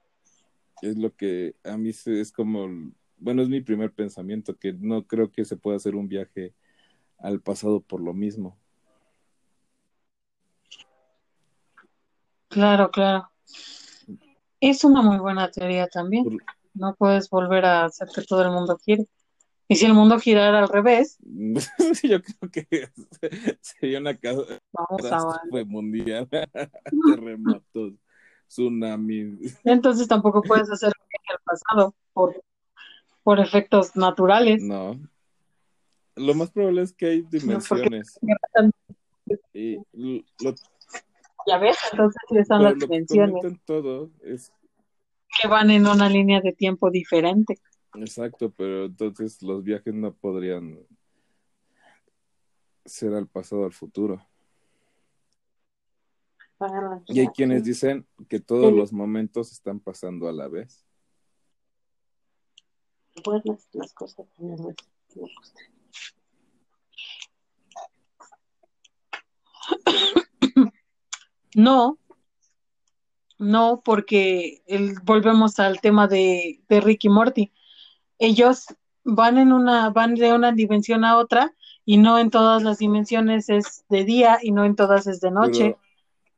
[0.84, 2.68] Es lo que a mí es como,
[3.16, 6.54] bueno, es mi primer pensamiento, que no creo que se pueda hacer un viaje
[7.18, 8.58] al pasado por lo mismo.
[12.48, 13.30] Claro, claro.
[14.60, 16.38] Es una muy buena teoría también.
[16.74, 19.06] No puedes volver a hacer que todo el mundo quiere.
[19.68, 21.16] Y si el mundo girara al revés.
[22.02, 22.88] Yo creo que
[23.62, 26.28] sería una catástrofe mundial,
[27.08, 27.94] terremotos,
[28.54, 29.58] tsunamis.
[29.64, 30.92] Entonces tampoco puedes hacer
[31.28, 32.42] al pasado por,
[33.22, 34.62] por efectos naturales.
[34.62, 34.98] No.
[36.16, 38.18] Lo más probable es que hay dimensiones.
[39.52, 40.54] y lo,
[41.46, 43.42] ya ves, entonces están las dimensiones.
[43.64, 44.52] todo es...
[45.42, 47.58] Que van en una línea de tiempo diferente.
[47.94, 50.78] Exacto, pero entonces los viajes no podrían
[52.84, 54.24] ser al pasado al futuro.
[57.06, 60.84] Y hay quienes dicen que todos los momentos están pasando a la vez.
[63.24, 64.26] Buenas las cosas
[71.54, 71.98] No,
[73.38, 74.62] no, porque
[75.04, 77.52] volvemos al tema de, de Ricky Morty.
[78.18, 78.66] Ellos
[79.04, 81.54] van en una, van de una dimensión a otra,
[81.84, 85.30] y no en todas las dimensiones es de día, y no en todas es de
[85.30, 85.76] noche,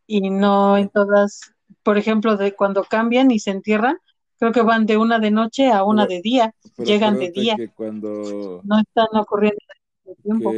[0.07, 3.99] y no en todas, por ejemplo, de cuando cambian y se entierran,
[4.39, 7.57] creo que van de una de noche a una de día, llegan de día.
[7.75, 9.59] cuando no están ocurriendo
[10.05, 10.53] el tiempo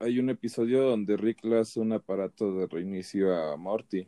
[0.00, 4.06] hay un episodio donde Rick le hace un aparato de reinicio a Morty.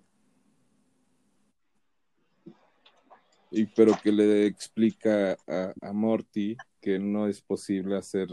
[3.50, 8.28] Y pero que le explica a, a Morty que no es posible hacer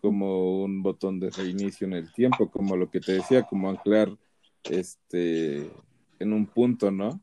[0.00, 4.16] como un botón de reinicio en el tiempo, como lo que te decía, como anclar
[4.64, 5.70] este
[6.18, 7.20] en un punto, ¿no?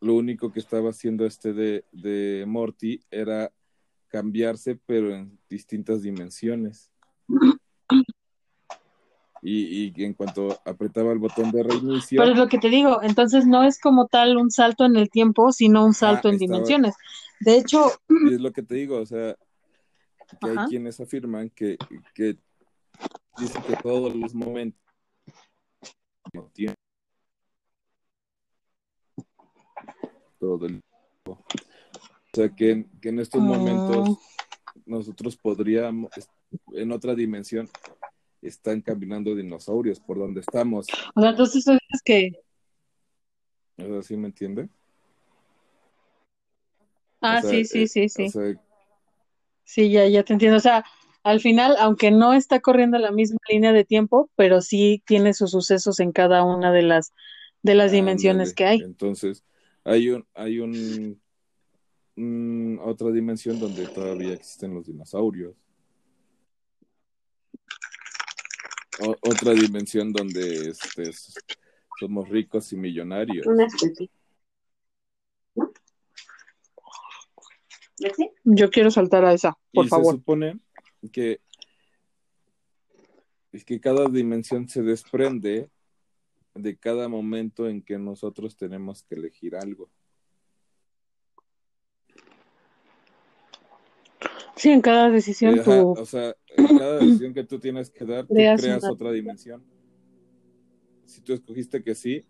[0.00, 3.52] Lo único que estaba haciendo este de, de Morty era
[4.08, 6.90] cambiarse, pero en distintas dimensiones.
[9.42, 12.18] Y, y, en cuanto apretaba el botón de reinicio.
[12.18, 15.08] Pero es lo que te digo, entonces no es como tal un salto en el
[15.10, 16.94] tiempo, sino un salto en dimensiones.
[17.40, 17.92] De hecho.
[18.08, 19.36] Y es lo que te digo, o sea,
[20.40, 21.76] que hay quienes afirman que,
[22.14, 22.38] que
[23.38, 24.85] dicen que todos los momentos
[30.38, 31.16] todo el tiempo.
[31.26, 31.38] O
[32.32, 34.72] sea, que, que en estos momentos ah.
[34.84, 36.10] nosotros podríamos,
[36.72, 37.68] en otra dimensión,
[38.42, 40.86] están caminando dinosaurios por donde estamos.
[41.14, 42.32] O sea, entonces tú dices que...
[43.78, 44.68] ¿O ¿Sí me entiende?
[47.20, 48.28] Ah, sí, sí, eh, sí, sí.
[49.64, 50.58] Sí, ya, ya te entiendo.
[50.58, 50.84] O sea,
[51.26, 55.50] al final, aunque no está corriendo la misma línea de tiempo, pero sí tiene sus
[55.50, 57.12] sucesos en cada una de las,
[57.62, 58.80] de las dimensiones que hay.
[58.82, 59.42] Entonces,
[59.82, 61.20] hay un, hay un,
[62.14, 65.56] un- otra dimensión donde todavía existen los dinosaurios.
[69.00, 71.10] O- otra dimensión donde este,
[71.98, 73.44] somos ricos y millonarios.
[73.48, 73.66] Una.
[78.44, 80.14] Yo quiero saltar a esa, por y favor.
[80.14, 80.60] se supone
[81.12, 81.40] que,
[83.52, 85.70] es que cada dimensión se desprende
[86.54, 89.90] de cada momento en que nosotros tenemos que elegir algo.
[94.56, 95.94] Sí, en cada decisión Ajá, tú...
[95.98, 99.12] o sea, en cada decisión que tú tienes que dar, tú Creas creas una- otra
[99.12, 99.62] dimensión.
[101.04, 102.26] Si tú escogiste que sí,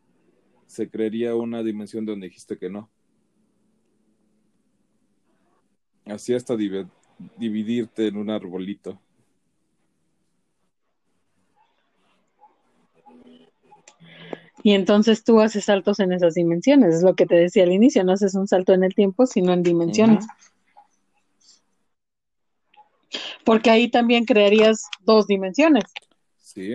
[0.66, 2.90] se crearía una dimensión donde dijiste que no.
[6.04, 6.56] Así hasta
[7.36, 8.98] dividirte en un arbolito.
[14.62, 18.02] Y entonces tú haces saltos en esas dimensiones, es lo que te decía al inicio,
[18.02, 20.26] no haces un salto en el tiempo, sino en dimensiones.
[23.44, 25.84] Porque ahí también crearías dos dimensiones,
[26.38, 26.72] Sí,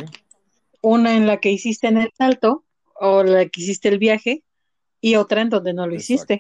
[0.82, 2.64] una en la que hiciste en el salto
[2.96, 4.44] o la que hiciste el viaje
[5.02, 6.40] y otra en donde no lo hiciste.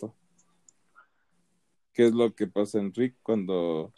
[1.93, 3.93] ¿Qué es lo que pasa en Rick cuando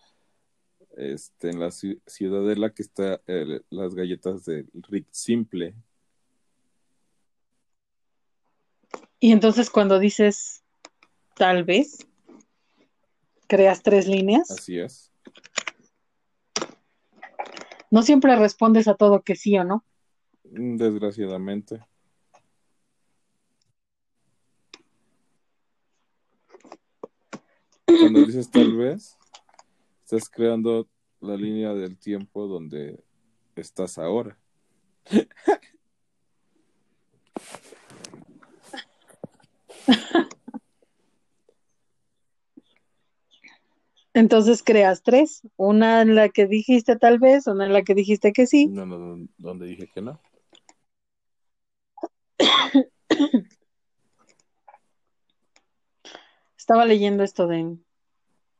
[0.97, 5.75] este, en la ci- ciudadela que está eh, las galletas de Rick simple?
[9.19, 10.63] Y entonces cuando dices
[11.35, 12.05] tal vez,
[13.47, 15.11] creas tres líneas, Así es.
[17.91, 19.85] no siempre respondes a todo que sí o no.
[20.45, 21.85] Mm, Desgraciadamente.
[28.03, 29.17] Cuando dices tal vez,
[30.03, 30.89] estás creando
[31.21, 33.01] la línea del tiempo donde
[33.55, 34.37] estás ahora.
[44.13, 48.33] Entonces creas tres, una en la que dijiste tal vez, una en la que dijiste
[48.33, 50.19] que sí, No, no, donde dije que no.
[56.57, 57.77] Estaba leyendo esto de,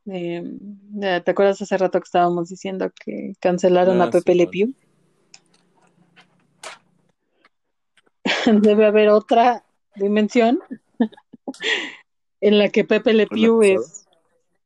[0.04, 4.74] de- ¿te acuerdas hace rato que estábamos diciendo que cancelaron Ah, a Pepe Le Simón.
[4.74, 4.74] Pew?
[8.62, 9.64] Debe haber otra
[9.96, 10.60] dimensión
[12.40, 14.06] en la que Pepe Le ¿Con la Pew es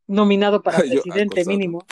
[0.07, 1.51] nominado para Yo, presidente acosado.
[1.57, 1.85] mínimo.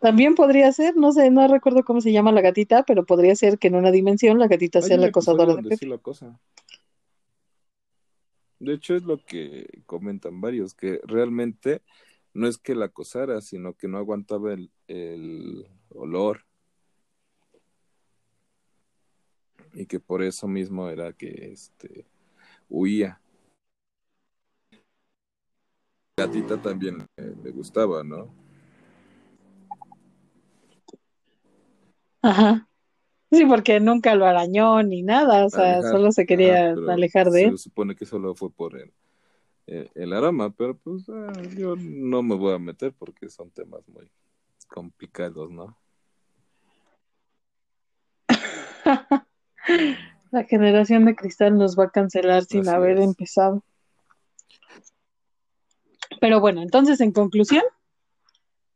[0.00, 3.58] También podría ser, no sé, no recuerdo cómo se llama la gatita, pero podría ser
[3.58, 5.76] que en una dimensión la gatita sea la acosadora de Pepe.
[5.76, 6.40] sí acosa.
[8.62, 11.82] De hecho, es lo que comentan varios, que realmente
[12.32, 16.46] no es que la acosara, sino que no aguantaba el, el olor.
[19.74, 22.06] Y que por eso mismo era que este
[22.68, 23.20] huía.
[26.16, 28.32] Gatita también le gustaba, ¿no?
[32.22, 32.68] Ajá.
[33.32, 36.90] Sí, porque nunca lo arañó ni nada, o sea, Alejar, solo se quería ajá, pero
[36.92, 37.52] alejar de él.
[37.52, 38.92] Se supone que solo fue por el,
[39.66, 43.88] el, el aroma, pero pues ah, yo no me voy a meter porque son temas
[43.88, 44.06] muy
[44.68, 45.78] complicados, ¿no?
[50.30, 53.04] La generación de cristal nos va a cancelar sin Así haber es.
[53.04, 53.64] empezado.
[56.20, 57.62] Pero bueno, entonces en conclusión,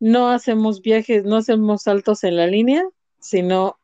[0.00, 2.88] no hacemos viajes, no hacemos saltos en la línea,
[3.20, 3.78] sino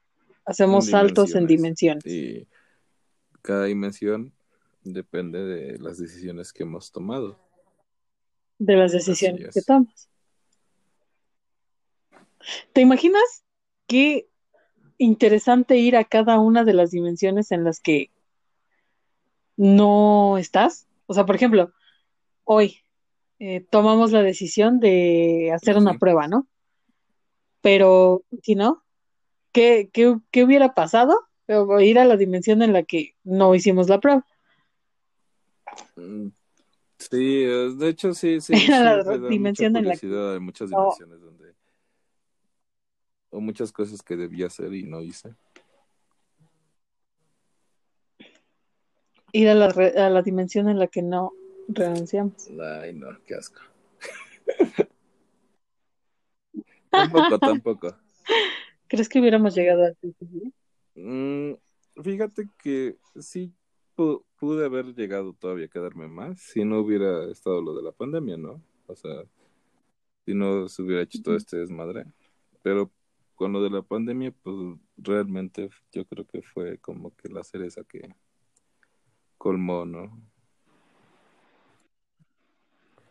[0.44, 2.04] hacemos saltos en dimensiones.
[2.06, 2.48] Y
[3.42, 4.32] cada dimensión
[4.84, 7.38] depende de las decisiones que hemos tomado.
[8.58, 10.08] de las decisiones que tomas.
[12.72, 13.44] ¿Te imaginas
[13.86, 14.28] qué
[14.98, 18.10] interesante ir a cada una de las dimensiones en las que
[19.56, 20.86] no estás?
[21.06, 21.72] O sea, por ejemplo,
[22.44, 22.78] hoy
[23.38, 26.46] eh, tomamos la decisión de hacer una prueba, ¿no?
[27.60, 28.84] Pero si no,
[29.52, 31.18] ¿qué, qué, qué hubiera pasado?
[31.48, 34.26] O ir a la dimensión en la que no hicimos la prueba.
[36.98, 40.06] Sí, de hecho sí, sí, sí, la dimensión en la que.
[40.06, 40.78] Hay muchas no.
[40.78, 41.54] dimensiones donde...
[43.30, 45.34] O muchas cosas que debía hacer y no hice.
[49.32, 51.32] ir a la, re- a la dimensión en la que no
[51.68, 52.48] renunciamos.
[52.80, 53.60] Ay, no, qué asco.
[56.90, 57.96] Tampoco, tampoco.
[58.92, 60.50] ¿Crees que hubiéramos llegado a ese día?
[60.96, 61.54] Mm,
[62.02, 63.50] fíjate que sí
[63.96, 67.92] pu- pude haber llegado todavía a quedarme más si no hubiera estado lo de la
[67.92, 68.60] pandemia, ¿no?
[68.86, 69.24] O sea,
[70.26, 72.04] si no se hubiera hecho todo este desmadre.
[72.62, 72.90] Pero
[73.34, 74.56] con lo de la pandemia, pues
[74.98, 78.14] realmente yo creo que fue como que la cereza que
[79.38, 80.20] colmó, ¿no?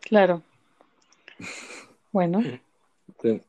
[0.00, 0.44] Claro.
[2.12, 2.40] Bueno,
[3.20, 3.42] Te-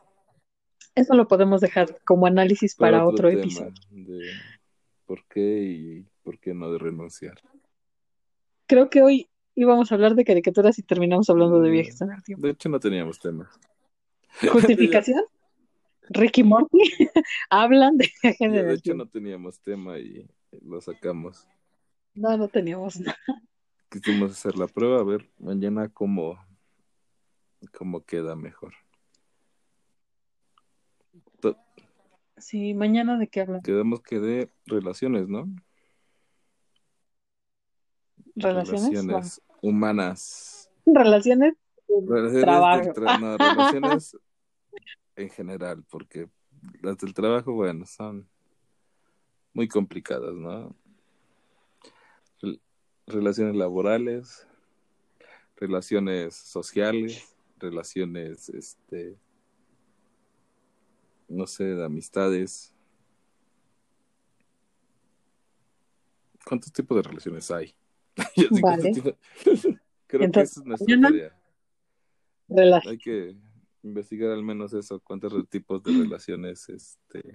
[0.96, 3.74] eso lo podemos dejar como análisis para otro episodio.
[3.90, 4.30] de
[5.06, 7.40] por qué y por qué no de renunciar.
[8.68, 12.24] Creo que hoy íbamos a hablar de caricaturas y terminamos hablando de viajes en el
[12.24, 12.46] tiempo.
[12.48, 13.50] De hecho, no teníamos tema.
[14.52, 15.24] ¿Justificación?
[16.10, 16.78] Ricky Morty
[17.50, 19.04] hablan de viajes en De el hecho, tiempo.
[19.06, 20.28] no teníamos tema y
[20.62, 21.48] lo sacamos.
[22.14, 23.18] No, no teníamos nada.
[23.90, 26.38] Quisimos hacer la prueba, a ver mañana cómo,
[27.78, 28.74] cómo queda mejor.
[32.44, 33.62] Sí, mañana de qué hablan.
[33.62, 35.48] Quedamos que de relaciones, ¿no?
[38.36, 38.90] ¿Relaciones?
[38.90, 40.70] Relaciones humanas.
[40.86, 41.54] Relaciones,
[41.88, 42.82] Relaciones trabajo.
[42.94, 44.18] tra- no, relaciones
[45.16, 46.28] en general, porque
[46.82, 48.28] las del trabajo, bueno, son
[49.54, 50.76] muy complicadas, ¿no?
[52.42, 52.60] Rel-
[53.08, 54.46] Relaciones laborales,
[55.56, 59.16] relaciones sociales, relaciones, este,
[61.28, 62.74] no sé, de amistades.
[66.46, 67.74] ¿Cuántos tipos de relaciones hay?
[68.36, 68.92] Yo Vale.
[70.08, 72.82] Creo Entonces, que esa es nuestra tarea.
[72.86, 73.36] Hay que
[73.82, 77.24] investigar al menos eso, cuántos tipos de relaciones este,